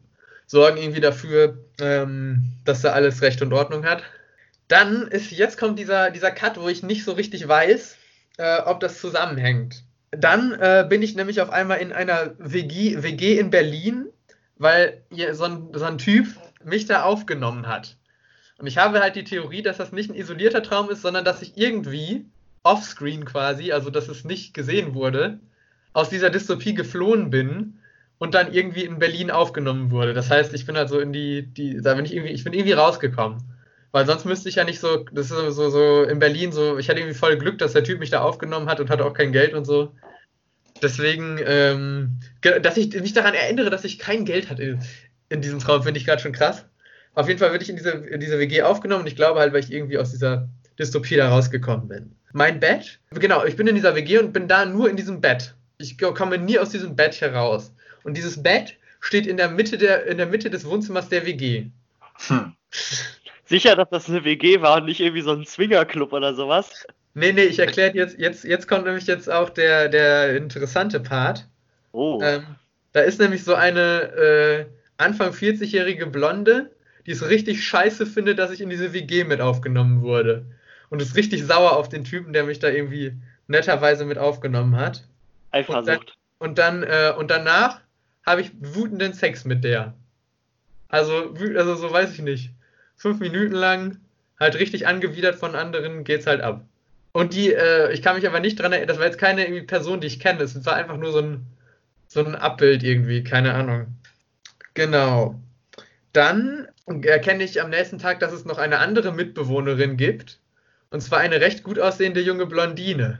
sorgen 0.47 0.77
irgendwie 0.77 1.01
dafür, 1.01 1.57
ähm, 1.81 2.43
dass 2.63 2.81
da 2.81 2.93
alles 2.93 3.21
Recht 3.21 3.41
und 3.41 3.51
Ordnung 3.51 3.85
hat. 3.85 4.03
Dann 4.67 5.07
ist, 5.07 5.31
jetzt 5.31 5.57
kommt 5.57 5.77
dieser, 5.77 6.11
dieser 6.11 6.31
Cut, 6.31 6.59
wo 6.59 6.67
ich 6.69 6.81
nicht 6.81 7.03
so 7.03 7.11
richtig 7.11 7.47
weiß, 7.47 7.97
äh, 8.37 8.59
ob 8.61 8.79
das 8.79 8.99
zusammenhängt. 9.01 9.83
Dann 10.11 10.53
äh, 10.53 10.85
bin 10.87 11.01
ich 11.01 11.15
nämlich 11.15 11.41
auf 11.41 11.49
einmal 11.49 11.79
in 11.79 11.91
einer 11.91 12.35
WG, 12.37 13.03
WG 13.03 13.37
in 13.37 13.49
Berlin, 13.49 14.07
weil 14.57 15.03
so 15.33 15.43
ein, 15.43 15.67
so 15.73 15.83
ein 15.83 15.97
Typ 15.97 16.27
mich 16.63 16.85
da 16.85 17.03
aufgenommen 17.03 17.67
hat. 17.67 17.97
Und 18.57 18.67
ich 18.67 18.77
habe 18.77 19.01
halt 19.01 19.15
die 19.15 19.25
Theorie, 19.25 19.61
dass 19.61 19.77
das 19.77 19.91
nicht 19.91 20.09
ein 20.09 20.15
isolierter 20.15 20.63
Traum 20.63 20.89
ist, 20.89 21.01
sondern 21.01 21.25
dass 21.25 21.41
ich 21.41 21.57
irgendwie 21.57 22.25
offscreen 22.65 23.25
quasi, 23.25 23.71
also 23.71 23.89
dass 23.89 24.09
es 24.09 24.25
nicht 24.25 24.53
gesehen 24.53 24.95
wurde, 24.95 25.39
aus 25.93 26.09
dieser 26.09 26.29
Dystopie 26.29 26.73
geflohen 26.73 27.29
bin 27.29 27.79
und 28.17 28.33
dann 28.33 28.51
irgendwie 28.51 28.83
in 28.83 28.99
Berlin 28.99 29.31
aufgenommen 29.31 29.91
wurde. 29.91 30.13
Das 30.13 30.29
heißt, 30.29 30.53
ich 30.53 30.65
bin 30.65 30.75
halt 30.75 30.89
so 30.89 30.99
in 30.99 31.13
die, 31.13 31.43
die 31.43 31.81
da 31.81 31.93
bin 31.93 32.05
ich 32.05 32.13
irgendwie, 32.13 32.33
ich 32.33 32.43
bin 32.43 32.53
irgendwie 32.53 32.73
rausgekommen. 32.73 33.41
Weil 33.91 34.05
sonst 34.05 34.25
müsste 34.25 34.49
ich 34.49 34.55
ja 34.55 34.65
nicht 34.65 34.79
so, 34.79 35.05
das 35.13 35.31
ist 35.31 35.55
so, 35.55 35.69
so, 35.69 36.03
in 36.03 36.19
Berlin 36.19 36.51
so, 36.51 36.77
ich 36.77 36.89
hatte 36.89 36.99
irgendwie 36.99 37.17
voll 37.17 37.37
Glück, 37.37 37.59
dass 37.59 37.71
der 37.71 37.83
Typ 37.83 37.99
mich 37.99 38.09
da 38.09 38.21
aufgenommen 38.21 38.67
hat 38.67 38.81
und 38.81 38.89
hatte 38.89 39.05
auch 39.05 39.13
kein 39.13 39.31
Geld 39.31 39.53
und 39.53 39.63
so. 39.63 39.93
Deswegen, 40.81 41.39
ähm, 41.45 42.19
dass 42.41 42.75
ich 42.75 42.93
mich 42.93 43.13
daran 43.13 43.33
erinnere, 43.33 43.69
dass 43.69 43.85
ich 43.85 43.97
kein 43.97 44.25
Geld 44.25 44.49
hatte 44.49 44.79
in 45.29 45.41
diesem 45.41 45.59
Traum, 45.59 45.83
finde 45.83 45.99
ich 45.99 46.05
gerade 46.05 46.21
schon 46.21 46.33
krass. 46.33 46.65
Auf 47.13 47.29
jeden 47.29 47.39
Fall 47.39 47.51
würde 47.51 47.63
ich 47.63 47.69
in 47.69 47.77
diese, 47.77 47.91
in 47.91 48.19
diese 48.19 48.37
WG 48.37 48.63
aufgenommen 48.63 49.01
und 49.01 49.07
ich 49.07 49.15
glaube 49.15 49.39
halt, 49.39 49.53
weil 49.53 49.63
ich 49.63 49.71
irgendwie 49.71 49.97
aus 49.97 50.11
dieser 50.11 50.49
Dystopie 50.77 51.15
da 51.15 51.29
rausgekommen 51.29 51.87
bin. 51.87 52.15
Mein 52.35 52.59
Bett, 52.59 52.99
genau, 53.11 53.45
ich 53.45 53.55
bin 53.55 53.65
in 53.65 53.75
dieser 53.75 53.95
WG 53.95 54.17
und 54.17 54.33
bin 54.33 54.49
da 54.49 54.65
nur 54.65 54.89
in 54.89 54.97
diesem 54.97 55.21
Bett. 55.21 55.55
Ich 55.77 55.97
ko- 55.97 56.13
komme 56.13 56.37
nie 56.37 56.59
aus 56.59 56.69
diesem 56.69 56.93
Bett 56.93 57.21
heraus. 57.21 57.71
Und 58.03 58.17
dieses 58.17 58.43
Bett 58.43 58.75
steht 58.99 59.25
in 59.25 59.37
der 59.37 59.47
Mitte, 59.47 59.77
der, 59.77 60.05
in 60.05 60.17
der 60.17 60.25
Mitte 60.25 60.49
des 60.49 60.65
Wohnzimmers 60.65 61.07
der 61.07 61.25
WG. 61.25 61.67
Hm. 62.27 62.51
Sicher, 63.45 63.77
dass 63.77 63.89
das 63.89 64.09
eine 64.09 64.25
WG 64.25 64.59
war 64.59 64.79
und 64.79 64.85
nicht 64.85 64.99
irgendwie 64.99 65.21
so 65.21 65.31
ein 65.31 65.45
Swingerclub 65.45 66.11
oder 66.11 66.35
sowas. 66.35 66.85
Nee, 67.13 67.31
nee, 67.31 67.45
ich 67.45 67.59
erkläre 67.59 67.95
jetzt, 67.95 68.19
jetzt, 68.19 68.43
jetzt 68.43 68.67
kommt 68.67 68.83
nämlich 68.85 69.07
jetzt 69.07 69.31
auch 69.31 69.49
der, 69.49 69.87
der 69.87 70.35
interessante 70.35 70.99
Part. 70.99 71.47
Oh. 71.93 72.19
Ähm, 72.21 72.43
da 72.91 72.99
ist 72.99 73.21
nämlich 73.21 73.45
so 73.45 73.55
eine 73.55 74.11
äh, 74.11 74.65
Anfang 74.97 75.31
40-jährige 75.31 76.07
Blonde, 76.07 76.69
die 77.05 77.11
es 77.11 77.29
richtig 77.29 77.63
scheiße 77.63 78.05
findet, 78.05 78.39
dass 78.39 78.51
ich 78.51 78.59
in 78.59 78.69
diese 78.69 78.91
WG 78.91 79.23
mit 79.23 79.39
aufgenommen 79.39 80.01
wurde. 80.01 80.43
Und 80.89 81.01
ist 81.01 81.15
richtig 81.15 81.43
sauer 81.43 81.77
auf 81.77 81.89
den 81.89 82.03
Typen, 82.03 82.33
der 82.33 82.43
mich 82.43 82.59
da 82.59 82.69
irgendwie 82.69 83.13
netterweise 83.47 84.05
mit 84.05 84.17
aufgenommen 84.17 84.75
hat. 84.75 85.03
Eifersucht. 85.51 86.15
Und 86.37 86.57
dann, 86.57 86.83
äh, 86.83 87.13
und 87.17 87.31
danach 87.31 87.81
habe 88.25 88.41
ich 88.41 88.51
wütenden 88.59 89.13
Sex 89.13 89.45
mit 89.45 89.63
der. 89.63 89.93
Also, 90.89 91.33
also 91.55 91.75
so 91.75 91.91
weiß 91.91 92.13
ich 92.13 92.21
nicht. 92.21 92.51
Fünf 92.97 93.19
Minuten 93.19 93.53
lang, 93.53 93.97
halt 94.39 94.55
richtig 94.55 94.87
angewidert 94.87 95.35
von 95.35 95.55
anderen, 95.55 96.03
geht's 96.03 96.27
halt 96.27 96.41
ab. 96.41 96.65
Und 97.11 97.33
die, 97.33 97.53
äh, 97.53 97.93
ich 97.93 98.01
kann 98.01 98.15
mich 98.15 98.27
aber 98.27 98.39
nicht 98.39 98.59
dran 98.59 98.73
erinnern, 98.73 98.89
das 98.89 98.97
war 98.97 99.05
jetzt 99.05 99.17
keine 99.17 99.45
irgendwie 99.45 99.61
Person, 99.61 100.01
die 100.01 100.07
ich 100.07 100.19
kenne. 100.19 100.43
Es 100.43 100.65
war 100.65 100.75
einfach 100.75 100.97
nur 100.97 101.11
so 101.11 101.19
ein, 101.19 101.45
so 102.07 102.23
ein 102.23 102.35
Abbild 102.35 102.83
irgendwie, 102.83 103.23
keine 103.23 103.53
Ahnung. 103.53 103.87
Genau. 104.73 105.39
Dann 106.11 106.67
erkenne 106.87 107.43
ich 107.43 107.61
am 107.61 107.69
nächsten 107.69 107.99
Tag, 107.99 108.19
dass 108.19 108.33
es 108.33 108.45
noch 108.45 108.57
eine 108.57 108.79
andere 108.79 109.13
Mitbewohnerin 109.13 109.97
gibt. 109.97 110.39
Und 110.95 111.01
zwar 111.01 111.19
eine 111.19 111.41
recht 111.41 111.63
gut 111.63 111.77
aussehende 111.77 112.21
junge 112.21 112.45
Blondine, 112.45 113.19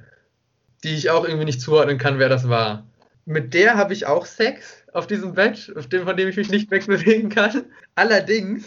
die 0.86 0.96
ich 0.96 1.10
auch 1.10 1.26
irgendwie 1.26 1.44
nicht 1.44 1.60
zuordnen 1.60 1.98
kann, 1.98 2.20
wer 2.20 2.30
das 2.30 2.48
war. 2.48 2.88
Mit 3.26 3.54
der 3.54 3.76
habe 3.76 3.92
ich 3.92 4.06
auch 4.06 4.26
Sex 4.26 4.86
auf 4.94 5.08
diesem 5.08 5.34
Bett, 5.34 5.74
auf 5.76 5.88
dem, 5.88 6.06
von 6.06 6.16
dem 6.16 6.30
ich 6.30 6.38
mich 6.38 6.50
nicht 6.50 6.72
wegbewegen 6.72 7.28
kann. 7.36 7.66
Allerdings 7.96 8.64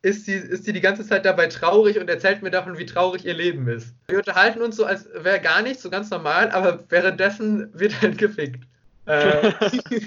ist 0.00 0.24
sie, 0.24 0.32
ist 0.32 0.64
sie 0.64 0.72
die 0.72 0.80
ganze 0.80 1.06
Zeit 1.06 1.26
dabei 1.26 1.48
traurig 1.48 1.98
und 1.98 2.08
erzählt 2.08 2.40
mir 2.40 2.50
davon, 2.50 2.78
wie 2.78 2.86
traurig 2.86 3.26
ihr 3.26 3.34
Leben 3.34 3.68
ist. 3.68 3.94
Wir 4.08 4.16
unterhalten 4.16 4.62
uns 4.62 4.76
so, 4.76 4.86
als 4.86 5.06
wäre 5.12 5.40
gar 5.40 5.60
nichts, 5.60 5.82
so 5.82 5.90
ganz 5.90 6.08
normal, 6.08 6.50
aber 6.50 6.82
währenddessen 6.88 7.68
wird 7.78 8.00
halt 8.00 8.16
gefickt. 8.16 8.64
Äh, 9.08 9.52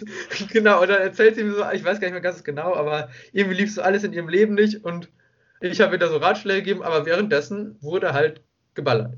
genau, 0.52 0.80
und 0.84 0.88
dann 0.88 1.02
erzählt 1.02 1.34
sie 1.34 1.44
mir 1.44 1.54
so, 1.54 1.64
ich 1.74 1.84
weiß 1.84 2.00
gar 2.00 2.08
nicht 2.08 2.12
mehr 2.12 2.22
ganz 2.22 2.44
genau, 2.44 2.76
aber 2.76 3.10
irgendwie 3.34 3.58
lief 3.58 3.74
so 3.74 3.82
alles 3.82 4.04
in 4.04 4.14
ihrem 4.14 4.30
Leben 4.30 4.54
nicht 4.54 4.84
und 4.86 5.10
ich 5.62 5.82
habe 5.82 5.98
da 5.98 6.10
so 6.10 6.18
Ratschläge 6.18 6.64
gegeben, 6.64 6.84
aber 6.84 7.06
währenddessen 7.06 7.78
wurde 7.82 8.14
halt 8.14 8.42
geballert. 8.74 9.14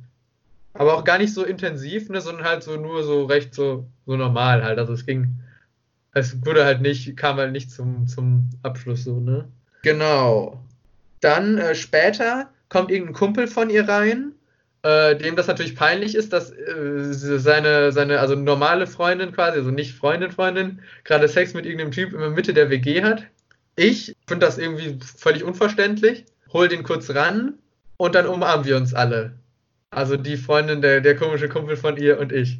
Aber 0.73 0.95
auch 0.95 1.03
gar 1.03 1.17
nicht 1.17 1.33
so 1.33 1.43
intensiv, 1.43 2.09
ne, 2.09 2.19
sondern 2.19 2.45
halt 2.45 2.63
so 2.63 2.77
nur 2.77 3.03
so 3.03 3.25
recht 3.25 3.53
so, 3.53 3.87
so 4.05 4.15
normal 4.15 4.63
halt. 4.63 4.79
Also 4.79 4.93
es 4.93 5.05
ging, 5.05 5.39
es 6.13 6.45
wurde 6.45 6.65
halt 6.65 6.81
nicht, 6.81 7.15
kam 7.15 7.37
halt 7.37 7.51
nicht 7.51 7.71
zum, 7.71 8.07
zum 8.07 8.49
Abschluss 8.63 9.03
so, 9.03 9.19
ne? 9.19 9.47
Genau. 9.83 10.63
Dann 11.21 11.57
äh, 11.57 11.75
später 11.75 12.49
kommt 12.69 12.91
irgendein 12.91 13.13
Kumpel 13.13 13.47
von 13.47 13.69
ihr 13.69 13.87
rein, 13.87 14.33
äh, 14.81 15.15
dem 15.15 15.35
das 15.35 15.47
natürlich 15.47 15.75
peinlich 15.75 16.15
ist, 16.15 16.33
dass 16.33 16.51
äh, 16.51 17.13
seine, 17.13 17.91
seine, 17.91 18.19
also 18.19 18.35
normale 18.35 18.87
Freundin 18.87 19.31
quasi, 19.31 19.59
also 19.59 19.71
nicht 19.71 19.95
Freundin, 19.95 20.31
Freundin, 20.31 20.81
gerade 21.03 21.27
Sex 21.27 21.53
mit 21.53 21.65
irgendeinem 21.65 21.91
Typ 21.91 22.13
in 22.13 22.19
der 22.19 22.31
Mitte 22.31 22.53
der 22.53 22.69
WG 22.69 23.03
hat. 23.03 23.23
Ich 23.75 24.15
finde 24.27 24.45
das 24.45 24.57
irgendwie 24.57 24.99
völlig 25.17 25.43
unverständlich, 25.43 26.25
hol 26.53 26.67
den 26.67 26.83
kurz 26.83 27.09
ran 27.09 27.59
und 27.97 28.15
dann 28.15 28.27
umarmen 28.27 28.65
wir 28.65 28.77
uns 28.77 28.93
alle. 28.93 29.37
Also 29.89 30.17
die 30.17 30.37
Freundin, 30.37 30.81
der, 30.81 31.01
der 31.01 31.15
komische 31.15 31.49
Kumpel 31.49 31.75
von 31.77 31.97
ihr 31.97 32.19
und 32.19 32.31
ich. 32.31 32.59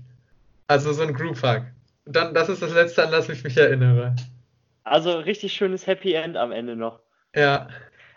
Also 0.67 0.93
so 0.93 1.03
ein 1.03 1.13
Group 1.13 1.41
Hug. 1.43 1.63
Dann, 2.05 2.33
das 2.33 2.49
ist 2.49 2.61
das 2.61 2.73
letzte, 2.73 3.03
an 3.03 3.11
das 3.11 3.29
ich 3.29 3.43
mich 3.43 3.57
erinnere. 3.57 4.15
Also 4.83 5.11
richtig 5.19 5.53
schönes 5.53 5.87
Happy 5.87 6.13
End 6.13 6.35
am 6.37 6.51
Ende 6.51 6.75
noch. 6.75 6.99
Ja. 7.35 7.69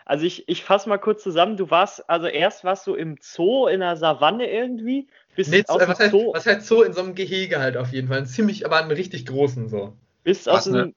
Also 0.05 0.25
ich, 0.25 0.47
ich 0.47 0.63
fasse 0.63 0.87
mal 0.87 0.97
kurz 0.97 1.23
zusammen. 1.23 1.57
Du 1.57 1.69
warst, 1.69 2.09
also 2.09 2.27
erst 2.27 2.63
warst 2.63 2.85
du 2.87 2.93
im 2.95 3.17
Zoo 3.21 3.67
in 3.67 3.79
der 3.81 3.97
Savanne 3.97 4.49
irgendwie, 4.49 5.07
bist 5.35 5.51
Nee, 5.51 5.63
aus 5.67 5.85
was, 5.87 5.99
heißt, 5.99 6.11
Zoo. 6.11 6.33
was 6.33 6.45
heißt 6.45 6.65
so 6.65 6.83
in 6.83 6.93
so 6.93 7.01
einem 7.01 7.15
Gehege 7.15 7.59
halt 7.59 7.75
auf 7.77 7.91
jeden 7.91 8.07
Fall. 8.07 8.19
Ein 8.19 8.25
ziemlich, 8.25 8.65
aber 8.65 8.77
einen 8.77 8.91
richtig 8.91 9.25
großen 9.25 9.67
so. 9.69 9.93
Bist 10.23 10.47
Was 10.47 10.67
aus 10.67 10.73
ne- 10.73 10.81
dem, 10.83 10.95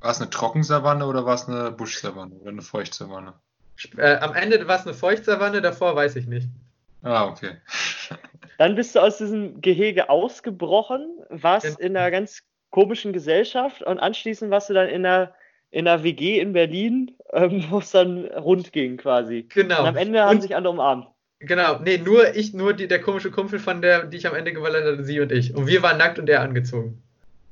War 0.00 0.10
es 0.10 0.20
eine 0.20 0.30
Trockensavanne 0.30 1.06
oder 1.06 1.24
war 1.24 1.34
es 1.34 1.48
eine 1.48 1.70
Buschsavanne 1.70 2.34
oder 2.34 2.50
eine 2.50 2.62
Feuchtsavanne? 2.62 3.34
Äh, 3.96 4.16
am 4.16 4.34
Ende 4.34 4.66
war 4.68 4.78
es 4.78 4.86
eine 4.86 4.94
Feuchtsavanne, 4.94 5.60
davor 5.60 5.94
weiß 5.96 6.16
ich 6.16 6.26
nicht. 6.26 6.48
Ah, 7.02 7.26
okay. 7.26 7.50
dann 8.58 8.74
bist 8.76 8.94
du 8.94 9.00
aus 9.00 9.18
diesem 9.18 9.60
Gehege 9.60 10.08
ausgebrochen, 10.08 11.06
warst 11.28 11.66
Genau. 11.66 11.78
in 11.78 11.96
einer 11.96 12.10
ganz 12.10 12.42
komischen 12.70 13.12
Gesellschaft 13.12 13.82
und 13.82 13.98
anschließend 13.98 14.50
warst 14.50 14.70
du 14.70 14.74
dann 14.74 14.88
in 14.88 15.04
einer, 15.04 15.32
in 15.70 15.86
einer 15.86 16.02
WG 16.02 16.40
in 16.40 16.52
Berlin, 16.52 17.12
ähm, 17.32 17.64
wo 17.70 17.78
es 17.78 17.90
dann 17.90 18.24
rund 18.26 18.72
ging 18.72 18.96
quasi. 18.96 19.46
Genau. 19.48 19.80
Und 19.82 19.88
am 19.88 19.96
Ende 19.96 20.22
haben 20.22 20.36
Und- 20.36 20.42
sich 20.42 20.54
alle 20.56 20.70
umarmt. 20.70 21.08
Genau, 21.40 21.78
nee, 21.80 21.98
nur 21.98 22.34
ich, 22.34 22.54
nur 22.54 22.72
die, 22.72 22.88
der 22.88 23.02
komische 23.02 23.30
Kumpel 23.30 23.58
von 23.58 23.82
der, 23.82 24.04
die 24.04 24.16
ich 24.16 24.26
am 24.26 24.34
Ende 24.34 24.54
gewollt 24.54 24.74
hatte, 24.74 25.04
sie 25.04 25.20
und 25.20 25.30
ich. 25.30 25.54
Und 25.54 25.66
wir 25.66 25.82
waren 25.82 25.98
nackt 25.98 26.18
und 26.18 26.26
er 26.30 26.40
angezogen. 26.40 27.02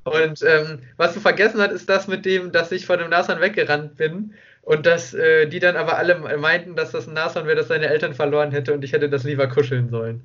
Und 0.05 0.43
ähm, 0.43 0.79
was 0.97 1.13
du 1.13 1.21
vergessen 1.21 1.61
hast, 1.61 1.73
ist 1.73 1.89
das 1.91 2.09
mit 2.09 2.25
dem, 2.25 2.53
dass 2.53 2.73
ich 2.73 2.87
von 2.87 2.99
dem 2.99 3.11
Nashorn 3.11 3.41
weggerannt 3.43 3.97
bin 3.97 4.33
und 4.63 4.87
dass 4.87 5.13
äh, 5.13 5.47
die 5.47 5.59
dann 5.59 5.77
aber 5.77 5.99
alle 5.99 6.17
meinten, 6.39 6.77
dass 6.77 6.93
das 6.93 7.07
ein 7.07 7.15
Nashorn 7.15 7.47
wäre, 7.47 7.57
das 7.57 7.69
seine 7.69 7.89
Eltern 7.89 8.15
verloren 8.15 8.53
hätte 8.53 8.73
und 8.73 8.85
ich 8.85 8.93
hätte 8.93 9.11
das 9.11 9.25
lieber 9.25 9.49
kuscheln 9.49 9.91
sollen. 9.91 10.23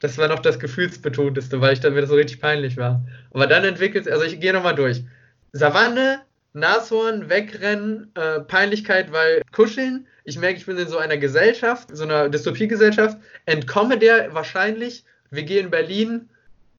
Das 0.00 0.18
war 0.18 0.28
noch 0.28 0.40
das 0.40 0.58
Gefühlsbetonteste, 0.58 1.60
weil 1.60 1.74
ich 1.74 1.80
dann 1.80 1.94
mir 1.94 2.00
das 2.00 2.10
so 2.10 2.16
richtig 2.16 2.40
peinlich 2.40 2.76
war. 2.76 3.04
Aber 3.32 3.46
dann 3.46 3.64
entwickelt 3.64 4.08
also 4.08 4.24
ich 4.24 4.40
gehe 4.40 4.52
nochmal 4.52 4.74
durch. 4.74 5.04
Savanne, 5.52 6.22
Nashorn, 6.54 7.28
wegrennen, 7.28 8.10
äh, 8.14 8.40
Peinlichkeit, 8.40 9.12
weil 9.12 9.42
kuscheln. 9.52 10.06
Ich 10.24 10.38
merke, 10.38 10.58
ich 10.58 10.66
bin 10.66 10.78
in 10.78 10.88
so 10.88 10.98
einer 10.98 11.18
Gesellschaft, 11.18 11.88
so 11.92 12.04
einer 12.04 12.28
Dystopiegesellschaft, 12.28 13.18
entkomme 13.46 13.98
der 13.98 14.32
wahrscheinlich, 14.34 15.04
wir 15.30 15.42
gehen 15.42 15.66
in 15.66 15.70
Berlin, 15.70 16.28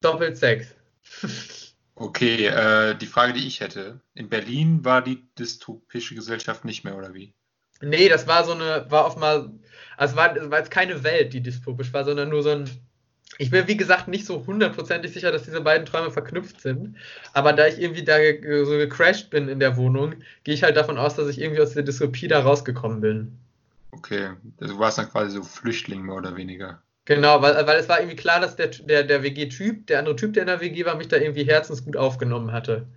doppelt 0.01 0.37
Sex. 0.37 0.67
Okay, 2.03 2.47
äh, 2.47 2.95
die 2.95 3.05
Frage, 3.05 3.31
die 3.31 3.47
ich 3.47 3.61
hätte. 3.61 4.01
In 4.13 4.27
Berlin 4.27 4.83
war 4.83 5.01
die 5.01 5.23
dystopische 5.39 6.15
Gesellschaft 6.15 6.65
nicht 6.65 6.83
mehr, 6.83 6.97
oder 6.97 7.13
wie? 7.13 7.33
Nee, 7.81 8.09
das 8.09 8.27
war 8.27 8.43
so 8.43 8.51
eine, 8.51 8.85
war 8.89 9.05
oft 9.05 9.17
mal, 9.17 9.49
also 9.95 10.11
es 10.11 10.17
war, 10.17 10.51
war 10.51 10.59
jetzt 10.59 10.69
keine 10.69 11.05
Welt, 11.05 11.31
die 11.31 11.39
dystopisch 11.39 11.93
war, 11.93 12.03
sondern 12.03 12.27
nur 12.27 12.43
so 12.43 12.49
ein, 12.49 12.69
ich 13.37 13.51
bin 13.51 13.69
wie 13.69 13.77
gesagt 13.77 14.09
nicht 14.09 14.25
so 14.25 14.45
hundertprozentig 14.45 15.13
sicher, 15.13 15.31
dass 15.31 15.43
diese 15.43 15.61
beiden 15.61 15.85
Träume 15.85 16.11
verknüpft 16.11 16.59
sind, 16.59 16.97
aber 17.31 17.53
da 17.53 17.67
ich 17.67 17.79
irgendwie 17.79 18.03
da 18.03 18.17
ge- 18.19 18.65
so 18.65 18.71
gecrashed 18.71 19.29
bin 19.29 19.47
in 19.47 19.59
der 19.61 19.77
Wohnung, 19.77 20.15
gehe 20.43 20.55
ich 20.55 20.63
halt 20.63 20.75
davon 20.75 20.97
aus, 20.97 21.15
dass 21.15 21.29
ich 21.29 21.39
irgendwie 21.39 21.61
aus 21.61 21.73
der 21.73 21.83
Dystopie 21.83 22.27
da 22.27 22.41
rausgekommen 22.41 22.99
bin. 22.99 23.39
Okay, 23.91 24.31
also 24.59 24.73
du 24.73 24.79
warst 24.79 24.97
dann 24.97 25.09
quasi 25.09 25.31
so 25.37 25.43
Flüchtling 25.43 26.01
mehr 26.01 26.15
oder 26.15 26.35
weniger. 26.35 26.82
Genau, 27.05 27.41
weil, 27.41 27.67
weil 27.67 27.77
es 27.79 27.89
war 27.89 27.99
irgendwie 27.99 28.15
klar, 28.15 28.39
dass 28.39 28.55
der, 28.55 28.67
der, 28.67 29.03
der 29.03 29.23
WG-Typ, 29.23 29.87
der 29.87 29.99
andere 29.99 30.15
Typ, 30.15 30.33
der 30.33 30.43
in 30.43 30.47
der 30.47 30.61
WG 30.61 30.85
war, 30.85 30.95
mich 30.95 31.09
da 31.09 31.17
irgendwie 31.17 31.43
herzensgut 31.43 31.97
aufgenommen 31.97 32.51
hatte. 32.51 32.87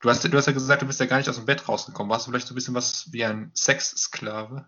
Du 0.00 0.10
hast, 0.10 0.22
du 0.22 0.36
hast 0.36 0.46
ja 0.46 0.52
gesagt, 0.52 0.82
du 0.82 0.86
bist 0.86 1.00
ja 1.00 1.06
gar 1.06 1.16
nicht 1.16 1.30
aus 1.30 1.36
dem 1.36 1.46
Bett 1.46 1.66
rausgekommen. 1.66 2.10
Warst 2.10 2.26
du 2.26 2.30
vielleicht 2.30 2.46
so 2.46 2.52
ein 2.52 2.56
bisschen 2.56 2.74
was 2.74 3.10
wie 3.12 3.24
ein 3.24 3.50
Sexsklave? 3.54 4.66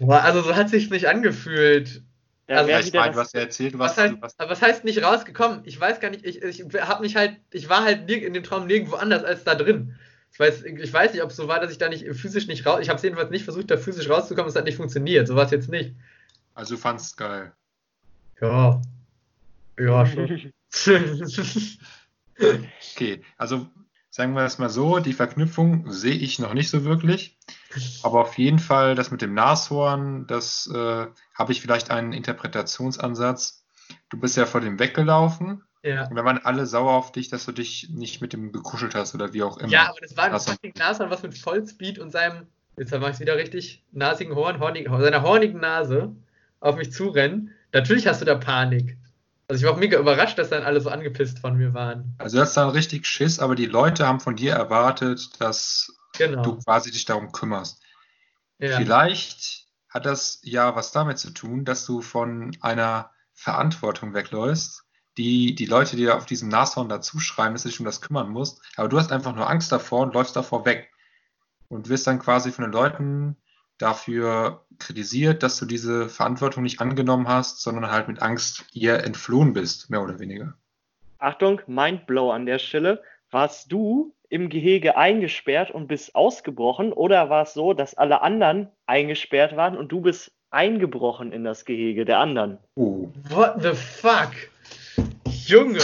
Boah, 0.00 0.22
also 0.22 0.42
so 0.42 0.56
hat 0.56 0.68
sich's 0.68 0.90
nicht 0.90 1.06
angefühlt. 1.06 2.02
Da 2.48 2.56
Also 2.56 2.70
Ja, 2.70 2.80
ich 2.80 2.92
meine, 2.92 3.14
hast 3.14 3.34
ja 3.34 3.40
erzählt, 3.40 3.74
du 3.74 3.78
Was 3.78 3.90
warst, 3.90 4.00
heißt, 4.00 4.14
du 4.14 4.20
warst 4.20 4.40
aber 4.40 4.50
was 4.50 4.62
heißt 4.62 4.84
nicht 4.84 5.00
rausgekommen? 5.00 5.60
Ich 5.64 5.80
weiß 5.80 6.00
gar 6.00 6.10
nicht, 6.10 6.26
ich, 6.26 6.42
ich 6.42 6.64
habe 6.80 7.02
mich 7.02 7.14
halt, 7.14 7.36
ich 7.52 7.68
war 7.68 7.84
halt 7.84 8.10
in 8.10 8.34
dem 8.34 8.42
Traum 8.42 8.66
nirgendwo 8.66 8.96
anders 8.96 9.22
als 9.22 9.44
da 9.44 9.54
drin. 9.54 9.94
Ich 10.32 10.40
weiß, 10.40 10.64
ich 10.64 10.92
weiß 10.92 11.12
nicht, 11.12 11.22
ob 11.22 11.30
es 11.30 11.36
so 11.36 11.46
war, 11.46 11.60
dass 11.60 11.70
ich 11.70 11.78
da 11.78 11.88
nicht 11.88 12.04
physisch 12.16 12.48
nicht 12.48 12.66
raus, 12.66 12.80
ich 12.82 12.88
habe 12.88 13.00
jedenfalls 13.00 13.30
nicht 13.30 13.44
versucht, 13.44 13.70
da 13.70 13.76
physisch 13.76 14.10
rauszukommen, 14.10 14.48
es 14.48 14.56
hat 14.56 14.64
nicht 14.64 14.76
funktioniert, 14.76 15.28
so 15.28 15.36
war 15.36 15.44
es 15.44 15.52
jetzt 15.52 15.68
nicht. 15.68 15.94
Also 16.54 16.74
du 16.74 16.80
fandst 16.80 17.06
es 17.06 17.16
geil. 17.16 17.52
Ja. 18.40 18.80
Ja, 19.78 20.06
schon. 20.06 20.52
Okay, 22.94 23.22
also 23.36 23.66
sagen 24.10 24.34
wir 24.34 24.42
das 24.42 24.58
mal 24.58 24.70
so, 24.70 24.98
die 25.00 25.12
Verknüpfung 25.12 25.90
sehe 25.90 26.14
ich 26.14 26.38
noch 26.38 26.54
nicht 26.54 26.70
so 26.70 26.84
wirklich. 26.84 27.36
Aber 28.02 28.20
auf 28.20 28.38
jeden 28.38 28.58
Fall 28.60 28.94
das 28.94 29.10
mit 29.10 29.22
dem 29.22 29.34
Nashorn, 29.34 30.26
das 30.26 30.70
äh, 30.72 31.06
habe 31.34 31.52
ich 31.52 31.60
vielleicht 31.60 31.90
einen 31.90 32.12
Interpretationsansatz. 32.12 33.64
Du 34.08 34.18
bist 34.18 34.36
ja 34.36 34.46
vor 34.46 34.60
dem 34.60 34.78
weggelaufen 34.78 35.62
ja. 35.82 36.06
und 36.08 36.16
da 36.16 36.24
waren 36.24 36.38
alle 36.38 36.66
sauer 36.66 36.92
auf 36.92 37.12
dich, 37.12 37.28
dass 37.28 37.44
du 37.44 37.52
dich 37.52 37.90
nicht 37.90 38.20
mit 38.20 38.32
dem 38.32 38.52
gekuschelt 38.52 38.94
hast 38.94 39.14
oder 39.14 39.32
wie 39.32 39.42
auch 39.42 39.58
immer. 39.58 39.68
ja, 39.70 39.88
aber 39.88 39.98
das 40.00 40.16
war 40.16 40.24
ein 40.24 40.32
Also- 40.32 40.52
fucking 40.52 40.74
Nashorn, 40.78 41.10
was 41.10 41.22
mit 41.22 41.36
Vollspeed 41.36 41.98
und 41.98 42.10
seinem, 42.10 42.46
jetzt 42.76 42.92
mache 42.92 43.06
ich 43.10 43.14
es 43.14 43.20
wieder 43.20 43.36
richtig, 43.36 43.82
nasigen 43.92 44.34
Horn, 44.34 44.60
hornig, 44.60 44.88
seiner 44.88 45.22
hornigen 45.22 45.60
Nase 45.60 46.14
auf 46.64 46.76
mich 46.76 46.92
zurennen. 46.92 47.50
Natürlich 47.72 48.06
hast 48.06 48.20
du 48.20 48.24
da 48.24 48.36
Panik. 48.36 48.96
Also 49.48 49.60
ich 49.60 49.66
war 49.66 49.74
auch 49.74 49.78
mega 49.80 49.98
überrascht, 49.98 50.38
dass 50.38 50.48
dann 50.48 50.62
alle 50.62 50.80
so 50.80 50.88
angepisst 50.88 51.38
von 51.38 51.56
mir 51.56 51.74
waren. 51.74 52.14
Also 52.18 52.38
du 52.38 52.42
hast 52.42 52.56
dann 52.56 52.70
richtig 52.70 53.06
Schiss, 53.06 53.38
aber 53.38 53.54
die 53.54 53.66
Leute 53.66 54.06
haben 54.06 54.20
von 54.20 54.36
dir 54.36 54.52
erwartet, 54.54 55.28
dass 55.40 55.92
Genau. 56.16 56.42
du 56.42 56.58
quasi 56.58 56.90
dich 56.90 57.04
darum 57.04 57.32
kümmerst. 57.32 57.82
ja. 58.58 58.76
Vielleicht 58.78 59.66
hat 59.90 60.06
das 60.06 60.40
ja 60.42 60.74
was 60.74 60.92
damit 60.92 61.18
zu 61.18 61.30
tun, 61.30 61.64
dass 61.64 61.84
du 61.84 62.00
von 62.00 62.56
einer 62.60 63.10
Verantwortung 63.34 64.14
wegläufst, 64.14 64.84
die 65.18 65.54
die 65.54 65.66
Leute 65.66 65.96
dir 65.96 66.16
auf 66.16 66.24
diesem 66.24 66.48
Nashorn 66.48 66.88
dazu 66.88 67.18
schreiben, 67.20 67.54
dass 67.54 67.64
du 67.64 67.68
dich 67.68 67.80
um 67.80 67.86
das 67.86 68.00
kümmern 68.00 68.30
musst. 68.30 68.62
Aber 68.76 68.88
du 68.88 68.98
hast 68.98 69.12
einfach 69.12 69.34
nur 69.34 69.48
Angst 69.50 69.70
davor 69.70 70.00
und 70.02 70.14
läufst 70.14 70.34
davor 70.36 70.64
weg. 70.64 70.90
Und 71.68 71.88
wirst 71.88 72.06
dann 72.06 72.18
quasi 72.20 72.52
von 72.52 72.64
den 72.64 72.72
Leuten 72.72 73.36
dafür 73.78 74.64
kritisiert, 74.78 75.42
dass 75.42 75.58
du 75.58 75.66
diese 75.66 76.08
Verantwortung 76.08 76.62
nicht 76.62 76.80
angenommen 76.80 77.28
hast, 77.28 77.60
sondern 77.60 77.90
halt 77.90 78.08
mit 78.08 78.22
Angst 78.22 78.66
ihr 78.72 79.04
entflohen 79.04 79.52
bist, 79.52 79.90
mehr 79.90 80.02
oder 80.02 80.18
weniger. 80.18 80.54
Achtung, 81.18 81.60
Mindblow 81.66 82.30
an 82.30 82.46
der 82.46 82.58
Stelle. 82.58 83.02
Warst 83.30 83.72
du 83.72 84.14
im 84.28 84.48
Gehege 84.48 84.96
eingesperrt 84.96 85.70
und 85.70 85.86
bist 85.86 86.14
ausgebrochen 86.14 86.92
oder 86.92 87.30
war 87.30 87.42
es 87.42 87.54
so, 87.54 87.72
dass 87.72 87.94
alle 87.94 88.22
anderen 88.22 88.68
eingesperrt 88.86 89.56
waren 89.56 89.76
und 89.76 89.90
du 89.90 90.00
bist 90.00 90.32
eingebrochen 90.50 91.32
in 91.32 91.44
das 91.44 91.64
Gehege 91.64 92.04
der 92.04 92.18
anderen? 92.18 92.58
Oh. 92.76 93.08
What 93.30 93.62
the 93.62 93.72
fuck? 93.74 94.32
Junge! 95.46 95.80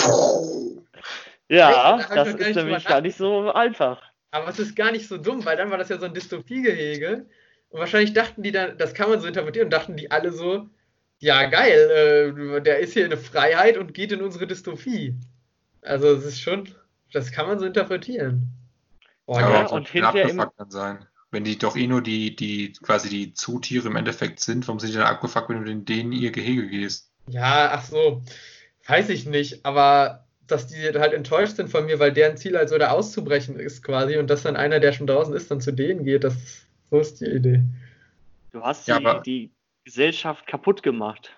Ja, 1.48 1.98
Echt? 1.98 2.10
Das 2.10 2.28
ist 2.28 2.54
nämlich 2.54 2.84
gar 2.84 3.00
nicht 3.00 3.16
so 3.16 3.52
einfach. 3.52 4.00
Aber 4.30 4.48
es 4.48 4.58
ist 4.60 4.76
gar 4.76 4.92
nicht 4.92 5.08
so 5.08 5.18
dumm, 5.18 5.44
weil 5.44 5.56
dann 5.56 5.70
war 5.70 5.78
das 5.78 5.88
ja 5.88 5.98
so 5.98 6.06
ein 6.06 6.14
Dystopiegehege. 6.14 7.26
Und 7.70 7.80
wahrscheinlich 7.80 8.12
dachten 8.12 8.42
die 8.42 8.52
dann, 8.52 8.76
das 8.78 8.94
kann 8.94 9.08
man 9.08 9.20
so 9.20 9.26
interpretieren, 9.26 9.66
und 9.66 9.72
dachten 9.72 9.96
die 9.96 10.10
alle 10.10 10.32
so, 10.32 10.68
ja 11.18 11.48
geil, 11.48 12.56
äh, 12.56 12.60
der 12.60 12.80
ist 12.80 12.92
hier 12.92 13.04
in 13.04 13.10
der 13.10 13.18
Freiheit 13.18 13.78
und 13.78 13.94
geht 13.94 14.12
in 14.12 14.22
unsere 14.22 14.46
Dystopie. 14.46 15.14
Also 15.82 16.08
es 16.08 16.24
ist 16.24 16.40
schon, 16.40 16.68
das 17.12 17.30
kann 17.32 17.46
man 17.46 17.58
so 17.58 17.66
interpretieren. 17.66 18.48
Boah, 19.26 19.40
Ja, 19.40 19.46
aber 19.46 19.72
und 19.72 19.88
hinterher 19.88 20.24
abgefuckt 20.24 20.58
dann 20.58 20.70
sein. 20.70 21.06
Wenn 21.30 21.44
die 21.44 21.58
doch 21.58 21.76
eh 21.76 21.86
nur 21.86 22.02
die, 22.02 22.34
die 22.34 22.72
quasi 22.82 23.08
die 23.08 23.34
Zootiere 23.34 23.86
im 23.86 23.94
Endeffekt 23.94 24.40
sind, 24.40 24.66
warum 24.66 24.80
sind 24.80 24.92
die 24.92 24.98
dann 24.98 25.06
abgefuckt, 25.06 25.48
wenn 25.48 25.64
du 25.64 25.70
in 25.70 25.84
denen 25.84 26.10
ihr 26.10 26.32
Gehege 26.32 26.68
gehst? 26.68 27.12
Ja, 27.28 27.70
ach 27.72 27.84
so, 27.84 28.22
weiß 28.88 29.10
ich 29.10 29.26
nicht, 29.26 29.64
aber 29.64 30.26
dass 30.48 30.66
die 30.66 30.76
halt 30.98 31.12
enttäuscht 31.12 31.54
sind 31.54 31.70
von 31.70 31.86
mir, 31.86 32.00
weil 32.00 32.12
deren 32.12 32.36
Ziel 32.36 32.56
halt 32.56 32.68
so 32.68 32.78
da 32.78 32.90
auszubrechen 32.90 33.60
ist 33.60 33.84
quasi 33.84 34.16
und 34.16 34.28
dass 34.28 34.42
dann 34.42 34.56
einer, 34.56 34.80
der 34.80 34.92
schon 34.92 35.06
draußen 35.06 35.32
ist, 35.34 35.48
dann 35.52 35.60
zu 35.60 35.72
denen 35.72 36.04
geht, 36.04 36.24
das 36.24 36.34
so 36.90 36.98
ist 36.98 37.20
die 37.20 37.26
Idee. 37.26 37.62
Du 38.52 38.62
hast 38.62 38.88
Ja, 38.88 38.98
die, 38.98 39.06
aber- 39.06 39.20
die 39.20 39.50
Gesellschaft 39.84 40.46
kaputt 40.46 40.82
gemacht. 40.82 41.34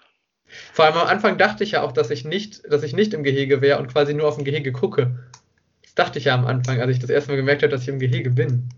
Vor 0.73 0.85
allem 0.85 0.97
am 0.97 1.07
Anfang 1.07 1.39
dachte 1.39 1.65
ich 1.65 1.73
ja 1.73 1.83
auch, 1.83 1.93
dass 1.93 2.11
ich 2.11 2.25
nicht, 2.25 2.63
dass 2.71 2.83
ich 2.83 2.93
nicht 2.93 3.15
im 3.15 3.23
Gehege 3.23 3.61
wäre 3.63 3.79
und 3.79 3.89
quasi 3.91 4.13
nur 4.13 4.29
auf 4.29 4.37
dem 4.37 4.45
Gehege 4.45 4.73
gucke. 4.73 5.19
Das 5.83 5.95
dachte 5.95 6.19
ich 6.19 6.27
ja 6.27 6.35
am 6.35 6.47
Anfang, 6.47 6.81
als 6.81 6.91
ich 6.91 6.99
das 6.99 7.11
erste 7.11 7.31
Mal 7.31 7.37
gemerkt 7.37 7.63
habe, 7.63 7.71
dass 7.71 7.83
ich 7.83 7.89
im 7.89 7.99
Gehege 7.99 8.31
bin. 8.31 8.69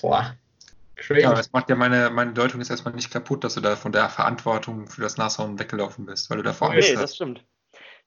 Boah. 0.00 0.34
Crazy. 0.96 1.22
Ja, 1.22 1.28
aber 1.28 1.38
das 1.38 1.52
macht 1.52 1.70
ja 1.70 1.76
meine, 1.76 2.10
meine 2.10 2.34
Deutung 2.34 2.60
ist 2.60 2.68
erstmal 2.68 2.92
nicht 2.94 3.10
kaputt, 3.10 3.42
dass 3.44 3.54
du 3.54 3.62
da 3.62 3.74
von 3.76 3.92
der 3.92 4.10
Verantwortung 4.10 4.86
für 4.86 5.00
das 5.00 5.16
Nashorn 5.16 5.58
weggelaufen 5.58 6.04
bist, 6.04 6.28
weil 6.28 6.36
du 6.38 6.42
davor 6.42 6.70
Angst 6.72 6.88
Nee, 6.88 6.94
das 6.94 7.04
hast. 7.04 7.14
stimmt. 7.14 7.42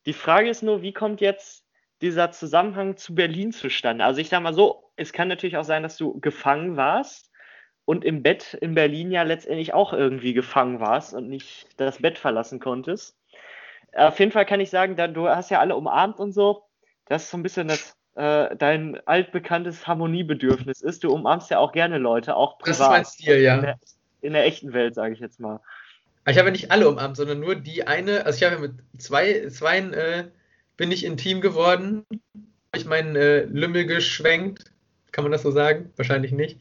Die 0.05 0.13
Frage 0.13 0.49
ist 0.49 0.61
nur, 0.61 0.83
wie 0.83 0.93
kommt 0.93 1.19
jetzt 1.19 1.63
dieser 2.01 2.31
Zusammenhang 2.31 2.95
zu 2.97 3.15
Berlin 3.15 3.51
zustande? 3.51 4.05
Also 4.05 4.21
ich 4.21 4.29
sag 4.29 4.43
mal 4.43 4.53
so, 4.53 4.91
es 4.95 5.11
kann 5.11 5.27
natürlich 5.27 5.57
auch 5.57 5.63
sein, 5.63 5.81
dass 5.81 5.97
du 5.97 6.19
gefangen 6.19 6.77
warst 6.77 7.31
und 7.85 8.05
im 8.05 8.23
Bett 8.23 8.53
in 8.53 8.75
Berlin 8.75 9.11
ja 9.11 9.23
letztendlich 9.23 9.73
auch 9.73 9.93
irgendwie 9.93 10.33
gefangen 10.33 10.79
warst 10.79 11.13
und 11.13 11.29
nicht 11.29 11.67
das 11.77 11.99
Bett 11.99 12.17
verlassen 12.17 12.59
konntest. 12.59 13.15
Auf 13.95 14.19
jeden 14.19 14.31
Fall 14.31 14.45
kann 14.45 14.59
ich 14.59 14.69
sagen, 14.69 14.95
da, 14.95 15.07
du 15.07 15.27
hast 15.27 15.51
ja 15.51 15.59
alle 15.59 15.75
umarmt 15.75 16.19
und 16.19 16.31
so, 16.31 16.63
das 17.05 17.23
ist 17.23 17.31
so 17.31 17.37
ein 17.37 17.43
bisschen 17.43 17.67
das, 17.67 17.95
äh, 18.15 18.55
dein 18.55 18.99
altbekanntes 19.05 19.85
Harmoniebedürfnis 19.85 20.81
ist. 20.81 21.03
Du 21.03 21.11
umarmst 21.11 21.51
ja 21.51 21.59
auch 21.59 21.71
gerne 21.71 21.97
Leute, 21.97 22.35
auch 22.35 22.57
privat. 22.57 22.69
Das 22.69 22.79
ist 22.79 22.89
mein 22.89 23.05
Stil, 23.05 23.37
ja. 23.41 23.55
In 23.55 23.61
der, 23.61 23.79
in 24.21 24.33
der 24.33 24.45
echten 24.45 24.73
Welt, 24.73 24.95
sage 24.95 25.13
ich 25.13 25.19
jetzt 25.19 25.39
mal. 25.39 25.59
Ich 26.27 26.37
habe 26.37 26.47
ja 26.47 26.53
nicht 26.53 26.71
alle 26.71 26.87
umarmt, 26.87 27.17
sondern 27.17 27.41
nur 27.41 27.55
die 27.55 27.85
eine, 27.85 28.25
also 28.25 28.37
ich 28.37 28.43
habe 28.43 28.55
ja 28.55 28.61
mit 28.61 28.75
zwei, 28.97 29.47
zweien 29.49 29.93
äh, 29.93 30.29
bin 30.77 30.91
ich 30.91 31.05
intim 31.05 31.41
geworden. 31.41 32.05
Habe 32.33 32.77
ich 32.77 32.85
meinen 32.85 33.15
äh, 33.15 33.43
Lümmel 33.43 33.85
geschwenkt. 33.85 34.71
Kann 35.11 35.25
man 35.25 35.31
das 35.31 35.43
so 35.43 35.51
sagen? 35.51 35.91
Wahrscheinlich 35.97 36.31
nicht. 36.31 36.59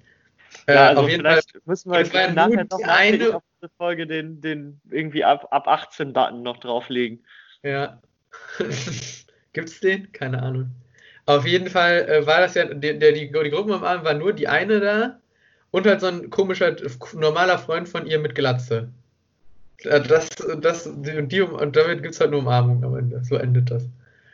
Äh, 0.67 0.75
Ja, 0.75 0.89
also 0.89 1.03
auf 1.03 1.09
jeden 1.09 1.23
Fall. 1.23 1.33
vielleicht 1.43 1.67
müssen 1.67 1.91
wir 1.93 2.01
ja 2.03 2.33
nachher 2.33 2.65
noch 2.71 2.83
eine- 2.85 3.37
auf 3.37 3.43
diese 3.61 3.73
Folge 3.77 4.07
den, 4.07 4.41
den 4.41 4.81
irgendwie 4.91 5.25
ab, 5.25 5.49
ab 5.51 5.69
18 5.69 6.13
Button 6.13 6.43
noch 6.43 6.59
drauflegen. 6.59 7.25
Ja. 7.63 8.01
Gibt's 9.53 9.81
den? 9.81 10.11
Keine 10.13 10.43
Ahnung. 10.43 10.71
Auf 11.27 11.47
jeden 11.47 11.69
Fall 11.69 12.09
äh, 12.09 12.27
war 12.27 12.41
das 12.41 12.55
ja, 12.55 12.65
der, 12.65 12.95
der, 12.95 13.13
die, 13.13 13.31
die 13.31 13.51
Gruppenumarmung 13.51 14.05
war 14.05 14.15
nur 14.15 14.33
die 14.33 14.49
eine 14.49 14.81
da 14.81 15.19
und 15.71 15.87
halt 15.87 16.01
so 16.01 16.07
ein 16.09 16.31
komischer, 16.31 16.75
normaler 17.15 17.59
Freund 17.59 17.89
von 17.89 18.07
ihr 18.07 18.19
mit 18.19 18.35
Glatze. 18.35 18.89
Äh, 19.85 20.01
Das, 20.01 20.29
das, 20.61 20.85
die, 20.97 21.17
und, 21.17 21.31
die, 21.31 21.43
und 21.43 21.77
damit 21.77 22.03
gibt 22.03 22.15
es 22.15 22.21
halt 22.21 22.31
nur 22.31 22.41
Umarmung 22.41 22.83
am 22.85 22.97
Ende. 22.97 23.23
So 23.25 23.37
endet 23.37 23.71
das. 23.71 23.85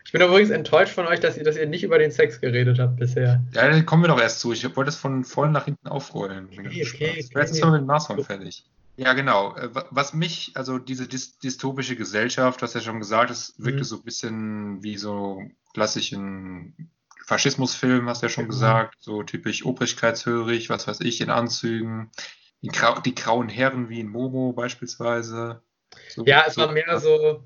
Ich 0.09 0.13
bin 0.13 0.23
übrigens 0.23 0.49
enttäuscht 0.49 0.95
von 0.95 1.07
euch, 1.07 1.21
dass 1.21 1.37
ihr, 1.37 1.45
dass 1.45 1.59
ihr 1.59 1.67
nicht 1.67 1.83
über 1.85 1.99
den 1.99 2.11
Sex 2.11 2.41
geredet 2.41 2.79
habt 2.79 2.97
bisher. 2.97 3.45
Ja, 3.53 3.69
da 3.69 3.83
kommen 3.83 4.03
wir 4.05 4.09
doch 4.09 4.19
erst 4.19 4.41
zu. 4.41 4.55
Ich 4.55 4.65
wollte 4.75 4.89
es 4.89 4.97
von 4.97 5.23
vorne 5.23 5.53
nach 5.53 5.67
hinten 5.67 5.87
aufrollen. 5.87 6.47
Okay, 6.51 6.61
okay, 6.67 7.15
Jetzt 7.19 7.35
okay. 7.35 7.63
wir 7.63 7.71
mit 7.73 7.81
dem 7.83 7.87
Nashorn 7.87 8.25
fertig. 8.25 8.65
Ja, 8.97 9.13
genau. 9.13 9.55
Äh, 9.55 9.75
wa- 9.75 9.85
Was 9.91 10.15
mich, 10.15 10.53
also 10.55 10.79
diese 10.79 11.07
dys 11.07 11.39
dystopische 11.41 11.95
Gesellschaft, 11.95 12.63
was 12.63 12.73
ja 12.73 12.81
schon 12.81 13.01
gesagt 13.01 13.31
ist, 13.31 13.53
wirkte 13.63 13.81
Mhm. 13.81 13.85
so 13.85 13.97
ein 13.97 14.03
bisschen 14.03 14.83
wie 14.83 14.97
so 14.97 15.43
klassischen 15.75 16.91
Faschismusfilm, 17.27 18.09
hast 18.09 18.23
du 18.23 18.27
ja 18.29 18.31
schon 18.31 18.45
Genau. 18.45 18.55
gesagt. 18.55 18.95
So 19.01 19.23
typisch 19.25 19.67
obrigkeitshörig, 19.67 20.71
was 20.71 20.89
weiß 20.89 21.01
ich, 21.03 21.21
in 21.21 21.29
Anzügen. 21.29 22.11
Die, 22.63 22.69
grau 22.69 22.99
die 23.01 23.15
grauen 23.15 23.51
Herren 23.51 23.91
wie 23.91 24.01
in 24.01 24.09
Momo 24.09 24.55
beispielsweise. 24.55 25.61
So, 26.09 26.25
Ja, 26.25 26.45
es 26.47 26.55
so- 26.55 26.63
war 26.63 26.73
mehr 26.73 26.99
so, 26.99 27.45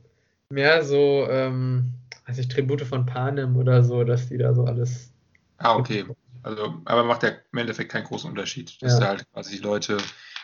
mehr 0.49 0.85
so, 0.85 1.27
ähm, 1.29 1.95
weiß 2.27 2.39
ich, 2.39 2.49
Tribute 2.49 2.83
von 2.83 3.07
Panem 3.07 3.57
oder 3.57 3.83
so, 3.83 4.05
dass 4.05 4.29
die 4.29 4.39
da 4.39 4.55
so 4.55 4.65
alles. 4.65 5.13
Ah, 5.59 5.77
okay. 5.77 6.05
Also, 6.43 6.81
aber 6.85 7.05
macht 7.05 7.23
ja 7.23 7.31
im 7.53 7.59
Endeffekt 7.59 7.93
keinen 7.93 8.05
großen 8.05 8.29
Unterschied, 8.29 8.81
dass 8.83 8.95
Ja. 8.95 9.01
da 9.01 9.07
halt 9.09 9.33
quasi 9.33 9.57
die 9.57 9.63
Leute 9.63 9.99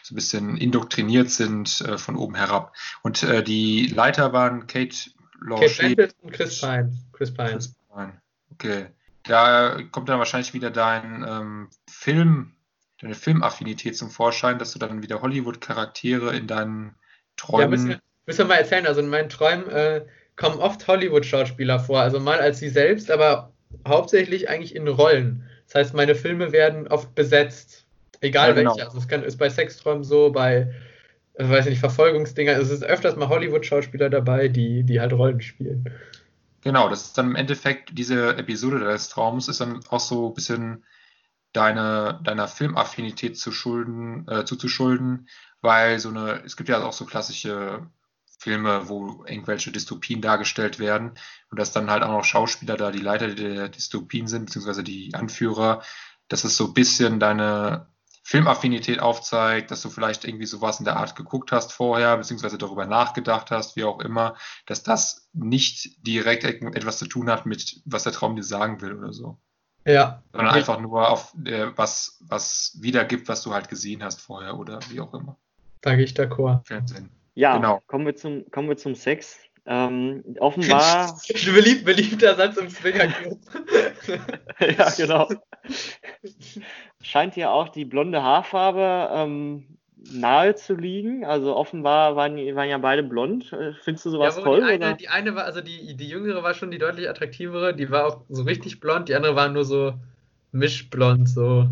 so 0.04 0.12
ein 0.12 0.16
bisschen 0.16 0.56
indoktriniert 0.56 1.30
sind 1.30 1.80
äh, 1.80 1.98
von 1.98 2.16
oben 2.16 2.36
herab. 2.36 2.74
Und 3.02 3.22
äh, 3.24 3.42
die 3.42 3.86
Leiter 3.88 4.32
waren 4.32 4.66
Kate 4.68 4.88
Kate 4.88 5.10
Blanchet. 5.40 5.78
Blanchett 5.96 6.14
und 6.22 6.32
Chris 6.32 6.60
Pine. 6.60 6.92
Chris 7.12 7.34
Pine. 7.34 7.50
Chris 7.50 7.74
Pine. 7.92 8.22
Okay. 8.52 8.86
Da 9.24 9.78
kommt 9.90 10.08
dann 10.08 10.18
wahrscheinlich 10.18 10.54
wieder 10.54 10.70
dein 10.70 11.24
ähm, 11.28 11.68
Film, 11.90 12.52
deine 13.00 13.14
Filmaffinität 13.14 13.96
zum 13.96 14.10
Vorschein, 14.10 14.58
dass 14.58 14.72
du 14.72 14.78
dann 14.78 15.02
wieder 15.02 15.20
Hollywood-Charaktere 15.20 16.34
in 16.36 16.46
deinen 16.46 16.86
Ja, 16.86 16.92
Träumen. 17.36 17.70
müssen 17.70 17.88
wir, 17.88 18.00
müssen 18.26 18.38
wir 18.38 18.46
mal 18.46 18.54
erzählen. 18.54 18.86
Also 18.86 19.00
in 19.00 19.08
meinen 19.08 19.28
Träumen 19.28 19.68
äh, 19.68 20.06
kommen 20.38 20.58
oft 20.60 20.86
Hollywood-Schauspieler 20.86 21.80
vor. 21.80 22.00
Also 22.00 22.20
mal 22.20 22.38
als 22.38 22.60
sie 22.60 22.70
selbst, 22.70 23.10
aber 23.10 23.52
hauptsächlich 23.86 24.48
eigentlich 24.48 24.74
in 24.74 24.88
Rollen. 24.88 25.44
Das 25.66 25.74
heißt, 25.74 25.94
meine 25.94 26.14
Filme 26.14 26.52
werden 26.52 26.88
oft 26.88 27.14
besetzt. 27.14 27.84
Egal 28.20 28.50
Ja, 28.50 28.54
genau. 28.54 28.70
welche. 28.70 28.86
Also 28.86 28.98
es 28.98 29.08
kann, 29.08 29.22
ist 29.22 29.36
bei 29.36 29.50
Sexträumen 29.50 30.04
so, 30.04 30.30
bei, 30.30 30.72
äh, 31.34 31.48
weiß 31.48 31.66
ich 31.66 31.70
nicht, 31.70 31.80
Verfolgungsdinger. 31.80 32.52
Es 32.52 32.70
ist 32.70 32.84
öfters 32.84 33.16
mal 33.16 33.28
Hollywood-Schauspieler 33.28 34.08
dabei, 34.08 34.48
die, 34.48 34.84
die 34.84 35.00
halt 35.00 35.12
Rollen 35.12 35.40
spielen. 35.40 35.90
Genau, 36.62 36.88
das 36.88 37.06
ist 37.06 37.18
dann 37.18 37.30
im 37.30 37.36
Endeffekt, 37.36 37.96
diese 37.98 38.36
Episode 38.36 38.80
deines 38.80 39.08
Traums 39.08 39.48
ist 39.48 39.60
dann 39.60 39.80
auch 39.90 40.00
so 40.00 40.28
ein 40.28 40.34
bisschen 40.34 40.84
deine, 41.52 42.20
deiner 42.24 42.48
Filmaffinität 42.48 43.38
zu 43.38 43.52
schulden, 43.52 44.26
äh, 44.28 44.44
zuzuschulden, 44.44 45.28
weil 45.60 45.98
so 45.98 46.08
eine, 46.10 46.42
es 46.44 46.56
gibt 46.56 46.68
ja 46.68 46.82
auch 46.82 46.92
so 46.92 47.04
klassische 47.04 47.86
Filme, 48.38 48.88
wo 48.88 49.24
irgendwelche 49.26 49.72
Dystopien 49.72 50.22
dargestellt 50.22 50.78
werden 50.78 51.12
und 51.50 51.58
dass 51.58 51.72
dann 51.72 51.90
halt 51.90 52.04
auch 52.04 52.12
noch 52.12 52.24
Schauspieler 52.24 52.76
da 52.76 52.92
die 52.92 53.00
Leiter 53.00 53.34
der 53.34 53.68
Dystopien 53.68 54.28
sind, 54.28 54.46
beziehungsweise 54.46 54.84
die 54.84 55.12
Anführer, 55.14 55.82
dass 56.28 56.44
es 56.44 56.56
so 56.56 56.66
ein 56.68 56.74
bisschen 56.74 57.18
deine 57.18 57.88
Filmaffinität 58.22 59.00
aufzeigt, 59.00 59.70
dass 59.70 59.80
du 59.80 59.88
vielleicht 59.88 60.24
irgendwie 60.24 60.46
sowas 60.46 60.78
in 60.78 60.84
der 60.84 60.98
Art 60.98 61.16
geguckt 61.16 61.50
hast 61.50 61.72
vorher, 61.72 62.16
beziehungsweise 62.16 62.58
darüber 62.58 62.86
nachgedacht 62.86 63.50
hast, 63.50 63.74
wie 63.74 63.84
auch 63.84 64.00
immer, 64.00 64.36
dass 64.66 64.82
das 64.82 65.30
nicht 65.32 66.06
direkt 66.06 66.44
etwas 66.44 66.98
zu 66.98 67.06
tun 67.06 67.30
hat 67.30 67.46
mit, 67.46 67.80
was 67.86 68.04
der 68.04 68.12
Traum 68.12 68.36
dir 68.36 68.44
sagen 68.44 68.82
will 68.82 68.92
oder 68.92 69.12
so, 69.14 69.38
Ja. 69.86 70.22
sondern 70.30 70.50
Ja. 70.50 70.52
einfach 70.52 70.78
nur 70.78 71.08
auf 71.08 71.34
äh, 71.44 71.76
was, 71.76 72.18
was 72.20 72.76
wiedergibt, 72.80 73.28
was 73.28 73.42
du 73.42 73.54
halt 73.54 73.68
gesehen 73.68 74.04
hast 74.04 74.20
vorher 74.20 74.58
oder 74.58 74.78
wie 74.90 75.00
auch 75.00 75.14
immer. 75.14 75.38
Da 75.80 75.96
gehe 75.96 76.04
ich 76.04 76.12
d'accord. 76.12 76.66
Fernsehen. 76.66 77.17
Ja, 77.38 77.56
Genau. 77.56 77.80
kommen, 77.86 78.04
wir 78.04 78.16
zum, 78.16 78.50
kommen 78.50 78.68
wir 78.68 78.76
zum 78.76 78.96
Sex. 78.96 79.38
Ähm, 79.64 80.24
offenbar, 80.40 81.16
Beliebt, 81.54 81.84
beliebter 81.84 82.34
Satz 82.34 82.56
im 82.56 82.68
Swingerclub. 82.68 83.38
ja, 84.76 84.90
genau. 84.96 85.28
Scheint 87.00 87.34
hier 87.34 87.52
auch 87.52 87.68
die 87.68 87.84
blonde 87.84 88.24
Haarfarbe 88.24 89.10
ähm, 89.12 89.78
nahe 90.12 90.56
zu 90.56 90.74
liegen. 90.74 91.24
Also 91.24 91.54
offenbar 91.54 92.16
waren, 92.16 92.34
waren 92.56 92.68
ja 92.68 92.78
beide 92.78 93.04
blond. 93.04 93.52
Äh, 93.52 93.74
Findest 93.84 94.06
du 94.06 94.10
sowas 94.10 94.36
Ja, 94.36 94.42
toll? 94.42 94.56
die, 94.58 94.66
eine, 94.66 94.76
oder? 94.76 94.94
die 94.94 95.08
eine 95.08 95.36
war, 95.36 95.44
also 95.44 95.60
die, 95.60 95.96
die 95.96 96.08
jüngere 96.08 96.42
war 96.42 96.54
schon 96.54 96.72
die 96.72 96.78
deutlich 96.78 97.08
attraktivere, 97.08 97.72
die 97.72 97.88
war 97.88 98.06
auch 98.06 98.22
so 98.28 98.42
richtig 98.42 98.80
blond, 98.80 99.08
die 99.08 99.14
andere 99.14 99.36
war 99.36 99.48
nur 99.48 99.64
so 99.64 99.94
mischblond, 100.50 101.28
so. 101.28 101.68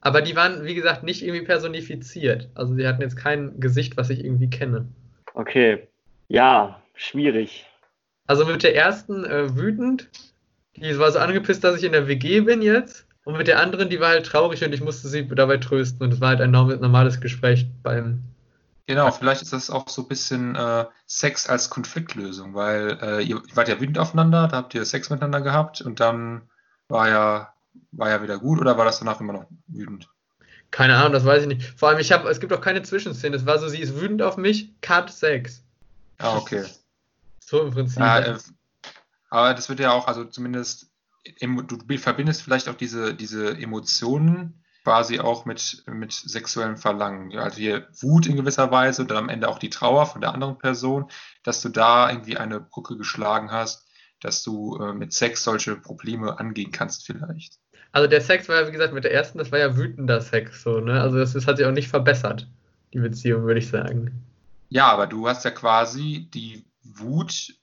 Aber 0.00 0.22
die 0.22 0.34
waren, 0.34 0.64
wie 0.64 0.74
gesagt, 0.74 1.02
nicht 1.02 1.22
irgendwie 1.22 1.44
personifiziert. 1.44 2.48
Also 2.54 2.74
sie 2.74 2.88
hatten 2.88 3.02
jetzt 3.02 3.16
kein 3.16 3.60
Gesicht, 3.60 3.98
was 3.98 4.08
ich 4.08 4.24
irgendwie 4.24 4.48
kenne. 4.48 4.86
Okay. 5.34 5.88
Ja, 6.28 6.82
schwierig. 6.94 7.66
Also 8.26 8.44
mit 8.46 8.62
der 8.62 8.76
ersten 8.76 9.24
äh, 9.24 9.56
wütend, 9.56 10.08
die 10.76 10.98
war 10.98 11.10
so 11.10 11.18
angepisst, 11.18 11.64
dass 11.64 11.76
ich 11.76 11.84
in 11.84 11.92
der 11.92 12.06
WG 12.08 12.40
bin 12.40 12.62
jetzt. 12.62 13.06
Und 13.24 13.36
mit 13.36 13.48
der 13.48 13.60
anderen, 13.60 13.90
die 13.90 14.00
war 14.00 14.08
halt 14.08 14.26
traurig 14.26 14.64
und 14.64 14.72
ich 14.72 14.80
musste 14.80 15.08
sie 15.08 15.26
dabei 15.26 15.58
trösten. 15.58 16.02
Und 16.02 16.12
es 16.12 16.20
war 16.20 16.30
halt 16.30 16.40
ein 16.40 16.50
norm- 16.50 16.80
normales 16.80 17.20
Gespräch 17.20 17.66
beim. 17.82 18.22
Genau, 18.86 19.10
vielleicht 19.12 19.42
ist 19.42 19.52
das 19.52 19.70
auch 19.70 19.88
so 19.88 20.02
ein 20.02 20.08
bisschen 20.08 20.56
äh, 20.56 20.86
Sex 21.06 21.48
als 21.48 21.70
Konfliktlösung, 21.70 22.54
weil 22.54 22.98
äh, 23.02 23.22
ihr 23.22 23.40
wart 23.54 23.68
ja 23.68 23.80
wütend 23.80 23.98
aufeinander, 23.98 24.48
da 24.48 24.56
habt 24.56 24.74
ihr 24.74 24.84
Sex 24.84 25.10
miteinander 25.10 25.42
gehabt 25.42 25.80
und 25.80 26.00
dann 26.00 26.42
war 26.88 27.08
ja, 27.08 27.54
war 27.92 28.10
ja 28.10 28.22
wieder 28.22 28.38
gut 28.38 28.60
oder 28.60 28.78
war 28.78 28.84
das 28.84 28.98
danach 28.98 29.20
immer 29.20 29.34
noch 29.34 29.46
wütend? 29.68 30.08
Keine 30.70 30.96
Ahnung, 30.96 31.12
das 31.12 31.24
weiß 31.24 31.42
ich 31.42 31.48
nicht. 31.48 31.62
Vor 31.78 31.88
allem, 31.88 31.98
ich 31.98 32.12
habe, 32.12 32.28
es 32.28 32.40
gibt 32.40 32.52
auch 32.52 32.60
keine 32.60 32.82
Zwischenszene. 32.82 33.36
Es 33.36 33.46
war 33.46 33.58
so, 33.58 33.68
sie 33.68 33.80
ist 33.80 34.00
wütend 34.00 34.22
auf 34.22 34.36
mich, 34.36 34.80
Cut 34.80 35.10
Sex. 35.10 35.64
Ah, 36.18 36.36
okay. 36.36 36.64
So 37.44 37.62
im 37.62 37.72
Prinzip. 37.72 37.98
Ja, 37.98 38.20
äh, 38.20 38.38
aber 39.30 39.54
das 39.54 39.68
wird 39.68 39.80
ja 39.80 39.92
auch, 39.92 40.06
also 40.06 40.24
zumindest, 40.24 40.90
du 41.40 41.98
verbindest 41.98 42.42
vielleicht 42.42 42.68
auch 42.68 42.74
diese, 42.74 43.14
diese 43.14 43.56
Emotionen 43.56 44.62
quasi 44.84 45.20
auch 45.20 45.44
mit, 45.44 45.84
mit 45.86 46.12
sexuellem 46.12 46.76
Verlangen. 46.76 47.36
Also 47.38 47.58
hier 47.58 47.88
Wut 48.00 48.26
in 48.26 48.36
gewisser 48.36 48.70
Weise 48.70 49.02
und 49.02 49.10
dann 49.10 49.18
am 49.18 49.28
Ende 49.28 49.48
auch 49.48 49.58
die 49.58 49.70
Trauer 49.70 50.06
von 50.06 50.20
der 50.20 50.32
anderen 50.32 50.58
Person, 50.58 51.10
dass 51.42 51.60
du 51.60 51.68
da 51.68 52.10
irgendwie 52.10 52.36
eine 52.36 52.60
Brücke 52.60 52.96
geschlagen 52.96 53.52
hast, 53.52 53.86
dass 54.20 54.42
du 54.42 54.78
äh, 54.78 54.92
mit 54.92 55.12
Sex 55.12 55.44
solche 55.44 55.76
Probleme 55.76 56.38
angehen 56.38 56.72
kannst 56.72 57.04
vielleicht. 57.04 57.58
Also 57.92 58.08
der 58.08 58.20
Sex 58.20 58.48
war 58.48 58.60
ja, 58.60 58.68
wie 58.68 58.72
gesagt, 58.72 58.94
mit 58.94 59.04
der 59.04 59.12
ersten, 59.12 59.38
das 59.38 59.50
war 59.50 59.58
ja 59.58 59.76
wütender 59.76 60.20
Sex, 60.20 60.62
so, 60.62 60.80
ne? 60.80 61.00
Also 61.00 61.18
das, 61.18 61.32
das 61.32 61.46
hat 61.46 61.56
sich 61.56 61.66
auch 61.66 61.72
nicht 61.72 61.88
verbessert, 61.88 62.46
die 62.92 63.00
Beziehung, 63.00 63.44
würde 63.44 63.60
ich 63.60 63.68
sagen. 63.68 64.24
Ja, 64.68 64.88
aber 64.88 65.06
du 65.06 65.26
hast 65.26 65.44
ja 65.44 65.50
quasi 65.50 66.28
die 66.32 66.64
Wut 66.82 67.54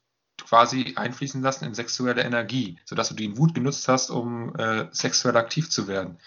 quasi 0.44 0.94
einfließen 0.96 1.42
lassen 1.42 1.66
in 1.66 1.74
sexuelle 1.74 2.24
Energie, 2.24 2.78
sodass 2.86 3.10
du 3.10 3.16
die 3.16 3.38
Wut 3.38 3.56
genutzt 3.56 3.88
hast, 3.88 4.10
um 4.10 4.56
äh, 4.56 4.88
sexuell 4.92 5.36
aktiv 5.38 5.70
zu 5.70 5.88
werden. 5.88 6.18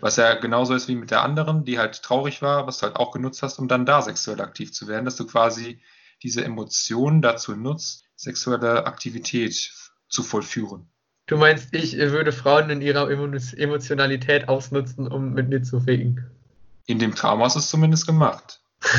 Was 0.00 0.16
ja 0.16 0.34
genauso 0.34 0.74
ist 0.74 0.88
wie 0.88 0.94
mit 0.94 1.10
der 1.10 1.22
anderen, 1.22 1.64
die 1.64 1.78
halt 1.78 2.02
traurig 2.02 2.42
war, 2.42 2.66
was 2.66 2.78
du 2.78 2.86
halt 2.86 2.96
auch 2.96 3.12
genutzt 3.12 3.42
hast, 3.42 3.58
um 3.58 3.68
dann 3.68 3.86
da 3.86 4.02
sexuell 4.02 4.40
aktiv 4.40 4.72
zu 4.72 4.88
werden, 4.88 5.04
dass 5.04 5.16
du 5.16 5.26
quasi 5.26 5.80
diese 6.22 6.44
Emotionen 6.44 7.22
dazu 7.22 7.56
nutzt, 7.56 8.04
sexuelle 8.16 8.86
Aktivität 8.86 9.72
zu 10.08 10.22
vollführen. 10.22 10.89
Du 11.30 11.36
meinst, 11.36 11.72
ich 11.72 11.96
würde 11.96 12.32
Frauen 12.32 12.70
in 12.70 12.82
ihrer 12.82 13.08
Emo 13.08 13.30
Emotionalität 13.56 14.48
ausnutzen, 14.48 15.06
um 15.06 15.32
mit 15.32 15.48
mir 15.48 15.62
zu 15.62 15.78
ficken? 15.78 16.28
In 16.86 16.98
dem 16.98 17.14
Traum 17.14 17.40
hast 17.40 17.54
du 17.54 17.60
es 17.60 17.70
zumindest 17.70 18.06
gemacht. 18.06 18.60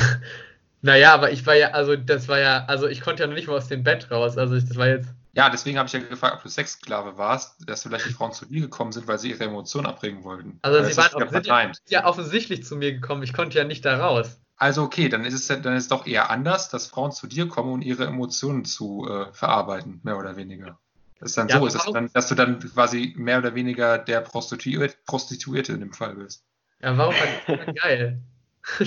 Naja, 0.83 1.13
aber 1.13 1.31
ich 1.31 1.45
war 1.45 1.53
ja, 1.53 1.71
also 1.73 1.95
das 1.95 2.27
war 2.27 2.39
ja, 2.39 2.65
also 2.65 2.87
ich 2.87 3.01
konnte 3.01 3.21
ja 3.21 3.27
noch 3.27 3.35
nicht 3.35 3.47
mal 3.47 3.55
aus 3.55 3.67
dem 3.67 3.83
Bett 3.83 4.09
raus. 4.09 4.39
Also 4.39 4.55
ich, 4.55 4.65
das 4.65 4.77
war 4.77 4.87
jetzt. 4.87 5.09
Ja, 5.33 5.47
deswegen 5.51 5.77
habe 5.77 5.85
ich 5.85 5.93
ja 5.93 5.99
gefragt, 5.99 6.37
ob 6.37 6.41
du 6.41 6.49
Sexsklave 6.49 7.19
warst, 7.19 7.69
dass 7.69 7.83
vielleicht 7.83 8.07
die 8.07 8.13
Frauen 8.13 8.31
zu 8.31 8.47
dir 8.47 8.61
gekommen 8.61 8.91
sind, 8.91 9.07
weil 9.07 9.19
sie 9.19 9.29
ihre 9.29 9.43
Emotionen 9.43 9.85
abbringen 9.85 10.23
wollten. 10.23 10.57
Also 10.63 10.79
Weil 10.79 10.91
sie 10.91 10.97
waren 10.97 11.43
ja 11.43 11.71
ja, 11.89 12.05
offensichtlich 12.07 12.63
zu 12.63 12.77
mir 12.77 12.93
gekommen. 12.93 13.21
Ich 13.21 13.33
konnte 13.33 13.59
ja 13.59 13.63
nicht 13.63 13.85
da 13.85 13.97
raus. 13.97 14.41
Also 14.57 14.81
okay, 14.81 15.07
dann 15.07 15.23
ist 15.23 15.35
es 15.35 15.45
dann 15.45 15.75
ist 15.75 15.83
es 15.83 15.89
doch 15.89 16.07
eher 16.07 16.31
anders, 16.31 16.69
dass 16.69 16.87
Frauen 16.87 17.11
zu 17.11 17.27
dir 17.27 17.47
kommen, 17.47 17.71
um 17.71 17.81
ihre 17.83 18.07
Emotionen 18.07 18.65
zu 18.65 19.07
äh, 19.07 19.31
verarbeiten, 19.33 19.99
mehr 20.01 20.17
oder 20.17 20.35
weniger. 20.35 20.79
Das 21.21 21.31
ist 21.31 21.37
dann 21.37 21.47
Ja, 21.47 21.59
so, 21.59 21.67
ist 21.67 21.75
es 21.75 21.85
dann, 21.93 22.09
dass 22.13 22.27
du 22.27 22.35
dann 22.35 22.59
quasi 22.59 23.13
mehr 23.15 23.37
oder 23.37 23.53
weniger 23.55 23.99
der 23.99 24.21
Prostituierte, 24.21 24.97
Prostituierte 25.05 25.71
in 25.71 25.79
dem 25.79 25.93
Fall 25.93 26.15
bist. 26.15 26.43
Ja, 26.81 26.97
warum 26.97 27.13
fand 27.13 27.69
ich 27.69 27.81
geil? 27.81 28.19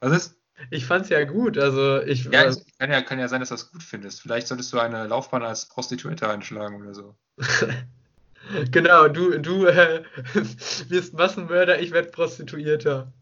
Was 0.00 0.12
ist? 0.12 0.36
Ich 0.70 0.84
fand's 0.84 1.08
ja 1.08 1.24
gut. 1.24 1.56
Also 1.56 2.02
ich. 2.02 2.24
Ja, 2.24 2.44
es 2.44 2.64
kann 2.78 2.92
ja, 2.92 3.00
kann 3.00 3.18
ja 3.18 3.28
sein, 3.28 3.40
dass 3.40 3.48
du 3.48 3.54
das 3.54 3.72
gut 3.72 3.82
findest. 3.82 4.20
Vielleicht 4.20 4.46
solltest 4.46 4.70
du 4.74 4.78
eine 4.78 5.06
Laufbahn 5.06 5.42
als 5.42 5.66
Prostituierte 5.66 6.28
einschlagen 6.28 6.82
oder 6.82 6.94
so. 6.94 7.16
Genau, 8.70 9.06
du, 9.06 9.38
du 9.38 9.66
äh, 9.66 10.02
wirst 10.88 11.12
Massenmörder, 11.12 11.78
ich 11.78 11.92
werde 11.92 12.08
Prostituierter. 12.10 13.12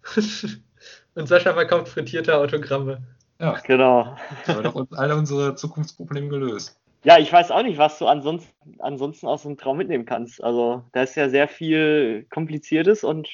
Und 1.14 1.26
Sascha 1.28 1.52
verkauft 1.52 1.88
frittierte 1.88 2.36
Autogramme. 2.36 3.02
Ja, 3.40 3.58
Genau. 3.66 4.16
da 4.46 4.52
haben 4.52 4.58
wir 4.58 4.62
doch 4.62 4.74
uns 4.76 4.92
alle 4.92 5.16
unsere 5.16 5.56
Zukunftsprobleme 5.56 6.28
gelöst. 6.28 6.78
Ja, 7.04 7.18
ich 7.18 7.32
weiß 7.32 7.50
auch 7.50 7.62
nicht, 7.62 7.78
was 7.78 7.98
du 7.98 8.06
ansonsten, 8.06 8.52
ansonsten 8.80 9.26
aus 9.26 9.42
dem 9.42 9.56
Traum 9.56 9.78
mitnehmen 9.78 10.04
kannst. 10.04 10.42
Also, 10.42 10.84
da 10.92 11.02
ist 11.02 11.14
ja 11.14 11.28
sehr 11.28 11.48
viel 11.48 12.26
Kompliziertes 12.30 13.04
und 13.04 13.28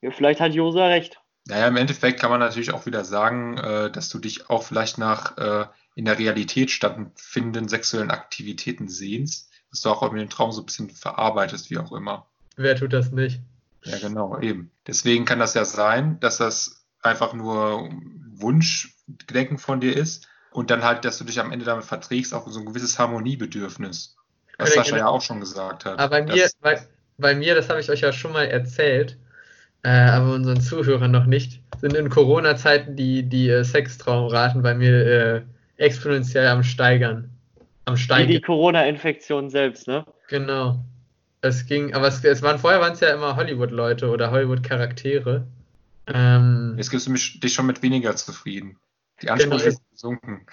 ja, 0.00 0.10
vielleicht 0.10 0.40
hat 0.40 0.54
Josa 0.54 0.86
recht. 0.86 1.20
Naja, 1.46 1.66
im 1.66 1.76
Endeffekt 1.76 2.20
kann 2.20 2.30
man 2.30 2.40
natürlich 2.40 2.72
auch 2.72 2.84
wieder 2.84 3.04
sagen, 3.04 3.56
äh, 3.56 3.90
dass 3.90 4.10
du 4.10 4.18
dich 4.18 4.50
auch 4.50 4.62
vielleicht 4.62 4.98
nach 4.98 5.38
äh, 5.38 5.66
in 5.94 6.04
der 6.04 6.18
Realität 6.18 6.70
stattfindenden 6.70 7.68
sexuellen 7.68 8.10
Aktivitäten 8.10 8.88
sehnst, 8.88 9.50
dass 9.70 9.80
du 9.80 9.88
auch 9.88 10.02
in 10.12 10.18
den 10.18 10.28
Traum 10.28 10.52
so 10.52 10.60
ein 10.60 10.66
bisschen 10.66 10.90
verarbeitest, 10.90 11.70
wie 11.70 11.78
auch 11.78 11.92
immer. 11.92 12.26
Wer 12.56 12.76
tut 12.76 12.92
das 12.92 13.12
nicht? 13.12 13.40
Ja, 13.84 13.98
genau, 13.98 14.38
eben. 14.40 14.70
Deswegen 14.86 15.24
kann 15.24 15.38
das 15.38 15.54
ja 15.54 15.64
sein, 15.64 16.20
dass 16.20 16.36
das 16.36 16.86
einfach 17.00 17.32
nur 17.32 17.88
Wunschgedenken 18.34 19.58
von 19.58 19.80
dir 19.80 19.96
ist 19.96 20.28
und 20.58 20.70
dann 20.70 20.82
halt, 20.82 21.04
dass 21.04 21.18
du 21.18 21.24
dich 21.24 21.38
am 21.38 21.52
Ende 21.52 21.64
damit 21.64 21.84
verträgst, 21.84 22.34
auch 22.34 22.48
so 22.48 22.58
ein 22.58 22.66
gewisses 22.66 22.98
Harmoniebedürfnis. 22.98 24.16
Was 24.58 24.74
Sascha 24.74 24.96
genau- 24.96 24.98
ja 24.98 25.06
auch 25.06 25.22
schon 25.22 25.38
gesagt 25.38 25.84
hat. 25.84 26.00
Aber 26.00 26.08
bei 26.08 26.22
mir, 26.22 26.50
bei, 26.60 26.80
bei 27.16 27.36
mir, 27.36 27.54
das 27.54 27.68
habe 27.68 27.78
ich 27.78 27.88
euch 27.88 28.00
ja 28.00 28.12
schon 28.12 28.32
mal 28.32 28.44
erzählt, 28.44 29.16
äh, 29.84 29.88
aber 29.88 30.34
unseren 30.34 30.60
Zuhörern 30.60 31.12
noch 31.12 31.26
nicht, 31.26 31.62
sind 31.80 31.94
in 31.94 32.08
Corona-Zeiten 32.08 32.96
die, 32.96 33.22
die 33.22 33.48
äh, 33.48 33.62
Sextraumraten 33.62 34.60
bei 34.62 34.74
mir 34.74 35.06
äh, 35.06 35.42
exponentiell 35.76 36.48
am 36.48 36.64
Steigern. 36.64 37.30
Am 37.84 37.94
Wie 37.94 38.00
Steigen. 38.00 38.32
die 38.32 38.40
Corona-Infektion 38.40 39.50
selbst, 39.50 39.86
ne? 39.86 40.04
Genau. 40.26 40.80
Es 41.40 41.66
ging, 41.66 41.94
aber 41.94 42.08
es, 42.08 42.24
es 42.24 42.42
waren 42.42 42.58
vorher 42.58 42.80
waren 42.80 42.94
es 42.94 43.00
ja 43.00 43.14
immer 43.14 43.36
Hollywood-Leute 43.36 44.08
oder 44.10 44.32
Hollywood-Charaktere. 44.32 45.46
Ähm, 46.08 46.74
Jetzt 46.76 46.90
gibst 46.90 47.06
du 47.06 47.12
mich, 47.12 47.38
dich 47.38 47.54
schon 47.54 47.66
mit 47.66 47.80
weniger 47.82 48.16
zufrieden. 48.16 48.76
Die 49.22 49.26
Genau, 49.26 49.32
Ansprüche 49.34 49.64
jetzt- 49.64 49.76
sind 49.76 49.90
gesunken. 49.92 50.46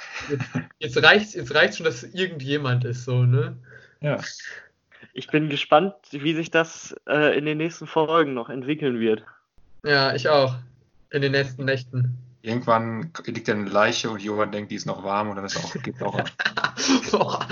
jetzt 0.80 1.04
reicht's, 1.04 1.34
jetzt 1.34 1.54
reicht's 1.54 1.78
schon, 1.78 1.86
dass 1.86 2.04
es 2.04 2.14
irgendjemand 2.14 2.84
ist, 2.86 3.06
so, 3.06 3.24
ne? 3.24 3.58
Ja. 4.02 4.20
Ich 5.14 5.28
bin 5.28 5.50
gespannt, 5.50 5.94
wie 6.12 6.34
sich 6.34 6.52
das 6.52 6.96
äh, 7.08 7.38
in 7.38 7.46
den 7.46 7.58
nächsten 7.58 7.88
Folgen 7.88 8.34
noch 8.34 8.50
entwickeln 8.50 9.00
wird. 9.00 9.24
Ja, 9.84 10.14
ich 10.16 10.28
auch. 10.30 10.56
In 11.12 11.22
den 11.22 11.32
nächsten 11.32 11.64
Nächten. 11.66 12.18
Irgendwann 12.42 13.12
liegt 13.26 13.48
da 13.48 13.54
eine 13.54 13.70
Leiche 13.70 14.10
und 14.10 14.22
Johann 14.22 14.52
denkt, 14.52 14.70
die 14.72 14.76
ist 14.76 14.86
noch 14.86 15.04
warm 15.04 15.30
und 15.30 15.36
dann 15.38 15.46
ist 15.46 15.58
auch, 15.58 15.74
geht 15.82 16.02
auch. 16.02 16.20
Boah, 17.12 17.48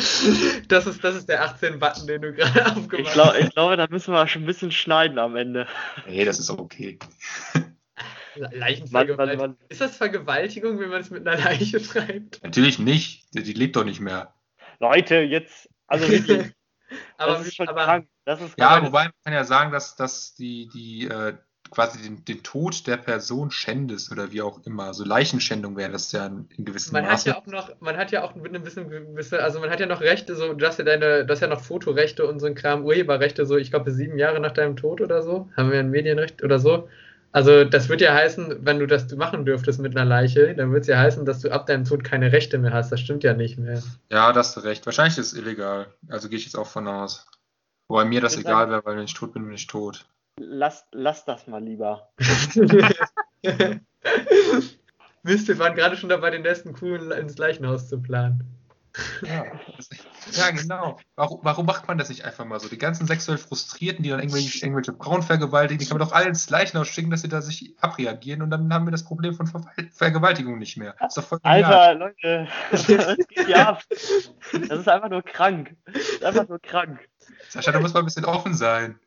das 0.67 0.85
ist, 0.87 1.03
das 1.03 1.15
ist 1.15 1.29
der 1.29 1.43
18-Button, 1.47 2.05
den 2.05 2.21
du 2.21 2.33
gerade 2.33 2.65
aufgemacht 2.65 3.15
Ich, 3.15 3.15
hast. 3.15 3.37
ich 3.39 3.49
glaube, 3.53 3.77
da 3.77 3.87
müssen 3.89 4.13
wir 4.13 4.27
schon 4.27 4.43
ein 4.43 4.45
bisschen 4.45 4.71
schneiden 4.71 5.17
am 5.17 5.35
Ende. 5.35 5.65
Nee, 6.07 6.25
das 6.25 6.39
ist 6.39 6.49
okay. 6.51 6.99
Leichenvergewaltigung. 8.35 9.37
man, 9.37 9.49
man, 9.51 9.57
Ist 9.69 9.81
das 9.81 9.97
Vergewaltigung, 9.97 10.79
wenn 10.79 10.89
man 10.89 11.01
es 11.01 11.09
mit 11.09 11.27
einer 11.27 11.41
Leiche 11.43 11.79
schreibt? 11.79 12.41
Natürlich 12.43 12.79
nicht. 12.79 13.25
Die, 13.33 13.43
die 13.43 13.53
lebt 13.53 13.75
doch 13.75 13.83
nicht 13.85 13.99
mehr. 14.01 14.33
Leute, 14.79 15.15
jetzt, 15.17 15.69
also 15.87 16.07
wirklich, 16.09 16.51
aber, 17.17 17.37
das 17.37 17.47
ist 17.47 17.55
schon 17.55 17.67
aber, 17.67 17.83
krank. 17.85 18.07
Das 18.25 18.41
ist 18.41 18.57
Ja, 18.57 18.79
krank. 18.79 18.87
wobei 18.87 19.03
man 19.05 19.13
kann 19.23 19.33
ja 19.33 19.43
sagen, 19.43 19.71
dass, 19.71 19.95
dass 19.95 20.35
die, 20.35 20.67
die 20.69 21.07
äh, 21.07 21.37
quasi 21.71 22.01
den, 22.01 22.23
den 22.25 22.43
Tod 22.43 22.85
der 22.87 22.97
Person 22.97 23.49
schändest 23.51 24.11
oder 24.11 24.31
wie 24.31 24.41
auch 24.41 24.61
immer. 24.65 24.93
So 24.93 25.03
Leichenschändung 25.05 25.75
wäre 25.77 25.91
das 25.91 26.11
ja 26.11 26.27
in, 26.27 26.47
in 26.57 26.65
gewissem 26.65 26.93
man 26.93 27.05
hat 27.07 27.11
Maße. 27.11 27.29
ja 27.29 27.37
auch 27.37 27.45
noch, 27.47 27.79
man 27.81 27.97
hat 27.97 28.11
ja 28.11 28.23
auch 28.23 28.35
mit 28.35 28.47
einem 28.49 28.63
bisschen, 28.63 29.15
bisschen, 29.15 29.39
also 29.39 29.59
man 29.59 29.69
hat 29.71 29.79
ja 29.79 29.85
noch 29.87 30.01
Rechte, 30.01 30.35
so, 30.35 30.53
du 30.53 30.65
hast 30.67 30.77
ja 30.79 30.85
deine, 30.85 31.25
du 31.25 31.31
hast 31.33 31.39
ja 31.41 31.47
noch 31.47 31.61
Fotorechte 31.61 32.27
und 32.27 32.39
so 32.39 32.45
ein 32.45 32.55
Kram, 32.55 32.83
Urheberrechte, 32.85 33.45
so, 33.45 33.57
ich 33.57 33.71
glaube, 33.71 33.91
sieben 33.91 34.17
Jahre 34.19 34.39
nach 34.39 34.51
deinem 34.51 34.75
Tod 34.75 35.01
oder 35.01 35.23
so, 35.23 35.49
haben 35.57 35.71
wir 35.71 35.79
ein 35.79 35.89
Medienrecht 35.89 36.43
oder 36.43 36.59
so. 36.59 36.89
Also 37.33 37.65
das 37.65 37.89
wird 37.89 37.99
ja 37.99 38.13
heißen, 38.13 38.63
wenn 38.63 38.77
du 38.77 38.85
das 38.85 39.11
machen 39.15 39.43
dürftest 39.43 39.79
mit 39.79 39.97
einer 39.97 40.05
Leiche, 40.05 40.53
dann 40.55 40.71
wird 40.71 40.83
es 40.83 40.87
ja 40.87 40.99
heißen, 40.99 41.25
dass 41.25 41.39
du 41.39 41.51
ab 41.51 41.65
deinem 41.65 41.83
Tod 41.83 42.03
keine 42.03 42.31
Rechte 42.31 42.59
mehr 42.59 42.71
hast. 42.71 42.91
Das 42.91 42.99
stimmt 42.99 43.23
ja 43.23 43.33
nicht 43.33 43.57
mehr. 43.57 43.81
Ja, 44.11 44.31
da 44.31 44.39
hast 44.39 44.55
du 44.55 44.59
recht. 44.59 44.85
Wahrscheinlich 44.85 45.17
ist 45.17 45.33
es 45.33 45.39
illegal. 45.39 45.87
Also 46.09 46.29
gehe 46.29 46.37
ich 46.37 46.45
jetzt 46.45 46.55
auch 46.55 46.67
von 46.67 46.87
aus. 46.87 47.25
Wobei 47.87 48.05
mir 48.05 48.21
das 48.21 48.37
egal 48.37 48.69
wäre, 48.69 48.85
weil 48.85 48.97
wenn 48.97 49.05
ich 49.05 49.15
tot 49.15 49.33
bin, 49.33 49.45
bin 49.45 49.55
ich 49.55 49.65
tot. 49.65 50.05
Lass, 50.39 50.85
lass 50.91 51.25
das 51.25 51.47
mal 51.47 51.63
lieber. 51.63 52.09
Mist, 55.23 55.47
wir 55.47 55.57
waren 55.57 55.75
gerade 55.75 55.97
schon 55.97 56.09
dabei, 56.09 56.29
den 56.29 56.43
nächsten 56.43 56.73
Kuh 56.73 56.95
ins 56.95 57.37
Leichenhaus 57.37 57.89
zu 57.89 57.99
planen. 57.99 58.43
Ja, 59.23 59.45
ja 60.31 60.51
genau. 60.51 60.99
Warum, 61.15 61.39
warum 61.41 61.65
macht 61.65 61.87
man 61.87 61.97
das 61.97 62.09
nicht 62.09 62.25
einfach 62.25 62.45
mal 62.45 62.59
so? 62.59 62.69
Die 62.69 62.77
ganzen 62.77 63.07
sexuell 63.07 63.37
Frustrierten, 63.37 64.03
die 64.03 64.09
dann 64.09 64.19
irgendwelche, 64.19 64.65
irgendwelche 64.65 64.93
Frauen 64.93 65.23
vergewaltigen, 65.23 65.79
die 65.79 65.85
kann 65.85 65.97
man 65.97 66.07
doch 66.07 66.13
alle 66.13 66.27
ins 66.27 66.49
Leichenhaus 66.49 66.87
schicken, 66.87 67.09
dass 67.09 67.21
sie 67.21 67.29
da 67.29 67.41
sich 67.41 67.73
abreagieren 67.81 68.41
und 68.41 68.51
dann 68.51 68.71
haben 68.73 68.85
wir 68.85 68.91
das 68.91 69.03
Problem 69.03 69.33
von 69.33 69.47
Ver 69.47 69.63
Vergewaltigung 69.91 70.59
nicht 70.59 70.77
mehr. 70.77 70.95
Das 70.99 71.09
ist 71.09 71.17
doch 71.17 71.27
voll 71.27 71.39
genial. 71.39 71.63
Alter, 71.63 72.47
Leute, 72.71 73.17
geht 73.29 73.55
ab? 73.55 73.83
Das 73.89 74.79
ist 74.79 74.89
einfach 74.89 75.09
nur 75.09 75.23
krank. 75.23 75.75
Das 75.85 75.95
ist 75.95 76.23
einfach 76.23 76.47
nur 76.49 76.59
krank. 76.59 76.99
Sascha, 77.49 77.71
du 77.71 77.79
musst 77.79 77.93
mal 77.93 78.01
ein 78.01 78.05
bisschen 78.05 78.25
offen 78.25 78.53
sein. 78.53 78.99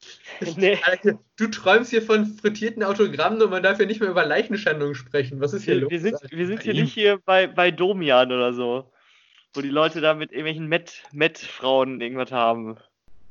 Nee, 0.57 0.78
Alter, 0.84 1.18
du 1.37 1.49
träumst 1.49 1.91
hier 1.91 2.03
von 2.03 2.26
frittierten 2.26 2.82
Autogrammen 2.82 3.41
und 3.43 3.51
man 3.51 3.62
darf 3.62 3.76
hier 3.76 3.87
nicht 3.87 4.01
mehr 4.01 4.11
über 4.11 4.24
Leichenschändung 4.24 4.95
sprechen. 4.95 5.41
Was 5.41 5.53
ist 5.53 5.64
hier 5.64 5.74
wir, 5.74 5.80
los? 5.82 5.91
wir, 5.91 6.01
sind, 6.01 6.18
wir 6.30 6.47
sind 6.47 6.62
hier 6.62 6.74
nicht 6.74 6.93
hier 6.93 7.18
bei, 7.24 7.47
bei 7.47 7.70
Domian 7.70 8.32
oder 8.32 8.53
so, 8.53 8.91
wo 9.57 9.62
die 9.62 9.68
Leute 9.70 10.00
da 10.00 10.14
mit 10.14 10.30
irgendwelchen 10.32 10.66
Met- 10.68 11.02
Met-Frauen 11.12 12.00
irgendwas 12.00 12.30
haben. 12.32 12.76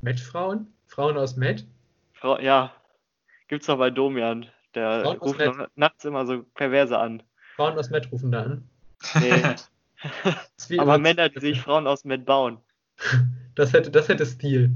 Met-Frauen? 0.01 0.67
Frauen 0.87 1.17
aus 1.17 1.35
Met? 1.35 1.65
Frau, 2.13 2.39
ja, 2.39 2.71
gibt's 3.47 3.67
doch 3.67 3.77
bei 3.77 3.89
Domian. 3.89 4.47
Der 4.73 5.01
Frauen 5.01 5.17
ruft 5.17 5.41
nachts 5.75 6.05
immer 6.05 6.25
so 6.25 6.43
Perverse 6.55 6.97
an. 6.97 7.23
Frauen 7.55 7.77
aus 7.77 7.89
Met 7.89 8.11
rufen 8.11 8.31
da 8.31 8.43
an. 8.43 8.69
Nee, 9.19 10.77
aber 10.79 10.97
Männer, 10.97 11.29
die 11.29 11.39
sich 11.39 11.61
Frauen 11.61 11.87
aus 11.87 12.03
Met 12.05 12.25
bauen, 12.25 12.57
Das 13.55 13.71
hätte, 13.73 13.89
das 13.91 14.09
hätte 14.09 14.25
Stil. 14.25 14.71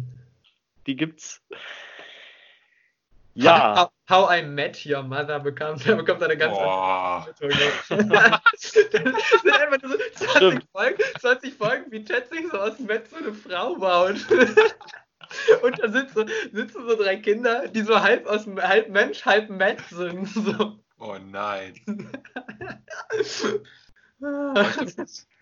die 0.88 0.96
gibt's. 0.96 1.42
Ja, 3.44 3.90
How, 4.10 4.26
how 4.28 4.32
I 4.38 4.42
Met 4.44 4.86
Your 4.86 5.02
Mother 5.04 5.40
bekommt, 5.40 5.88
da 5.88 5.96
bekommt 5.96 6.22
er 6.22 6.28
eine 6.28 6.38
ganz 6.38 6.58
Boah. 6.58 7.26
andere 7.28 7.48
Bedeutung. 7.48 8.10
das 8.52 8.72
sind 8.72 9.52
einfach 9.52 9.82
nur 9.82 9.92
so 9.92 9.98
20 10.16 10.30
Stimmt. 10.36 10.66
Folgen, 10.72 11.04
20 11.20 11.54
Folgen, 11.54 11.92
wie 11.92 12.04
Ted 12.04 12.28
sich 12.30 12.46
so 12.52 12.58
aus 12.60 12.80
Met 12.80 13.10
so 13.10 13.16
eine 13.18 13.34
Frau 13.34 13.76
baut. 13.76 14.16
Und 15.62 15.80
da 15.80 15.90
sitzen, 15.90 16.30
sitzen 16.52 16.88
so 16.88 16.96
drei 17.02 17.16
Kinder, 17.18 17.68
die 17.68 17.82
so 17.82 18.02
halb 18.02 18.26
aus 18.26 18.46
dem- 18.46 18.60
halb 18.62 18.90
Mensch, 18.90 19.24
halb 19.26 19.50
Met 19.50 19.80
sind. 19.90 20.28
So. 20.28 20.80
Oh 20.98 21.16
nein. 21.24 21.76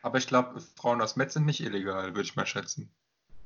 Aber 0.02 0.18
ich 0.18 0.28
glaube, 0.28 0.60
Frauen 0.76 1.02
aus 1.02 1.16
Metz 1.16 1.34
sind 1.34 1.46
nicht 1.46 1.62
illegal, 1.62 2.08
würde 2.14 2.22
ich 2.22 2.36
mal 2.36 2.46
schätzen. 2.46 2.92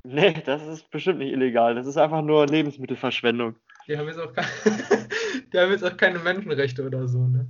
nee, 0.04 0.42
das 0.46 0.64
ist 0.64 0.90
bestimmt 0.90 1.20
nicht 1.20 1.32
illegal. 1.32 1.76
Das 1.76 1.88
ist 1.88 1.98
einfach 1.98 2.22
nur 2.22 2.48
Lebensmittelverschwendung. 2.48 3.56
Die 3.88 3.98
haben 3.98 4.08
jetzt 4.08 4.20
auch, 4.20 4.34
keine, 4.34 4.48
die 5.54 5.60
haben 5.60 5.72
jetzt 5.72 5.84
auch 5.84 5.98
keine 5.98 6.20
Menschenrechte 6.20 6.86
oder 6.86 7.08
so, 7.08 7.20
ne? 7.28 7.48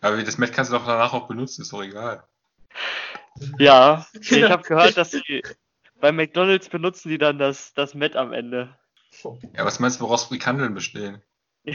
Aber 0.00 0.22
das 0.22 0.38
Met 0.38 0.52
kannst 0.52 0.70
du 0.70 0.76
doch 0.76 0.86
danach 0.86 1.14
auch 1.14 1.26
benutzen, 1.26 1.62
ist 1.62 1.72
doch 1.72 1.82
egal. 1.82 2.24
Ja, 3.58 4.06
ich 4.20 4.42
habe 4.42 4.62
gehört, 4.62 4.96
dass 4.96 5.12
sie 5.12 5.42
bei 6.00 6.12
McDonalds 6.12 6.68
benutzen 6.68 7.08
die 7.08 7.18
dann 7.18 7.38
das, 7.38 7.72
das 7.74 7.94
Met 7.94 8.16
am 8.16 8.32
Ende. 8.32 8.76
Ja, 9.56 9.64
was 9.64 9.80
meinst 9.80 10.00
du, 10.00 10.04
woraus 10.04 10.24
Frikandeln 10.24 10.74
bestehen? 10.74 11.22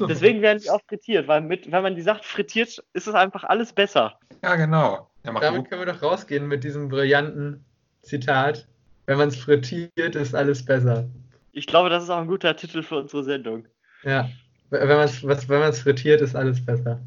Deswegen 0.00 0.42
werden 0.42 0.60
die 0.60 0.68
auch 0.68 0.82
frittiert, 0.86 1.26
weil 1.28 1.40
mit, 1.40 1.70
wenn 1.72 1.82
man 1.82 1.96
die 1.96 2.02
sagt 2.02 2.26
frittiert, 2.26 2.84
ist 2.92 3.06
es 3.06 3.14
einfach 3.14 3.44
alles 3.44 3.72
besser. 3.72 4.18
Ja, 4.42 4.56
genau. 4.56 5.08
Ja, 5.24 5.32
Damit 5.32 5.70
können 5.70 5.86
wir 5.86 5.92
doch 5.92 6.02
rausgehen 6.02 6.46
mit 6.46 6.64
diesem 6.64 6.88
brillanten 6.88 7.64
Zitat. 8.02 8.66
Wenn 9.06 9.18
man 9.18 9.28
es 9.28 9.36
frittiert, 9.36 10.14
ist 10.14 10.34
alles 10.34 10.64
besser. 10.64 11.08
Ich 11.52 11.66
glaube, 11.66 11.90
das 11.90 12.04
ist 12.04 12.10
auch 12.10 12.18
ein 12.18 12.26
guter 12.26 12.56
Titel 12.56 12.82
für 12.82 12.96
unsere 12.96 13.24
Sendung. 13.24 13.66
Ja. 14.02 14.28
Wenn 14.70 14.88
man 14.88 15.00
es 15.00 15.22
wenn 15.22 15.60
man's 15.60 15.80
frittiert, 15.80 16.22
ist 16.22 16.34
alles 16.34 16.64
besser. 16.64 17.00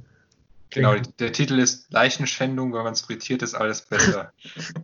Genau, 0.70 0.96
der 1.20 1.32
Titel 1.32 1.58
ist 1.58 1.92
Leichenschändung, 1.92 2.74
wenn 2.74 2.84
man 2.84 2.94
es 2.94 3.02
frittiert, 3.02 3.42
ist 3.42 3.56
alles 3.56 3.82
besser. 3.82 4.34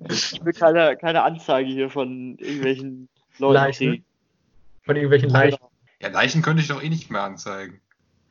Ich 0.10 0.44
will 0.44 0.54
keine, 0.54 0.96
keine 0.98 1.24
Anzeige 1.24 1.70
hier 1.70 1.90
von 1.90 2.38
irgendwelchen 2.38 3.10
Leuten 3.38 3.54
Leichen? 3.54 4.06
Von 4.84 4.96
irgendwelchen 4.96 5.30
Leichen. 5.30 5.60
Ja, 6.02 6.10
Leichen 6.10 6.42
könnte 6.42 6.62
ich 6.62 6.70
doch 6.70 6.82
eh 6.82 6.90
nicht 6.90 7.12
mehr 7.12 7.24
anzeigen. 7.24 7.82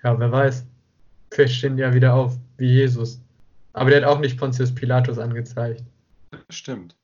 Ja, 0.03 0.19
wer 0.19 0.33
weiß. 0.33 0.65
Vielleicht 1.31 1.55
stehen 1.55 1.77
die 1.77 1.83
ja 1.83 1.95
wieder 1.95 2.15
auf, 2.15 2.37
wie 2.57 2.73
Jesus. 2.73 3.21
Aber 3.73 3.91
der 3.91 4.01
hat 4.01 4.09
auch 4.09 4.19
nicht 4.19 4.39
Pontius 4.39 4.75
Pilatus 4.75 5.19
angezeigt. 5.19 5.85
Stimmt. 6.49 6.97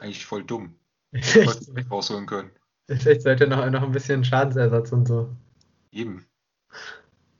Eigentlich 0.00 0.26
voll 0.26 0.44
dumm. 0.44 0.74
Ist 1.12 1.34
Hätte 1.34 1.58
ich 1.62 1.68
nicht 1.68 1.90
rausholen 1.90 2.26
können. 2.26 2.50
Ist 2.90 3.06
echt 3.06 3.22
sollte 3.22 3.46
noch, 3.46 3.68
noch 3.70 3.82
ein 3.82 3.92
bisschen 3.92 4.24
Schadensersatz 4.24 4.92
und 4.92 5.06
so. 5.06 5.30
Eben. 5.92 6.26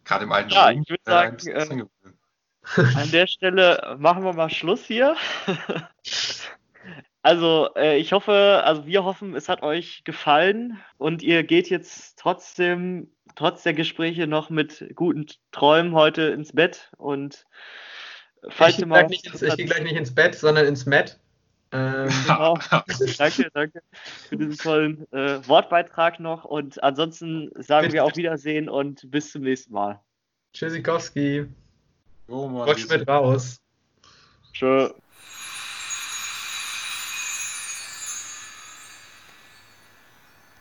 Gerade 0.04 0.24
im 0.24 0.32
alten 0.32 0.50
Ja, 0.50 0.68
Rom, 0.68 0.82
ich 0.82 0.90
würd 0.90 1.00
wäre 1.06 1.36
sagen, 1.38 1.86
äh. 1.86 2.86
An 2.96 3.10
der 3.10 3.26
Stelle 3.26 3.96
machen 3.98 4.22
wir 4.24 4.32
mal 4.32 4.50
Schluss 4.50 4.84
hier. 4.84 5.16
Also, 7.22 7.68
äh, 7.76 7.98
ich 7.98 8.12
hoffe, 8.14 8.62
also 8.64 8.86
wir 8.86 9.04
hoffen, 9.04 9.34
es 9.36 9.50
hat 9.50 9.62
euch 9.62 10.04
gefallen 10.04 10.80
und 10.96 11.22
ihr 11.22 11.42
geht 11.44 11.68
jetzt 11.68 12.18
trotzdem, 12.18 13.12
trotz 13.34 13.62
der 13.62 13.74
Gespräche 13.74 14.26
noch 14.26 14.48
mit 14.48 14.90
guten 14.94 15.26
Träumen 15.52 15.94
heute 15.94 16.22
ins 16.22 16.54
Bett 16.54 16.90
und 16.96 17.44
falls 18.48 18.76
ich 18.76 18.80
ihr 18.80 18.86
mal 18.86 19.06
gehe 19.06 19.18
gleich, 19.18 19.24
nicht 19.24 19.26
ins- 19.34 19.42
ich 19.42 19.56
geh 19.58 19.64
gleich 19.66 19.82
nicht 19.82 19.96
ins 19.96 20.14
Bett, 20.14 20.34
sondern 20.34 20.64
ins 20.64 20.86
Met. 20.86 21.20
Ähm, 21.72 22.08
Genau. 22.26 22.58
danke, 23.18 23.50
danke 23.52 23.82
für 24.28 24.36
diesen 24.36 24.58
tollen 24.58 25.12
äh, 25.12 25.46
Wortbeitrag 25.46 26.18
noch. 26.20 26.44
Und 26.44 26.82
ansonsten 26.82 27.50
sagen 27.62 27.92
wir 27.92 28.04
auf 28.04 28.16
Wiedersehen 28.16 28.68
und 28.68 29.08
bis 29.10 29.32
zum 29.32 29.42
nächsten 29.42 29.72
Mal. 29.72 30.00
Tschüssikowski. 30.52 31.46
Mann, 32.28 32.54
Rutsch 32.54 32.88
wir 32.88 32.98
mit 32.98 33.08
raus. 33.08 33.60
Tschö. 34.52 34.90